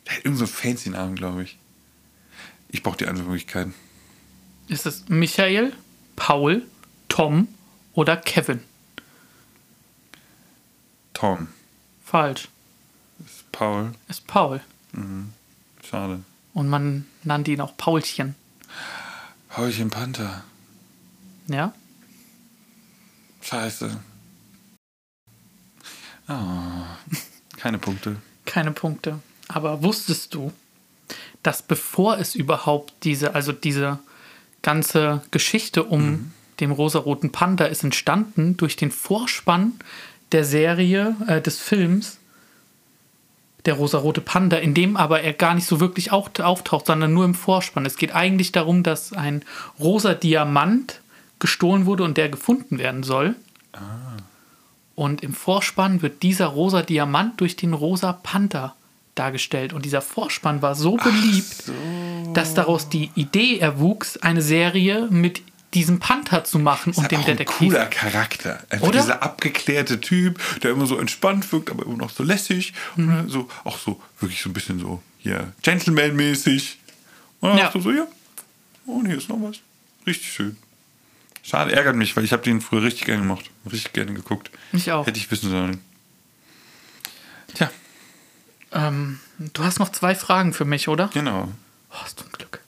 Der 0.06 0.12
hat 0.16 0.24
irgendeinen 0.24 0.46
so 0.46 0.52
fancy 0.52 0.90
Namen, 0.90 1.14
glaube 1.16 1.42
ich. 1.44 1.58
Ich 2.70 2.82
brauche 2.82 2.96
die 2.96 3.06
Antwortmöglichkeiten. 3.06 3.74
Ist 4.68 4.84
es 4.86 5.08
Michael, 5.08 5.72
Paul, 6.16 6.66
Tom 7.08 7.48
oder 7.94 8.16
Kevin? 8.16 8.60
Tom. 11.14 11.48
Falsch. 12.04 12.48
Ist 13.24 13.50
Paul. 13.52 13.92
Ist 14.08 14.26
Paul. 14.26 14.60
Schade. 15.88 16.22
Und 16.54 16.68
man 16.68 17.06
nannte 17.24 17.50
ihn 17.52 17.60
auch 17.60 17.76
Paulchen. 17.76 18.34
Paulchen 19.48 19.90
Panther. 19.90 20.44
Ja? 21.48 21.72
Scheiße. 23.40 23.98
Ah, 26.26 26.96
keine 27.56 27.78
Punkte. 27.78 28.16
Keine 28.44 28.72
Punkte. 28.72 29.20
Aber 29.48 29.82
wusstest 29.82 30.34
du, 30.34 30.52
dass 31.42 31.62
bevor 31.62 32.18
es 32.18 32.34
überhaupt 32.34 32.92
diese, 33.04 33.34
also 33.34 33.52
diese 33.52 33.98
ganze 34.62 35.22
Geschichte 35.30 35.84
um 35.84 36.32
den 36.60 36.70
rosaroten 36.70 37.30
Panda 37.32 37.66
ist 37.66 37.84
entstanden 37.84 38.56
durch 38.56 38.76
den 38.76 38.90
Vorspann 38.90 39.72
der 40.32 40.44
Serie, 40.44 41.16
äh, 41.26 41.40
des 41.40 41.58
Films, 41.58 42.18
der 43.64 43.74
rosarote 43.74 44.20
Panda, 44.20 44.56
in 44.56 44.74
dem 44.74 44.96
aber 44.96 45.20
er 45.20 45.32
gar 45.32 45.54
nicht 45.54 45.66
so 45.66 45.80
wirklich 45.80 46.12
auch, 46.12 46.30
auftaucht, 46.40 46.86
sondern 46.86 47.12
nur 47.12 47.24
im 47.24 47.34
Vorspann. 47.34 47.86
Es 47.86 47.96
geht 47.96 48.14
eigentlich 48.14 48.52
darum, 48.52 48.82
dass 48.82 49.12
ein 49.12 49.42
rosa 49.78 50.14
Diamant 50.14 51.00
gestohlen 51.38 51.86
wurde 51.86 52.04
und 52.04 52.16
der 52.16 52.28
gefunden 52.28 52.78
werden 52.78 53.02
soll. 53.02 53.34
Und 54.94 55.22
im 55.22 55.32
Vorspann 55.32 56.02
wird 56.02 56.22
dieser 56.22 56.46
rosa 56.46 56.82
Diamant 56.82 57.40
durch 57.40 57.56
den 57.56 57.72
rosa 57.72 58.12
Panther 58.12 58.74
dargestellt. 59.14 59.72
Und 59.72 59.84
dieser 59.84 60.02
Vorspann 60.02 60.62
war 60.62 60.74
so 60.74 60.96
beliebt, 60.96 61.70
dass 62.34 62.54
daraus 62.54 62.88
die 62.88 63.10
Idee 63.14 63.58
erwuchs, 63.58 64.16
eine 64.16 64.42
Serie 64.42 65.08
mit 65.10 65.42
diesem 65.74 65.98
Panther 66.00 66.44
zu 66.44 66.58
machen 66.58 66.92
und 66.94 67.02
Ist 67.04 67.10
dem 67.10 67.20
auch 67.20 67.24
ein 67.28 67.36
Detektiv. 67.36 67.56
cooler 67.58 67.86
Charakter. 67.86 68.62
Einfach 68.70 68.88
Oder? 68.88 69.00
dieser 69.00 69.22
abgeklärte 69.22 70.00
Typ, 70.00 70.40
der 70.62 70.70
immer 70.70 70.86
so 70.86 70.98
entspannt 70.98 71.50
wirkt, 71.52 71.70
aber 71.70 71.84
immer 71.84 71.96
noch 71.98 72.10
so 72.10 72.22
lässig. 72.22 72.72
Mhm. 72.96 73.18
Und 73.20 73.28
so, 73.28 73.48
auch 73.64 73.78
so, 73.78 74.00
wirklich 74.20 74.40
so 74.40 74.48
ein 74.48 74.54
bisschen 74.54 74.78
so, 74.80 75.02
hier, 75.18 75.52
Gentleman-mäßig. 75.62 76.78
Und 77.40 77.50
dann 77.50 77.58
Ja. 77.58 77.68
du 77.70 77.80
so, 77.80 77.90
ja, 77.92 78.06
und 78.86 79.06
hier 79.06 79.18
ist 79.18 79.28
noch 79.28 79.36
was. 79.42 79.58
Richtig 80.06 80.32
schön. 80.32 80.56
Schade, 81.42 81.72
ärgert 81.72 81.96
mich, 81.96 82.16
weil 82.16 82.24
ich 82.24 82.32
habe 82.32 82.42
den 82.42 82.60
früher 82.60 82.82
richtig 82.82 83.04
gerne 83.06 83.22
gemacht. 83.22 83.50
Richtig 83.70 83.92
gerne 83.92 84.12
geguckt. 84.14 84.50
Ich 84.72 84.90
auch. 84.92 85.06
Hätte 85.06 85.18
ich 85.18 85.30
wissen 85.30 85.50
sollen. 85.50 85.80
Tja, 87.54 87.70
Ähm, 88.72 89.18
du 89.38 89.64
hast 89.64 89.78
noch 89.78 89.90
zwei 89.92 90.14
Fragen 90.14 90.52
für 90.52 90.64
mich, 90.66 90.88
oder? 90.88 91.08
genau. 91.12 91.48
Oh, 91.90 91.94
hast 92.02 92.20
du 92.20 92.24
ein 92.24 92.32
Glück. 92.32 92.60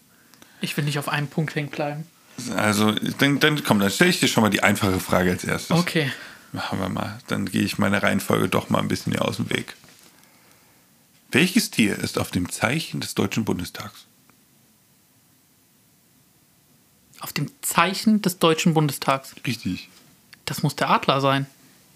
Ich 0.62 0.76
will 0.76 0.84
nicht 0.84 0.98
auf 0.98 1.08
einem 1.08 1.28
Punkt 1.28 1.54
hängen 1.54 1.68
bleiben. 1.70 2.06
Also, 2.56 2.92
dann, 3.18 3.40
dann 3.40 3.62
komm, 3.64 3.80
dann 3.80 3.90
stelle 3.90 4.10
ich 4.10 4.20
dir 4.20 4.28
schon 4.28 4.42
mal 4.42 4.50
die 4.50 4.62
einfache 4.62 5.00
Frage 5.00 5.30
als 5.30 5.44
erstes. 5.44 5.76
Okay. 5.76 6.12
Machen 6.52 6.80
wir 6.80 6.88
mal. 6.88 7.18
Dann 7.28 7.46
gehe 7.46 7.62
ich 7.62 7.78
meine 7.78 8.02
Reihenfolge 8.02 8.48
doch 8.48 8.70
mal 8.70 8.80
ein 8.80 8.88
bisschen 8.88 9.12
hier 9.12 9.24
aus 9.24 9.36
dem 9.36 9.50
Weg. 9.50 9.76
Welches 11.30 11.70
Tier 11.70 11.96
ist 11.96 12.18
auf 12.18 12.30
dem 12.30 12.50
Zeichen 12.50 13.00
des 13.00 13.14
Deutschen 13.14 13.44
Bundestags? 13.44 14.06
Auf 17.20 17.32
dem 17.32 17.50
Zeichen 17.60 18.22
des 18.22 18.38
Deutschen 18.38 18.74
Bundestags. 18.74 19.34
Richtig. 19.46 19.88
Das 20.44 20.62
muss 20.62 20.74
der 20.74 20.90
Adler 20.90 21.20
sein. 21.20 21.46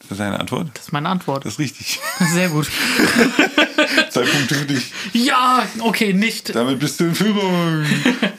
Ist 0.00 0.10
das 0.10 0.18
deine 0.18 0.38
Antwort? 0.38 0.68
Das 0.74 0.84
ist 0.84 0.92
meine 0.92 1.08
Antwort. 1.08 1.44
Das 1.46 1.54
ist 1.54 1.58
richtig. 1.58 1.98
Sehr 2.32 2.50
gut. 2.50 2.66
Zwei 4.10 4.24
Punkte 4.24 4.54
für 4.54 4.66
dich. 4.66 4.92
Ja, 5.14 5.66
okay, 5.80 6.12
nicht. 6.12 6.54
Damit 6.54 6.78
bist 6.78 7.00
du 7.00 7.04
in 7.04 7.14
Führung. 7.14 7.84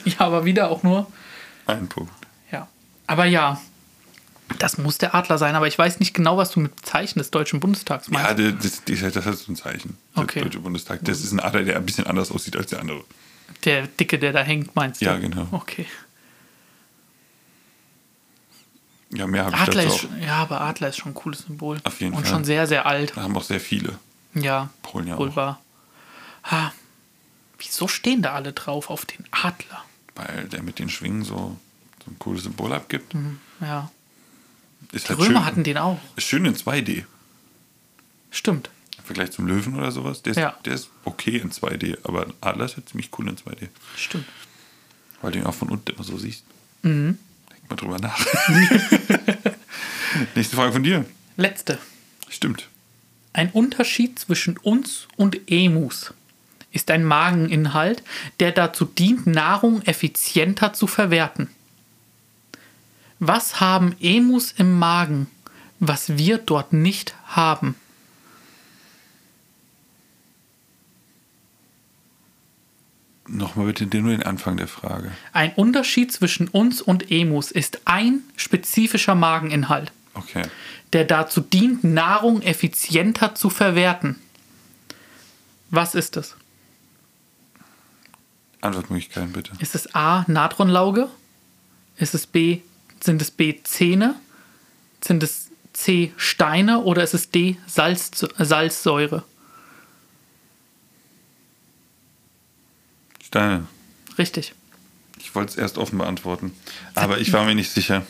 Ja, 0.05 0.19
aber 0.19 0.45
wieder 0.45 0.69
auch 0.69 0.83
nur. 0.83 1.11
Ein 1.65 1.87
Punkt. 1.87 2.13
Ja. 2.51 2.67
Aber 3.07 3.25
ja, 3.25 3.59
das 4.59 4.77
muss 4.77 4.97
der 4.97 5.15
Adler 5.15 5.37
sein. 5.37 5.55
Aber 5.55 5.67
ich 5.67 5.77
weiß 5.77 5.99
nicht 5.99 6.13
genau, 6.13 6.37
was 6.37 6.51
du 6.51 6.59
mit 6.59 6.85
Zeichen 6.85 7.19
des 7.19 7.31
Deutschen 7.31 7.59
Bundestags 7.59 8.09
meinst. 8.09 8.39
Ja, 8.39 8.51
das, 8.51 8.83
das, 8.85 9.13
das 9.13 9.39
so 9.41 9.51
ein 9.51 9.55
Zeichen. 9.55 9.97
Okay. 10.15 10.39
Der 10.39 10.43
Deutsche 10.43 10.59
Bundestag. 10.59 10.99
Das 11.03 11.21
ist 11.21 11.31
ein 11.31 11.39
Adler, 11.39 11.63
der 11.63 11.77
ein 11.77 11.85
bisschen 11.85 12.07
anders 12.07 12.31
aussieht 12.31 12.55
als 12.55 12.67
der 12.67 12.79
andere. 12.79 13.03
Der 13.63 13.87
Dicke, 13.87 14.19
der 14.19 14.33
da 14.33 14.41
hängt, 14.41 14.75
meinst 14.75 15.01
du? 15.01 15.05
Ja, 15.05 15.17
genau. 15.17 15.47
Okay. 15.51 15.85
Ja, 19.11 19.27
mehr 19.27 19.45
habe 19.45 19.55
ich 19.55 19.63
dazu 19.63 19.79
ist, 19.79 20.05
auch. 20.05 20.21
ja, 20.21 20.35
aber 20.35 20.61
Adler 20.61 20.89
ist 20.89 20.97
schon 20.97 21.11
ein 21.11 21.15
cooles 21.15 21.43
Symbol. 21.43 21.79
Auf 21.83 22.01
jeden 22.01 22.13
Und 22.15 22.23
Fall. 22.23 22.31
schon 22.31 22.43
sehr, 22.43 22.67
sehr 22.67 22.85
alt. 22.85 23.13
Da 23.15 23.21
haben 23.21 23.37
auch 23.37 23.43
sehr 23.43 23.59
viele. 23.59 23.97
Ja, 24.33 24.69
Polen 24.81 25.07
ja 25.07 25.17
wohl 25.17 25.29
auch. 25.29 25.55
Ha, 26.43 26.73
wieso 27.57 27.87
stehen 27.87 28.21
da 28.21 28.33
alle 28.33 28.51
drauf 28.53 28.89
auf 28.89 29.05
den 29.05 29.25
Adler? 29.31 29.83
Weil 30.15 30.47
der 30.51 30.63
mit 30.63 30.79
den 30.79 30.89
Schwingen 30.89 31.23
so, 31.23 31.57
so 32.03 32.11
ein 32.11 32.17
cooles 32.19 32.43
Symbol 32.43 32.73
abgibt. 32.73 33.13
Ja, 33.61 33.91
Ist 34.91 35.05
die 35.05 35.09
halt 35.09 35.19
Römer 35.19 35.27
schön. 35.39 35.45
hatten 35.45 35.63
den 35.63 35.77
auch. 35.77 35.99
Ist 36.15 36.27
schön 36.27 36.45
in 36.45 36.55
2D. 36.55 37.03
Stimmt. 38.31 38.69
Im 38.97 39.03
Vergleich 39.03 39.31
zum 39.31 39.45
Löwen 39.47 39.75
oder 39.75 39.91
sowas. 39.91 40.21
Der 40.23 40.31
ist, 40.31 40.37
Ja. 40.37 40.57
der 40.65 40.73
ist 40.73 40.89
okay 41.03 41.37
in 41.37 41.51
2D, 41.51 41.97
aber 42.03 42.27
Adler 42.41 42.65
ist 42.65 42.77
ja 42.77 42.85
ziemlich 42.85 43.09
cool 43.17 43.27
in 43.29 43.37
2D. 43.37 43.67
Stimmt. 43.97 44.25
Weil 45.21 45.31
du 45.33 45.39
ihn 45.39 45.45
auch 45.45 45.53
von 45.53 45.69
unten 45.69 45.91
immer 45.93 46.03
so 46.03 46.17
siehst. 46.17 46.43
Mhm. 46.81 47.17
Denk 47.51 47.69
mal 47.69 47.75
drüber 47.75 47.99
nach. 47.99 48.25
Nächste 50.35 50.55
Frage 50.55 50.71
von 50.71 50.83
dir. 50.83 51.05
Letzte. 51.37 51.77
Stimmt. 52.29 52.69
Ein 53.33 53.49
Unterschied 53.51 54.17
zwischen 54.19 54.57
uns 54.57 55.07
und 55.17 55.51
Emus 55.51 56.13
ist 56.75 56.91
ein 56.91 57.03
Mageninhalt, 57.03 58.03
der 58.39 58.51
dazu 58.51 58.85
dient, 58.85 59.25
Nahrung 59.27 59.81
effizienter 59.83 60.73
zu 60.73 60.87
verwerten. 60.87 61.49
Was 63.19 63.59
haben 63.61 63.95
Emus 64.01 64.51
im 64.57 64.77
Magen, 64.77 65.27
was 65.79 66.17
wir 66.17 66.37
dort 66.37 66.73
nicht 66.73 67.15
haben? 67.27 67.75
Nochmal 73.27 73.65
bitte 73.67 73.85
nur 73.97 74.11
den 74.11 74.23
Anfang 74.23 74.57
der 74.57 74.67
Frage. 74.67 75.11
Ein 75.33 75.53
Unterschied 75.55 76.11
zwischen 76.11 76.47
uns 76.47 76.81
und 76.81 77.09
Emus 77.11 77.49
ist 77.51 77.79
ein 77.85 78.21
spezifischer 78.35 79.15
Mageninhalt, 79.15 79.91
Okay. 80.13 80.43
der 80.93 81.05
dazu 81.05 81.41
dient, 81.41 81.83
Nahrung 81.83 82.41
effizienter 82.43 83.33
zu 83.33 83.49
verwerten. 83.49 84.17
Was 85.71 85.95
ist 85.95 86.17
es? 86.17 86.35
Antwortmöglichkeiten 88.65 89.31
bitte. 89.31 89.51
Ist 89.59 89.75
es 89.75 89.93
A. 89.95 90.25
Natronlauge? 90.27 91.09
Ist 91.97 92.13
es 92.13 92.25
B. 92.27 92.61
Sind 93.01 93.21
es 93.21 93.31
B. 93.31 93.61
Zähne? 93.63 94.15
Sind 95.01 95.23
es 95.23 95.49
C. 95.73 96.13
Steine 96.17 96.81
oder 96.81 97.03
ist 97.03 97.13
es 97.13 97.29
D. 97.29 97.57
Salz, 97.67 98.25
Salzsäure? 98.37 99.23
Steine. 103.23 103.67
Richtig. 104.17 104.53
Ich 105.19 105.35
wollte 105.35 105.51
es 105.51 105.57
erst 105.57 105.77
offen 105.77 105.97
beantworten. 105.97 106.53
Aber 106.93 107.19
ich 107.19 107.33
war 107.33 107.45
mir 107.45 107.55
nicht 107.55 107.71
sicher. 107.71 108.05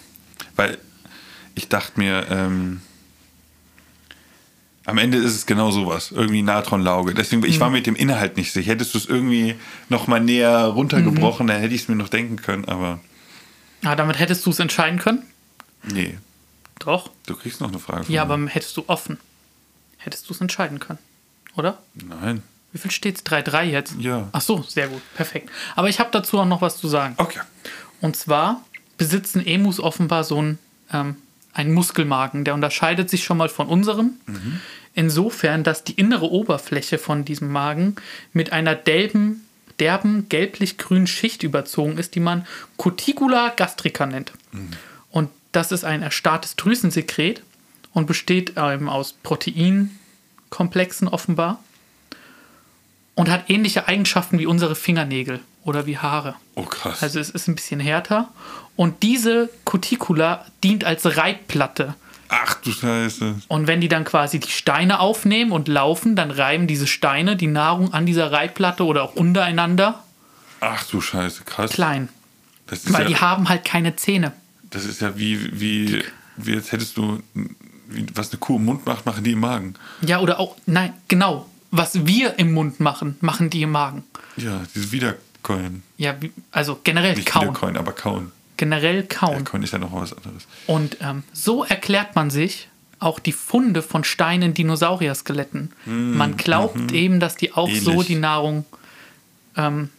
Weil 0.56 0.78
ich 1.56 1.70
dachte 1.70 2.00
mir, 2.00 2.28
ähm, 2.30 2.82
am 4.86 4.98
Ende 4.98 5.18
ist 5.18 5.34
es 5.36 5.46
genau 5.46 5.72
sowas. 5.72 6.12
Irgendwie 6.12 6.42
Natronlauge. 6.42 7.14
Deswegen, 7.14 7.44
ich 7.46 7.60
war 7.60 7.70
mit 7.70 7.88
dem 7.88 7.96
Inhalt 7.96 8.38
nicht 8.38 8.52
sicher. 8.52 8.72
Hättest 8.72 8.94
du 8.94 8.98
es 9.00 9.06
irgendwie 9.06 9.56
noch 9.90 10.08
mal 10.08 10.20
näher 10.20 10.66
runtergebrochen, 10.66 11.48
dann 11.48 11.60
hätte 11.60 11.74
ich 11.76 11.82
es 11.84 11.88
mir 11.88 11.96
noch 11.96 12.10
denken 12.10 12.36
können, 12.38 12.66
aber 12.66 13.00
Ah, 13.84 13.96
damit 13.96 14.18
hättest 14.20 14.46
du 14.46 14.50
es 14.52 14.60
entscheiden 14.60 15.00
können? 15.00 15.24
nee. 15.84 16.18
Doch. 16.80 17.10
Du 17.26 17.36
kriegst 17.38 17.62
noch 17.62 17.70
eine 17.70 17.80
Frage 17.80 18.04
von 18.04 18.14
Ja, 18.14 18.26
mir. 18.26 18.34
aber 18.34 18.48
hättest 18.50 18.76
du 18.76 18.84
offen. 18.88 19.18
Hättest 19.98 20.28
du 20.30 20.34
es 20.34 20.42
entscheiden 20.42 20.80
können. 20.80 21.00
Oder? 21.56 21.78
Nein. 21.94 22.44
Wie 22.74 22.78
viel 22.78 22.92
steht's? 22.92 23.24
3-3 23.26 23.64
jetzt? 23.64 23.96
Ja. 24.00 24.28
Ach 24.34 24.42
so, 24.42 24.62
sehr 24.62 24.90
gut. 24.90 25.02
Perfekt. 25.16 25.50
Aber 25.78 25.88
ich 25.88 26.00
habe 26.02 26.10
dazu 26.12 26.38
auch 26.38 26.46
noch 26.46 26.62
was 26.62 26.78
zu 26.78 26.90
sagen. 26.90 27.14
Okay. 27.18 27.40
Und 28.02 28.18
zwar 28.18 28.62
besitzen 28.98 29.46
Emus 29.46 29.80
offenbar 29.80 30.26
so 30.26 30.38
einen, 30.38 30.60
ähm, 30.92 31.16
einen 31.56 31.74
Muskelmagen. 31.74 32.44
Der 32.46 32.54
unterscheidet 32.54 33.10
sich 33.10 33.24
schon 33.24 33.38
mal 33.38 33.50
von 33.50 33.68
unserem. 33.68 34.12
Insofern, 34.94 35.64
dass 35.64 35.84
die 35.84 35.94
innere 35.94 36.30
Oberfläche 36.30 36.98
von 37.00 37.26
diesem 37.26 37.52
Magen 37.52 37.96
mit 38.34 38.54
einer 38.54 38.76
derben, 38.76 39.46
derben 39.80 40.30
gelblich-grünen 40.30 41.08
Schicht 41.08 41.44
überzogen 41.44 41.98
ist, 41.98 42.16
die 42.16 42.20
man 42.20 42.46
Cuticula 42.78 43.50
gastrica 43.50 44.06
nennt. 44.06 44.32
Und 45.10 45.30
das 45.52 45.72
ist 45.72 45.84
ein 45.86 46.02
erstarrtes 46.02 46.56
Drüsensekret 46.56 47.42
und 47.94 48.06
besteht 48.06 48.54
ähm, 48.58 48.90
aus 48.90 49.14
Proteinkomplexen 49.24 51.08
offenbar 51.08 51.64
und 53.16 53.30
hat 53.30 53.50
ähnliche 53.50 53.88
Eigenschaften 53.88 54.38
wie 54.38 54.46
unsere 54.46 54.76
Fingernägel 54.76 55.40
oder 55.64 55.86
wie 55.86 55.98
Haare. 55.98 56.36
Oh, 56.56 56.64
krass. 56.64 57.02
Also 57.02 57.20
es 57.20 57.30
ist 57.30 57.48
ein 57.48 57.56
bisschen 57.56 57.80
härter. 57.80 58.30
Und 58.76 59.04
diese 59.04 59.50
Cuticula 59.64 60.46
dient 60.64 60.84
als 60.84 61.18
Reibplatte. 61.18 61.96
Ach 62.28 62.56
du 62.56 62.72
Scheiße. 62.72 63.36
Und 63.48 63.68
wenn 63.68 63.82
die 63.82 63.88
dann 63.88 64.04
quasi 64.04 64.40
die 64.40 64.50
Steine 64.50 65.00
aufnehmen 65.00 65.52
und 65.52 65.68
laufen, 65.68 66.16
dann 66.16 66.32
reiben 66.32 66.68
diese 66.68 66.88
Steine 66.88 67.36
die 67.36 67.48
Nahrung 67.48 67.94
an 67.94 68.06
dieser 68.06 68.32
Reibplatte 68.32 68.84
oder 68.84 69.04
auch 69.04 69.16
untereinander 69.16 70.04
Ach 70.60 70.84
du 70.86 71.02
Scheiße, 71.02 71.44
krass. 71.44 71.72
klein. 71.72 72.10
Weil 72.86 73.06
die 73.06 73.14
ja, 73.14 73.22
haben 73.22 73.48
halt 73.50 73.64
keine 73.64 73.96
Zähne. 73.96 74.32
das 74.72 74.86
ist 74.86 75.02
ja 75.02 75.16
wie, 75.18 75.60
wie, 75.60 76.04
wie 76.38 76.54
jetzt 76.54 76.72
hättest 76.72 76.98
du, 76.98 77.22
wie, 77.88 78.06
was 78.16 78.32
eine 78.32 78.40
Kuh 78.40 78.56
im 78.58 78.66
Mund 78.66 78.86
macht, 78.88 79.06
machen 79.06 79.24
die 79.24 79.34
im 79.34 79.40
Magen. 79.42 79.76
Ja, 80.02 80.20
oder 80.20 80.40
auch, 80.40 80.56
nein, 80.66 80.94
genau. 81.08 81.48
Was 81.70 82.06
wir 82.08 82.40
im 82.40 82.54
Mund 82.54 82.80
machen, 82.80 83.18
machen 83.22 83.50
die 83.52 83.62
im 83.62 83.72
Magen. 83.72 84.04
Ja, 84.38 84.64
dieses 84.74 84.92
Wiedercoin. 84.92 85.84
Ja, 85.98 86.16
also 86.52 86.80
generell 86.84 87.16
Nicht 87.16 87.28
kauen. 87.28 87.50
Wiedercoin, 87.50 87.78
aber 87.78 87.92
kauen. 87.92 88.32
Generell 88.58 89.04
kauen. 89.04 89.44
Coin 89.44 89.64
ist 89.64 89.74
ja 89.74 89.80
noch 89.80 89.92
mal 89.92 90.02
was 90.02 90.14
anderes. 90.14 90.48
Und 90.68 90.98
ähm, 91.02 91.24
so 91.34 91.64
erklärt 91.64 92.16
man 92.16 92.30
sich 92.30 92.70
auch 93.00 93.20
die 93.20 93.34
Funde 93.34 93.82
von 93.82 94.04
Steinen 94.06 94.50
in 94.50 94.54
Dinosaurier-Skeletten. 94.54 95.72
man 95.86 96.38
glaubt 96.38 96.92
eben, 96.94 97.20
dass 97.20 97.36
die 97.36 97.52
auch 97.54 97.70
so 97.70 97.92
Ähnlich. 97.92 98.08
die 98.08 98.16
Nahrung, 98.16 98.66
ähm, 99.58 99.90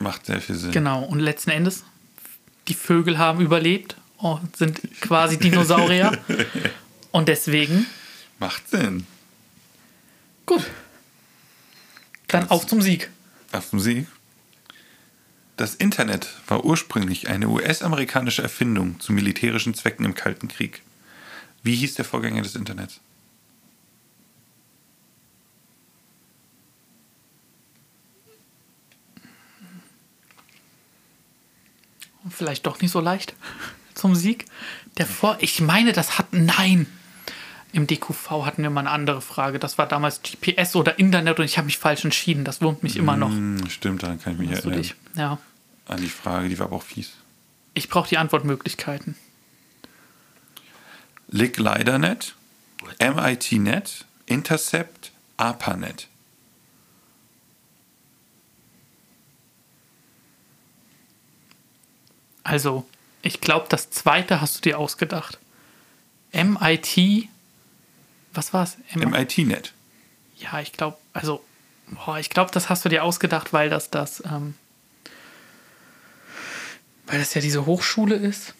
Macht 0.00 0.26
sehr 0.26 0.40
viel 0.40 0.54
Sinn. 0.56 0.72
genau. 0.72 1.02
Und 1.04 1.20
letzten 1.20 1.50
Endes, 1.50 1.84
die 2.68 2.74
Vögel 2.74 3.18
haben 3.18 3.40
überlebt 3.40 3.96
und 4.16 4.56
sind 4.56 4.80
quasi 5.02 5.38
Dinosaurier. 5.38 6.18
und 7.12 7.28
deswegen, 7.28 7.86
Macht 8.38 8.68
Sinn. 8.70 9.06
gut. 10.46 10.64
Dann 12.28 12.50
auf 12.50 12.66
zum 12.66 12.80
Sieg. 12.82 13.10
Auf 13.52 13.70
dem 13.70 13.80
Sieg. 13.80 14.06
Das 15.56 15.74
Internet 15.74 16.28
war 16.48 16.66
ursprünglich 16.66 17.28
eine 17.28 17.48
US-amerikanische 17.48 18.42
Erfindung 18.42 19.00
zu 19.00 19.12
militärischen 19.12 19.72
Zwecken 19.72 20.04
im 20.04 20.14
Kalten 20.14 20.48
Krieg. 20.48 20.82
Wie 21.62 21.74
hieß 21.74 21.94
der 21.94 22.04
Vorgänger 22.04 22.42
des 22.42 22.56
Internets? 22.56 23.00
Vielleicht 32.28 32.66
doch 32.66 32.80
nicht 32.80 32.90
so 32.90 33.00
leicht 33.00 33.34
zum 33.94 34.14
Sieg. 34.14 34.44
Der 34.98 35.06
Vor 35.06 35.38
ich 35.40 35.62
meine, 35.62 35.92
das 35.92 36.18
hat. 36.18 36.32
Nein! 36.32 36.86
Im 37.76 37.86
DQV 37.86 38.46
hatten 38.46 38.62
wir 38.62 38.70
mal 38.70 38.80
eine 38.80 38.90
andere 38.90 39.20
Frage. 39.20 39.58
Das 39.58 39.76
war 39.76 39.86
damals 39.86 40.22
GPS 40.22 40.76
oder 40.76 40.98
Internet 40.98 41.38
und 41.38 41.44
ich 41.44 41.58
habe 41.58 41.66
mich 41.66 41.76
falsch 41.76 42.06
entschieden. 42.06 42.42
Das 42.42 42.62
wurmt 42.62 42.82
mich 42.82 42.96
immer 42.96 43.18
noch. 43.18 43.28
Hm, 43.28 43.68
stimmt, 43.68 44.02
daran 44.02 44.18
kann 44.18 44.32
ich 44.32 44.38
mich 44.38 44.50
Hast 44.50 44.60
erinnern. 44.60 44.80
dich? 44.80 44.94
Ja. 45.14 45.38
An 45.86 46.00
die 46.00 46.08
Frage, 46.08 46.48
die 46.48 46.58
war 46.58 46.68
aber 46.68 46.76
auch 46.76 46.82
fies. 46.82 47.12
Ich 47.74 47.90
brauche 47.90 48.08
die 48.08 48.16
Antwortmöglichkeiten. 48.16 49.14
LickLiderNet, 51.28 52.34
MITNet, 52.98 54.06
Intercept, 54.24 55.12
ARPANET. 55.36 56.08
Also, 62.42 62.86
ich 63.20 63.42
glaube, 63.42 63.66
das 63.68 63.90
zweite 63.90 64.40
hast 64.40 64.56
du 64.56 64.60
dir 64.62 64.78
ausgedacht. 64.78 65.38
MIT. 66.32 67.28
Was 68.36 68.52
war's? 68.52 68.76
MITNet. 68.94 69.72
ja, 70.36 70.60
ich 70.60 70.72
glaube, 70.72 70.98
also, 71.14 71.42
boah, 71.88 72.18
ich 72.18 72.28
glaube, 72.28 72.50
das 72.52 72.68
hast 72.68 72.84
du 72.84 72.88
dir 72.90 73.02
ausgedacht, 73.02 73.52
weil 73.54 73.70
das 73.70 73.88
das, 73.90 74.22
ähm, 74.26 74.54
weil 77.06 77.18
das 77.18 77.32
ja 77.34 77.40
diese 77.40 77.64
Hochschule 77.64 78.14
ist. 78.14 78.54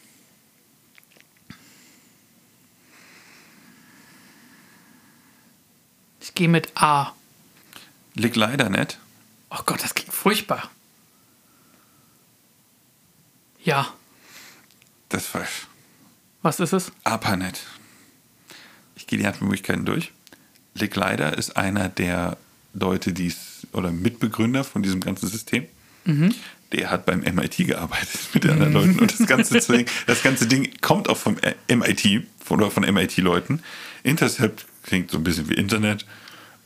Ich 6.19 6.33
gehe 6.33 6.47
mit 6.49 6.71
A. 6.75 7.13
LickLiderNet. 8.15 8.97
Oh 9.51 9.59
Gott, 9.65 9.83
das 9.83 9.93
klingt 9.93 10.13
furchtbar. 10.13 10.69
Ja, 13.63 13.93
Das 15.09 15.33
war 15.33 15.45
was 16.41 16.59
ist 16.59 16.73
es? 16.73 16.91
ARPANET. 17.03 17.61
Ich 19.07 19.11
gehe 19.11 19.19
die 19.19 19.25
Antwortmöglichkeiten 19.25 19.85
durch. 19.85 20.11
LickLider 20.75 21.37
ist 21.37 21.55
einer 21.55 21.87
der 21.87 22.35
Leute, 22.73 23.13
die 23.13 23.27
es, 23.27 23.65
oder 23.71 23.89
Mitbegründer 23.89 24.65
von 24.65 24.83
diesem 24.83 24.99
ganzen 24.99 25.29
System. 25.29 25.65
Der 26.73 26.91
hat 26.91 27.05
beim 27.05 27.21
MIT 27.21 27.55
gearbeitet 27.67 28.19
mit 28.33 28.43
den 28.43 28.51
anderen 28.51 28.73
Leuten. 28.73 28.99
Und 28.99 29.17
das 29.17 29.25
ganze, 29.25 29.59
Ding, 29.73 29.85
das 30.07 30.23
ganze 30.23 30.45
Ding 30.45 30.73
kommt 30.81 31.07
auch 31.07 31.15
vom 31.15 31.37
MIT 31.69 32.25
von, 32.43 32.59
oder 32.59 32.69
von 32.69 32.83
MIT-Leuten. 32.83 33.61
Intercept 34.03 34.65
klingt 34.83 35.09
so 35.09 35.19
ein 35.19 35.23
bisschen 35.23 35.47
wie 35.47 35.53
Internet. 35.53 36.05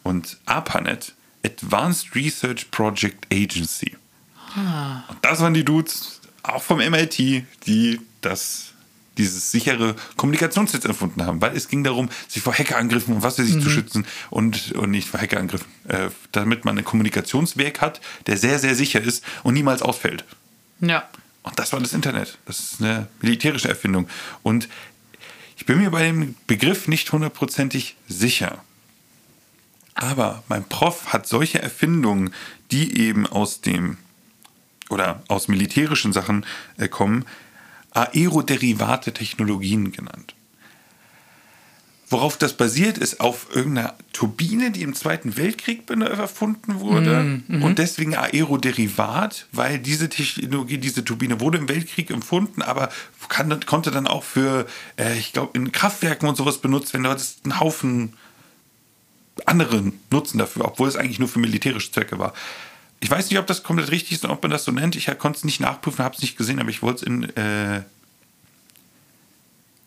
Und 0.01 0.39
ARPANET, 0.45 1.13
Advanced 1.45 2.15
Research 2.15 2.71
Project 2.71 3.27
Agency. 3.31 3.95
Und 4.55 5.17
das 5.21 5.41
waren 5.41 5.53
die 5.53 5.63
Dudes, 5.63 6.21
auch 6.41 6.63
vom 6.63 6.79
MIT, 6.79 7.45
die 7.67 7.99
das, 8.21 8.70
dieses 9.21 9.51
sichere 9.51 9.95
Kommunikationsnetz 10.17 10.85
erfunden 10.85 11.25
haben. 11.25 11.41
Weil 11.41 11.55
es 11.55 11.67
ging 11.67 11.83
darum, 11.83 12.09
sich 12.27 12.41
vor 12.41 12.53
Hackerangriffen 12.53 13.15
und 13.15 13.23
was 13.23 13.39
weiß 13.39 13.47
ich 13.47 13.61
zu 13.61 13.69
schützen 13.69 14.05
und, 14.29 14.73
und 14.73 14.91
nicht 14.91 15.07
vor 15.07 15.19
Hackerangriffen. 15.19 15.67
Äh, 15.87 16.09
damit 16.31 16.65
man 16.65 16.77
einen 16.77 16.85
Kommunikationsweg 16.85 17.81
hat, 17.81 18.01
der 18.27 18.37
sehr, 18.37 18.59
sehr 18.59 18.75
sicher 18.75 19.01
ist 19.01 19.23
und 19.43 19.53
niemals 19.53 19.81
ausfällt. 19.81 20.25
Ja. 20.79 21.09
Und 21.43 21.57
das 21.57 21.73
war 21.73 21.79
das 21.79 21.93
Internet. 21.93 22.37
Das 22.45 22.59
ist 22.59 22.81
eine 22.81 23.07
militärische 23.21 23.69
Erfindung. 23.69 24.07
Und 24.43 24.69
ich 25.57 25.65
bin 25.65 25.79
mir 25.79 25.91
bei 25.91 26.03
dem 26.03 26.35
Begriff 26.47 26.87
nicht 26.87 27.11
hundertprozentig 27.11 27.95
sicher. 28.07 28.63
Aber 29.93 30.43
mein 30.47 30.63
Prof 30.67 31.13
hat 31.13 31.27
solche 31.27 31.61
Erfindungen, 31.61 32.33
die 32.71 32.97
eben 32.97 33.27
aus 33.27 33.61
dem 33.61 33.97
oder 34.89 35.23
aus 35.27 35.47
militärischen 35.47 36.13
Sachen 36.13 36.45
äh, 36.77 36.87
kommen, 36.87 37.25
aeroderivate 37.91 39.13
Technologien 39.13 39.91
genannt. 39.91 40.35
Worauf 42.11 42.35
das 42.37 42.57
basiert, 42.57 42.97
ist 42.97 43.21
auf 43.21 43.47
irgendeiner 43.55 43.93
Turbine, 44.11 44.71
die 44.71 44.81
im 44.81 44.93
Zweiten 44.93 45.37
Weltkrieg 45.37 45.89
erfunden 45.89 46.81
wurde. 46.81 47.41
Und 47.63 47.79
deswegen 47.79 48.15
Aeroderivat, 48.15 49.47
weil 49.53 49.79
diese 49.79 50.09
Technologie, 50.09 50.77
diese 50.77 51.05
Turbine 51.05 51.39
wurde 51.39 51.57
im 51.57 51.69
Weltkrieg 51.69 52.09
empfunden, 52.11 52.63
aber 52.63 52.89
kann, 53.29 53.57
konnte 53.65 53.91
dann 53.91 54.07
auch 54.07 54.25
für, 54.25 54.67
äh, 54.97 55.17
ich 55.17 55.31
glaube, 55.31 55.57
in 55.57 55.71
Kraftwerken 55.71 56.27
und 56.27 56.35
sowas 56.35 56.57
benutzt 56.57 56.91
werden. 56.91 57.05
Da 57.05 57.11
hat 57.11 57.19
es 57.19 57.37
einen 57.45 57.61
Haufen 57.61 58.13
anderen 59.45 59.93
Nutzen 60.09 60.37
dafür, 60.37 60.65
obwohl 60.65 60.89
es 60.89 60.97
eigentlich 60.97 61.19
nur 61.19 61.29
für 61.29 61.39
militärische 61.39 61.93
Zwecke 61.93 62.19
war. 62.19 62.33
Ich 63.01 63.09
weiß 63.09 63.29
nicht, 63.29 63.39
ob 63.39 63.47
das 63.47 63.63
komplett 63.63 63.91
richtig 63.91 64.13
ist 64.13 64.23
und 64.25 64.31
ob 64.31 64.41
man 64.41 64.51
das 64.51 64.63
so 64.63 64.71
nennt. 64.71 64.95
Ich 64.95 65.07
konnte 65.17 65.37
es 65.37 65.43
nicht 65.43 65.59
nachprüfen, 65.59 66.05
habe 66.05 66.15
es 66.15 66.21
nicht 66.21 66.37
gesehen, 66.37 66.59
aber 66.59 66.69
ich 66.69 66.81
wollte 66.81 66.97
es 66.97 67.03
in 67.03 67.23
äh, 67.35 67.81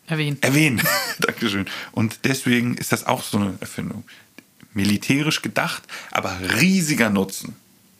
Erwähnt. 0.07 0.43
erwähnen. 0.43 0.81
Dankeschön. 1.19 1.65
Und 1.91 2.19
deswegen 2.25 2.75
ist 2.75 2.91
das 2.91 3.05
auch 3.05 3.23
so 3.23 3.37
eine 3.37 3.55
Erfindung. 3.61 4.03
Militärisch 4.73 5.41
gedacht, 5.41 5.83
aber 6.11 6.37
riesiger 6.59 7.09
Nutzen 7.09 7.55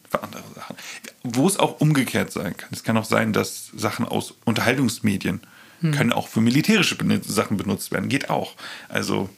für 0.09 0.21
andere 0.21 0.43
Sachen. 0.53 0.75
Wo 1.23 1.47
es 1.47 1.57
auch 1.57 1.79
umgekehrt 1.79 2.31
sein 2.31 2.55
kann. 2.55 2.69
Es 2.73 2.83
kann 2.83 2.97
auch 2.97 3.05
sein, 3.05 3.33
dass 3.33 3.67
Sachen 3.75 4.05
aus 4.05 4.33
Unterhaltungsmedien 4.43 5.41
Können 5.81 6.13
auch 6.13 6.29
für 6.29 6.41
militärische 6.41 6.97
Sachen 7.23 7.57
benutzt 7.57 7.91
werden. 7.91 8.09
Geht 8.09 8.29
auch. 8.29 8.55
Also 8.89 9.29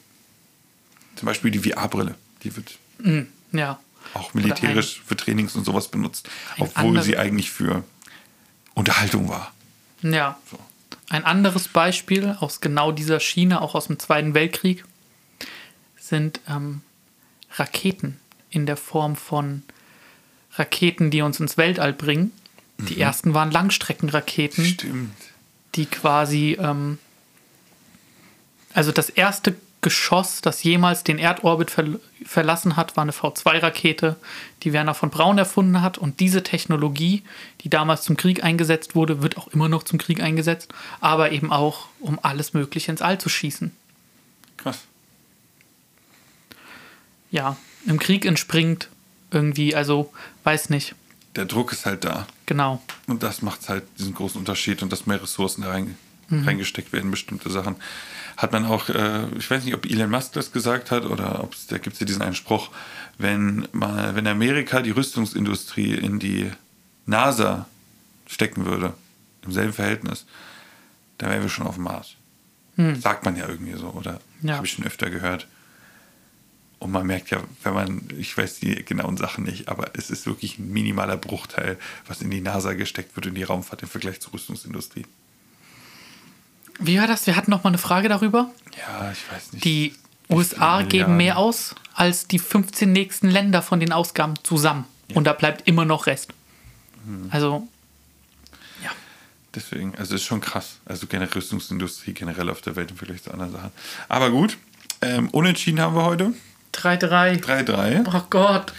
zum 1.16 1.26
Beispiel 1.26 1.50
die 1.50 1.58
VR-Brille. 1.58 2.14
Die 2.42 2.56
wird 2.56 2.78
Ja. 3.52 3.78
Auch 4.14 4.34
militärisch 4.34 5.02
für 5.06 5.16
Trainings 5.16 5.54
und 5.56 5.64
sowas 5.64 5.88
benutzt. 5.88 6.28
Obwohl 6.58 7.02
sie 7.02 7.16
eigentlich 7.16 7.50
für 7.50 7.84
Unterhaltung 8.74 9.28
war. 9.28 9.52
Ja. 10.02 10.38
So. 10.50 10.58
Ein 11.10 11.24
anderes 11.24 11.68
Beispiel 11.68 12.36
aus 12.40 12.60
genau 12.60 12.92
dieser 12.92 13.20
Schiene, 13.20 13.62
auch 13.62 13.74
aus 13.74 13.86
dem 13.86 13.98
Zweiten 13.98 14.34
Weltkrieg, 14.34 14.84
sind 15.98 16.40
ähm, 16.48 16.82
Raketen 17.54 18.18
in 18.50 18.66
der 18.66 18.76
Form 18.76 19.16
von 19.16 19.62
Raketen, 20.54 21.10
die 21.10 21.22
uns 21.22 21.40
ins 21.40 21.56
Weltall 21.56 21.92
bringen. 21.92 22.32
Die 22.78 23.00
ersten 23.00 23.34
waren 23.34 23.50
Langstreckenraketen, 23.50 24.64
Stimmt. 24.64 25.16
die 25.74 25.86
quasi, 25.86 26.56
ähm, 26.60 26.98
also 28.72 28.92
das 28.92 29.10
erste 29.10 29.56
Geschoss, 29.80 30.40
das 30.40 30.62
jemals 30.64 31.04
den 31.04 31.18
Erdorbit 31.18 31.70
ver 31.70 31.84
verlassen 32.24 32.76
hat, 32.76 32.96
war 32.96 33.02
eine 33.02 33.12
V2-Rakete, 33.12 34.16
die 34.62 34.72
Werner 34.72 34.92
von 34.94 35.08
Braun 35.08 35.38
erfunden 35.38 35.80
hat. 35.80 35.96
Und 35.98 36.20
diese 36.20 36.42
Technologie, 36.42 37.22
die 37.62 37.70
damals 37.70 38.02
zum 38.02 38.16
Krieg 38.16 38.42
eingesetzt 38.44 38.94
wurde, 38.94 39.22
wird 39.22 39.38
auch 39.38 39.48
immer 39.48 39.68
noch 39.68 39.82
zum 39.84 39.98
Krieg 39.98 40.20
eingesetzt, 40.20 40.72
aber 41.00 41.30
eben 41.32 41.52
auch, 41.52 41.86
um 42.00 42.18
alles 42.22 42.54
Mögliche 42.54 42.90
ins 42.90 43.02
All 43.02 43.18
zu 43.18 43.28
schießen. 43.28 43.70
Krass. 44.56 44.80
Ja, 47.30 47.56
im 47.86 47.98
Krieg 47.98 48.24
entspringt 48.24 48.88
irgendwie, 49.30 49.74
also 49.74 50.12
weiß 50.44 50.70
nicht, 50.70 50.94
Der 51.36 51.44
Druck 51.44 51.72
ist 51.72 51.86
halt 51.86 52.04
da. 52.04 52.26
genau. 52.46 52.82
Und 53.06 53.22
das 53.22 53.42
macht 53.42 53.68
halt 53.68 53.84
diesen 53.98 54.14
großen 54.14 54.38
Unterschied 54.38 54.82
und 54.82 54.90
dass 54.92 55.06
mehr 55.06 55.22
Ressourcen 55.22 55.62
da 55.62 55.70
rein, 56.30 56.44
reingesteckt 56.44 56.92
werden, 56.92 57.10
bestimmte 57.10 57.50
Sachen. 57.50 57.76
Hat 58.36 58.52
man 58.52 58.66
auch, 58.66 58.88
äh, 58.88 59.26
ich 59.36 59.50
weiß 59.50 59.64
nicht, 59.64 59.74
ob 59.74 59.86
Elon 59.86 60.10
Musk 60.10 60.32
das 60.34 60.52
gesagt 60.52 60.90
hat 60.90 61.04
oder 61.04 61.42
ob 61.42 61.54
es, 61.54 61.66
da 61.66 61.78
gibt 61.78 61.94
es 61.94 62.00
ja 62.00 62.06
diesen 62.06 62.22
einen 62.22 62.34
Spruch, 62.34 62.70
wenn 63.18 63.66
mal, 63.72 64.14
wenn 64.14 64.26
Amerika 64.26 64.80
die 64.80 64.90
Rüstungsindustrie 64.92 65.94
in 65.94 66.18
die 66.18 66.50
NASA 67.06 67.66
stecken 68.26 68.64
würde, 68.66 68.94
im 69.42 69.52
selben 69.52 69.72
Verhältnis, 69.72 70.26
dann 71.18 71.30
wären 71.30 71.42
wir 71.42 71.48
schon 71.48 71.66
auf 71.66 71.74
dem 71.76 71.84
Mars. 71.84 72.14
Sagt 73.00 73.24
man 73.24 73.34
ja 73.36 73.48
irgendwie 73.48 73.72
so, 73.76 73.88
oder 73.88 74.20
Ja. 74.40 74.54
habe 74.56 74.66
ich 74.66 74.72
schon 74.72 74.84
öfter 74.86 75.10
gehört. 75.10 75.48
Und 76.78 76.92
man 76.92 77.08
merkt 77.08 77.30
ja, 77.30 77.42
wenn 77.64 77.74
man, 77.74 78.02
ich 78.16 78.36
weiß 78.38 78.60
die 78.60 78.84
genauen 78.84 79.16
Sachen 79.16 79.42
nicht, 79.42 79.66
aber 79.68 79.90
es 79.94 80.10
ist 80.10 80.26
wirklich 80.26 80.60
ein 80.60 80.70
minimaler 80.72 81.16
Bruchteil, 81.16 81.76
was 82.06 82.22
in 82.22 82.30
die 82.30 82.40
NASA 82.40 82.74
gesteckt 82.74 83.16
wird, 83.16 83.26
in 83.26 83.34
die 83.34 83.42
Raumfahrt 83.42 83.82
im 83.82 83.88
Vergleich 83.88 84.20
zur 84.20 84.32
Rüstungsindustrie. 84.34 85.06
Wie 86.78 86.98
war 86.98 87.06
das? 87.06 87.26
Wir 87.26 87.36
hatten 87.36 87.50
noch 87.50 87.64
mal 87.64 87.70
eine 87.70 87.78
Frage 87.78 88.08
darüber. 88.08 88.50
Ja, 88.76 89.10
ich 89.12 89.32
weiß 89.32 89.52
nicht. 89.52 89.64
Die 89.64 89.94
USA 90.30 90.82
geben 90.82 91.16
mehr 91.16 91.38
aus 91.38 91.74
als 91.94 92.28
die 92.28 92.38
15 92.38 92.92
nächsten 92.92 93.28
Länder 93.28 93.62
von 93.62 93.80
den 93.80 93.92
Ausgaben 93.92 94.34
zusammen. 94.42 94.84
Und 95.14 95.24
da 95.24 95.32
bleibt 95.32 95.66
immer 95.66 95.84
noch 95.84 96.06
Rest. 96.06 96.32
Also, 97.30 97.66
ja. 98.82 98.90
Deswegen, 99.54 99.94
also 99.96 100.14
ist 100.14 100.24
schon 100.24 100.40
krass. 100.40 100.78
Also 100.84 101.06
generell 101.06 101.32
Rüstungsindustrie 101.32 102.12
generell 102.12 102.50
auf 102.50 102.60
der 102.60 102.76
Welt 102.76 102.90
im 102.90 102.98
Vergleich 102.98 103.22
zu 103.22 103.32
anderen 103.32 103.52
Sachen. 103.52 103.70
Aber 104.08 104.30
gut, 104.30 104.58
ähm, 105.00 105.28
unentschieden 105.30 105.80
haben 105.80 105.96
wir 105.96 106.04
heute. 106.04 106.34
3-3. 106.74 107.42
3-3. 107.42 108.04
Oh 108.14 108.22
Gott. 108.30 108.72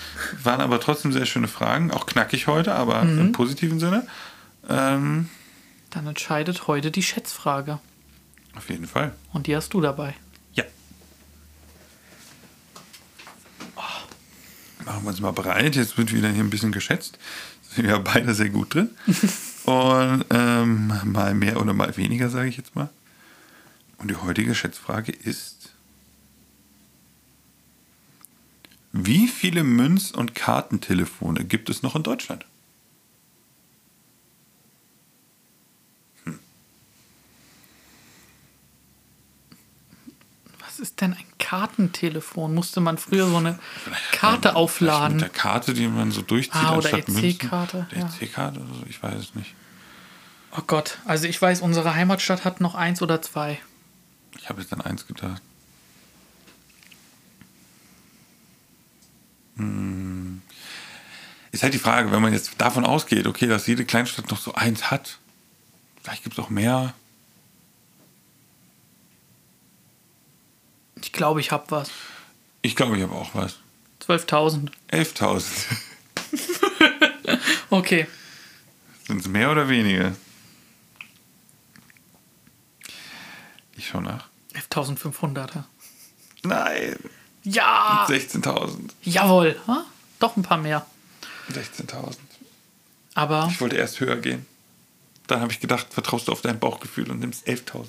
Waren 0.43 0.61
aber 0.61 0.79
trotzdem 0.79 1.11
sehr 1.11 1.25
schöne 1.25 1.47
Fragen. 1.47 1.91
Auch 1.91 2.05
knackig 2.05 2.47
heute, 2.47 2.75
aber 2.75 3.01
im 3.01 3.31
positiven 3.31 3.79
Sinne. 3.79 4.07
Ähm, 4.69 5.29
Dann 5.89 6.07
entscheidet 6.07 6.67
heute 6.67 6.91
die 6.91 7.03
Schätzfrage. 7.03 7.79
Auf 8.59 8.69
jeden 8.69 8.87
Fall. 8.87 9.13
Und 9.31 9.47
die 9.47 9.55
hast 9.55 9.73
du 9.73 9.79
dabei. 9.79 10.13
Ja. 10.53 10.65
Machen 14.85 15.03
wir 15.03 15.09
uns 15.09 15.21
mal 15.21 15.31
bereit. 15.31 15.77
Jetzt 15.77 15.97
wird 15.97 16.13
wieder 16.13 16.29
hier 16.29 16.43
ein 16.43 16.49
bisschen 16.49 16.73
geschätzt. 16.73 17.17
Sind 17.61 17.87
wir 17.87 17.97
beide 17.99 18.33
sehr 18.33 18.49
gut 18.49 18.73
drin. 18.73 18.89
Und 19.65 20.25
ähm, 20.31 20.91
mal 21.05 21.33
mehr 21.35 21.61
oder 21.61 21.73
mal 21.73 21.95
weniger, 21.95 22.29
sage 22.29 22.49
ich 22.49 22.57
jetzt 22.57 22.75
mal. 22.75 22.89
Und 23.97 24.09
die 24.09 24.15
heutige 24.15 24.53
Schätzfrage 24.55 25.11
ist: 25.11 25.71
Wie 28.91 29.27
viele 29.27 29.63
Münz- 29.63 30.11
und 30.11 30.35
Kartentelefone 30.35 31.45
gibt 31.45 31.69
es 31.69 31.81
noch 31.81 31.95
in 31.95 32.03
Deutschland? 32.03 32.45
Was 40.79 40.87
ist 40.91 41.01
denn 41.01 41.11
ein 41.13 41.25
Kartentelefon? 41.39 42.53
Musste 42.55 42.79
man 42.79 42.97
früher 42.97 43.27
so 43.27 43.35
eine 43.35 43.59
Karte 44.13 44.47
Mit 44.47 44.55
aufladen? 44.55 45.17
der 45.19 45.27
Karte, 45.27 45.73
die 45.73 45.89
man 45.89 46.11
so 46.11 46.21
durchzieht, 46.21 46.55
Ah, 46.55 46.77
oder. 46.77 46.93
EC-Karte, 46.93 47.85
Der 47.91 47.99
ja. 47.99 48.09
EC-Karte 48.21 48.61
oder 48.61 48.73
so, 48.73 48.85
ich 48.87 49.03
weiß 49.03 49.15
es 49.19 49.35
nicht. 49.35 49.55
Oh 50.55 50.61
Gott. 50.65 50.99
Also 51.03 51.27
ich 51.27 51.41
weiß, 51.41 51.59
unsere 51.59 51.95
Heimatstadt 51.95 52.45
hat 52.45 52.61
noch 52.61 52.75
eins 52.75 53.01
oder 53.01 53.21
zwei. 53.21 53.59
Ich 54.37 54.47
habe 54.47 54.61
jetzt 54.61 54.71
an 54.71 54.79
eins 54.79 55.05
gedacht. 55.05 55.41
Hm. 59.57 60.41
Ist 61.51 61.63
halt 61.63 61.73
die 61.73 61.79
Frage, 61.79 62.09
wenn 62.13 62.21
man 62.21 62.31
jetzt 62.31 62.53
davon 62.57 62.85
ausgeht, 62.85 63.27
okay, 63.27 63.47
dass 63.47 63.67
jede 63.67 63.83
Kleinstadt 63.83 64.31
noch 64.31 64.39
so 64.39 64.53
eins 64.53 64.91
hat, 64.91 65.17
vielleicht 66.01 66.23
gibt 66.23 66.37
es 66.37 66.43
auch 66.43 66.49
mehr. 66.49 66.93
Ich 71.01 71.11
glaube, 71.13 71.39
ich 71.39 71.51
habe 71.51 71.65
was. 71.69 71.89
Ich 72.61 72.75
glaube, 72.75 72.97
ich 72.97 73.03
habe 73.03 73.13
auch 73.13 73.33
was. 73.33 73.57
12.000. 74.05 74.69
11.000. 74.91 75.43
Okay. 77.69 78.07
Sind 79.07 79.21
es 79.21 79.27
mehr 79.27 79.51
oder 79.51 79.69
weniger? 79.69 80.15
Ich 83.77 83.87
schau 83.87 84.01
nach. 84.01 84.27
11.500. 84.55 85.55
ja. 85.55 85.65
Nein, 86.43 86.95
Ja! 87.43 88.05
16.000. 88.09 88.89
Jawohl. 89.03 89.59
Ha? 89.67 89.85
Doch 90.19 90.35
ein 90.35 90.43
paar 90.43 90.57
mehr. 90.57 90.85
16.000. 91.51 92.15
Aber, 93.13 93.47
Ich 93.51 93.61
wollte 93.61 93.75
erst 93.75 93.99
höher 93.99 94.15
gehen. 94.17 94.45
Dann 95.27 95.41
habe 95.41 95.51
ich 95.51 95.59
gedacht, 95.59 95.87
vertraust 95.93 96.27
du 96.27 96.31
auf 96.31 96.41
dein 96.41 96.59
Bauchgefühl 96.59 97.09
und 97.11 97.19
nimmst 97.19 97.47
11.000. 97.47 97.87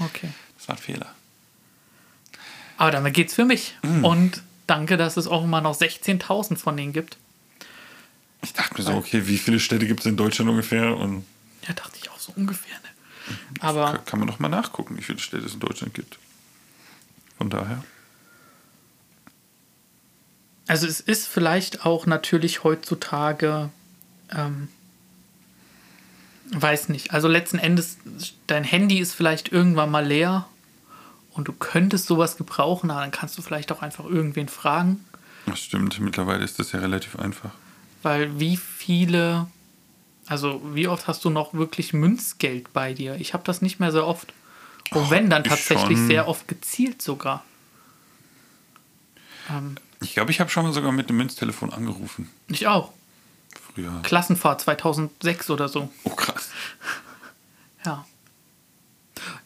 okay. 0.00 0.28
Das 0.58 0.68
war 0.68 0.76
ein 0.76 0.82
Fehler. 0.82 1.14
Aber 2.82 2.90
damit 2.90 3.14
geht's 3.14 3.34
für 3.34 3.44
mich. 3.44 3.76
Mm. 3.82 4.04
Und 4.04 4.42
danke, 4.66 4.96
dass 4.96 5.16
es 5.16 5.28
auch 5.28 5.44
immer 5.44 5.60
noch 5.60 5.78
16.000 5.78 6.56
von 6.56 6.76
denen 6.76 6.92
gibt. 6.92 7.16
Ich 8.42 8.54
dachte 8.54 8.74
mir 8.76 8.82
so, 8.82 8.94
okay, 8.94 9.28
wie 9.28 9.38
viele 9.38 9.60
Städte 9.60 9.86
gibt 9.86 10.00
es 10.00 10.06
in 10.06 10.16
Deutschland 10.16 10.50
ungefähr? 10.50 10.96
Und 10.96 11.24
Ja, 11.64 11.74
dachte 11.74 11.96
ich 12.02 12.10
auch 12.10 12.18
so 12.18 12.32
ungefähr. 12.34 12.74
Ne? 12.74 13.36
Aber 13.60 13.98
kann 13.98 14.18
man 14.18 14.26
noch 14.26 14.40
mal 14.40 14.48
nachgucken, 14.48 14.98
wie 14.98 15.02
viele 15.02 15.20
Städte 15.20 15.46
es 15.46 15.54
in 15.54 15.60
Deutschland 15.60 15.94
gibt. 15.94 16.18
Von 17.38 17.50
daher. 17.50 17.84
Also 20.66 20.88
es 20.88 20.98
ist 20.98 21.28
vielleicht 21.28 21.86
auch 21.86 22.06
natürlich 22.06 22.64
heutzutage, 22.64 23.70
ähm, 24.34 24.66
weiß 26.50 26.88
nicht, 26.88 27.12
also 27.12 27.28
letzten 27.28 27.60
Endes, 27.60 27.98
dein 28.48 28.64
Handy 28.64 28.98
ist 28.98 29.14
vielleicht 29.14 29.52
irgendwann 29.52 29.92
mal 29.92 30.04
leer 30.04 30.48
und 31.34 31.48
du 31.48 31.52
könntest 31.52 32.06
sowas 32.06 32.36
gebrauchen, 32.36 32.90
aber 32.90 33.00
dann 33.00 33.10
kannst 33.10 33.36
du 33.38 33.42
vielleicht 33.42 33.72
auch 33.72 33.82
einfach 33.82 34.04
irgendwen 34.04 34.48
fragen, 34.48 35.04
Das 35.46 35.58
stimmt, 35.60 35.98
mittlerweile 36.00 36.44
ist 36.44 36.58
das 36.58 36.72
ja 36.72 36.80
relativ 36.80 37.16
einfach. 37.16 37.50
weil 38.02 38.38
wie 38.38 38.56
viele, 38.56 39.46
also 40.26 40.60
wie 40.74 40.88
oft 40.88 41.06
hast 41.08 41.24
du 41.24 41.30
noch 41.30 41.54
wirklich 41.54 41.92
Münzgeld 41.92 42.72
bei 42.72 42.92
dir? 42.94 43.16
Ich 43.16 43.32
habe 43.34 43.44
das 43.44 43.62
nicht 43.62 43.80
mehr 43.80 43.92
so 43.92 44.04
oft. 44.04 44.32
Und 44.90 45.04
Ach, 45.06 45.10
wenn, 45.10 45.30
dann 45.30 45.42
ich 45.42 45.48
tatsächlich 45.48 45.96
schon. 45.98 46.06
sehr 46.06 46.28
oft 46.28 46.46
gezielt 46.48 47.00
sogar. 47.00 47.44
Ähm, 49.50 49.76
Ich 50.00 50.14
glaube, 50.14 50.30
ich 50.30 50.40
habe 50.40 50.50
schon 50.50 50.64
mal 50.64 50.72
sogar 50.72 50.92
mit 50.92 51.08
dem 51.08 51.16
Münztelefon 51.16 51.72
angerufen. 51.72 52.28
ich 52.48 52.66
auch. 52.66 52.92
Früher. 53.74 54.00
Klassenfahrt 54.02 54.60
2006 54.60 55.48
oder 55.50 55.68
so. 55.68 55.90
Oh, 56.04 56.10
krass. 56.10 56.50
Ja. 57.86 58.04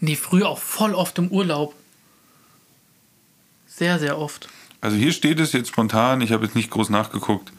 Nee, 0.01 0.17
früher 0.17 0.49
auch 0.49 0.59
voll 0.59 0.95
oft 0.95 1.19
im 1.19 1.29
Urlaub. 1.29 1.75
Sehr, 3.67 3.99
sehr 3.99 4.19
oft. 4.19 4.49
Also 4.81 4.97
hier 4.97 5.13
steht 5.13 5.41
es 5.41 5.53
jetzt 5.53 5.69
spontan, 5.69 6.21
ich 6.21 6.33
habe 6.33 6.45
jetzt 6.45 6.55
nicht 6.55 6.71
groß 6.71 6.91
nachgeguckt. 6.91 7.53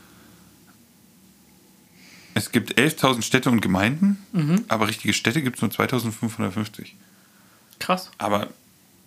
Es 2.34 2.52
gibt 2.52 2.78
11.000 2.78 3.24
Städte 3.24 3.50
und 3.50 3.62
Gemeinden, 3.62 4.24
Mhm. 4.32 4.66
aber 4.68 4.88
richtige 4.88 5.14
Städte 5.14 5.42
gibt 5.42 5.56
es 5.58 5.62
nur 5.62 5.72
2.550. 5.72 6.94
Krass. 7.80 8.12
Aber 8.20 8.48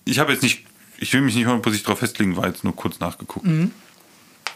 ich 0.05 0.18
habe 0.18 0.33
jetzt 0.33 0.43
nicht, 0.43 0.64
ich 0.99 1.12
will 1.12 1.20
mich 1.20 1.35
nicht 1.37 1.47
hundertprozentig 1.47 1.85
darauf 1.85 2.01
festlegen, 2.01 2.37
war 2.37 2.47
jetzt 2.49 2.64
nur 2.64 2.74
kurz 2.74 2.99
nachgeguckt. 2.99 3.47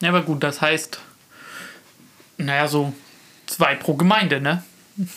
Ja, 0.00 0.08
aber 0.08 0.22
gut, 0.22 0.42
das 0.42 0.60
heißt, 0.60 0.98
naja, 2.38 2.66
so 2.66 2.92
zwei 3.46 3.76
pro 3.76 3.94
Gemeinde, 3.94 4.40
ne? 4.40 4.64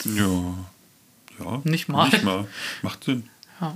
Ja. 0.05 0.53
Ja. 1.39 1.61
Nicht 1.63 1.87
mal. 1.89 2.09
Nicht 2.09 2.23
mal. 2.23 2.47
Macht 2.83 3.03
Sinn. 3.03 3.29
Ja. 3.61 3.75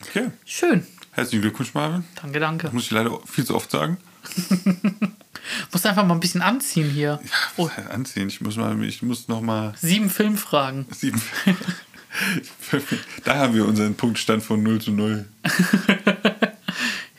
Okay. 0.00 0.30
Schön. 0.44 0.86
Herzlichen 1.12 1.42
Glückwunsch, 1.42 1.74
Marvin. 1.74 2.04
Danke, 2.20 2.40
danke. 2.40 2.70
Muss 2.72 2.84
ich 2.84 2.90
leider 2.90 3.18
viel 3.26 3.44
zu 3.44 3.54
oft 3.54 3.70
sagen. 3.70 3.98
Muss 5.72 5.84
einfach 5.84 6.06
mal 6.06 6.14
ein 6.14 6.20
bisschen 6.20 6.42
anziehen 6.42 6.88
hier. 6.90 7.20
Oh. 7.56 7.68
Anziehen. 7.90 8.28
Ich 8.28 8.40
muss 8.40 8.56
mal, 8.56 8.80
ich 8.84 9.02
muss 9.02 9.26
noch 9.28 9.40
mal 9.40 9.74
Sieben 9.80 10.08
Filmfragen. 10.08 10.86
sieben. 10.92 11.20
da 13.24 13.34
haben 13.36 13.54
wir 13.54 13.66
unseren 13.66 13.94
Punktstand 13.96 14.42
von 14.44 14.62
0 14.62 14.80
zu 14.80 14.92
0. 14.92 15.26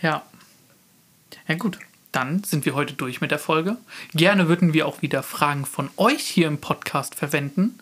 Ja. 0.01 0.21
Ja, 1.47 1.55
gut. 1.55 1.79
Dann 2.11 2.43
sind 2.43 2.65
wir 2.65 2.75
heute 2.75 2.93
durch 2.93 3.21
mit 3.21 3.31
der 3.31 3.39
Folge. 3.39 3.77
Gerne 4.13 4.49
würden 4.49 4.73
wir 4.73 4.85
auch 4.85 5.01
wieder 5.01 5.23
Fragen 5.23 5.65
von 5.65 5.89
euch 5.95 6.21
hier 6.23 6.47
im 6.47 6.59
Podcast 6.59 7.15
verwenden. 7.15 7.79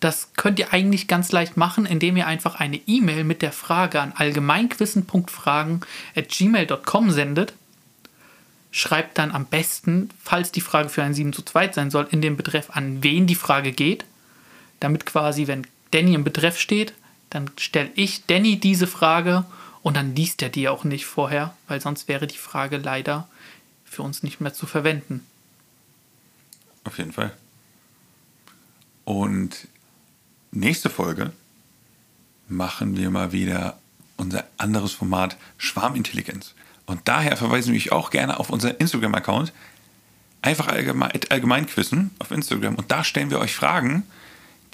Das 0.00 0.30
könnt 0.34 0.58
ihr 0.58 0.72
eigentlich 0.72 1.06
ganz 1.08 1.30
leicht 1.30 1.58
machen, 1.58 1.84
indem 1.84 2.16
ihr 2.16 2.26
einfach 2.26 2.54
eine 2.54 2.80
E-Mail 2.86 3.24
mit 3.24 3.42
der 3.42 3.52
Frage 3.52 4.00
an 4.00 4.14
allgemeinquissen.fragen.gmail.com 4.16 7.10
sendet. 7.10 7.52
Schreibt 8.72 9.18
dann 9.18 9.32
am 9.32 9.44
besten, 9.44 10.08
falls 10.22 10.52
die 10.52 10.62
Frage 10.62 10.88
für 10.88 11.02
ein 11.02 11.12
7 11.12 11.34
zu 11.34 11.42
2 11.42 11.72
sein 11.72 11.90
soll, 11.90 12.08
in 12.10 12.22
dem 12.22 12.38
Betreff, 12.38 12.70
an 12.70 13.02
wen 13.02 13.26
die 13.26 13.34
Frage 13.34 13.72
geht. 13.72 14.06
Damit 14.78 15.04
quasi, 15.04 15.46
wenn 15.46 15.66
Danny 15.90 16.14
im 16.14 16.24
Betreff 16.24 16.58
steht, 16.58 16.94
dann 17.28 17.50
stelle 17.58 17.90
ich 17.94 18.24
Danny 18.26 18.58
diese 18.58 18.86
Frage 18.86 19.44
und 19.82 19.96
dann 19.96 20.16
liest 20.16 20.40
er 20.40 20.48
die 20.48 20.68
auch 20.68 20.84
nicht 20.84 21.04
vorher, 21.04 21.54
weil 21.68 21.80
sonst 21.80 22.08
wäre 22.08 22.26
die 22.26 22.38
Frage 22.38 22.78
leider 22.78 23.28
für 23.84 24.02
uns 24.02 24.22
nicht 24.22 24.40
mehr 24.40 24.54
zu 24.54 24.66
verwenden. 24.66 25.26
Auf 26.84 26.98
jeden 26.98 27.12
Fall. 27.12 27.32
Und 29.04 29.68
nächste 30.52 30.90
Folge 30.90 31.32
machen 32.48 32.96
wir 32.96 33.10
mal 33.10 33.32
wieder 33.32 33.78
unser 34.16 34.44
anderes 34.58 34.92
Format 34.92 35.36
Schwarmintelligenz. 35.56 36.54
Und 36.86 37.00
daher 37.06 37.36
verweisen 37.36 37.72
wir 37.72 37.78
euch 37.78 37.92
auch 37.92 38.10
gerne 38.10 38.38
auf 38.38 38.50
unseren 38.50 38.76
Instagram-Account. 38.76 39.52
Einfach 40.42 40.68
allgemein, 40.68 41.12
allgemeinquissen 41.28 42.10
auf 42.18 42.30
Instagram. 42.30 42.74
Und 42.74 42.90
da 42.90 43.04
stellen 43.04 43.30
wir 43.30 43.38
euch 43.38 43.54
Fragen, 43.54 44.04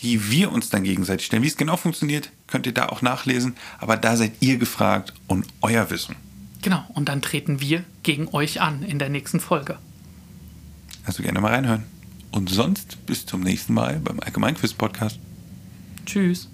die 0.01 0.31
wir 0.31 0.53
uns 0.53 0.71
dann 0.71 0.85
gegenseitig 0.85 1.27
stellen. 1.27 1.43
Wie 1.43 1.49
es 1.49 1.57
genau 1.57 1.77
funktioniert, 1.77 2.31
könnt 2.47 2.67
ihr 2.67 2.75
da 2.75 2.89
auch 2.89 3.03
nachlesen. 3.03 3.57
Aber 3.79 3.97
da 3.97 4.17
seid 4.17 4.33
ihr 4.41 4.59
gefragt 4.59 5.13
und 5.27 5.47
euer 5.61 5.91
Wissen. 5.91 6.17
Genau, 6.63 6.85
und 6.95 7.09
dann 7.09 7.23
treten 7.23 7.61
wir 7.61 7.85
gegen 8.03 8.29
euch 8.29 8.61
an 8.61 8.83
in 8.83 8.99
der 8.99 9.09
nächsten 9.09 9.41
Folge. 9.41 9.79
Also 11.05 11.23
gerne 11.23 11.41
mal 11.41 11.53
reinhören. 11.53 11.85
Und 12.33 12.51
sonst 12.51 13.07
bis 13.07 13.25
zum 13.27 13.43
nächsten 13.43 13.73
Mal 13.75 14.01
beim 14.01 14.21
Allgemeinquiz-Podcast. 14.21 15.19
Tschüss. 16.07 16.49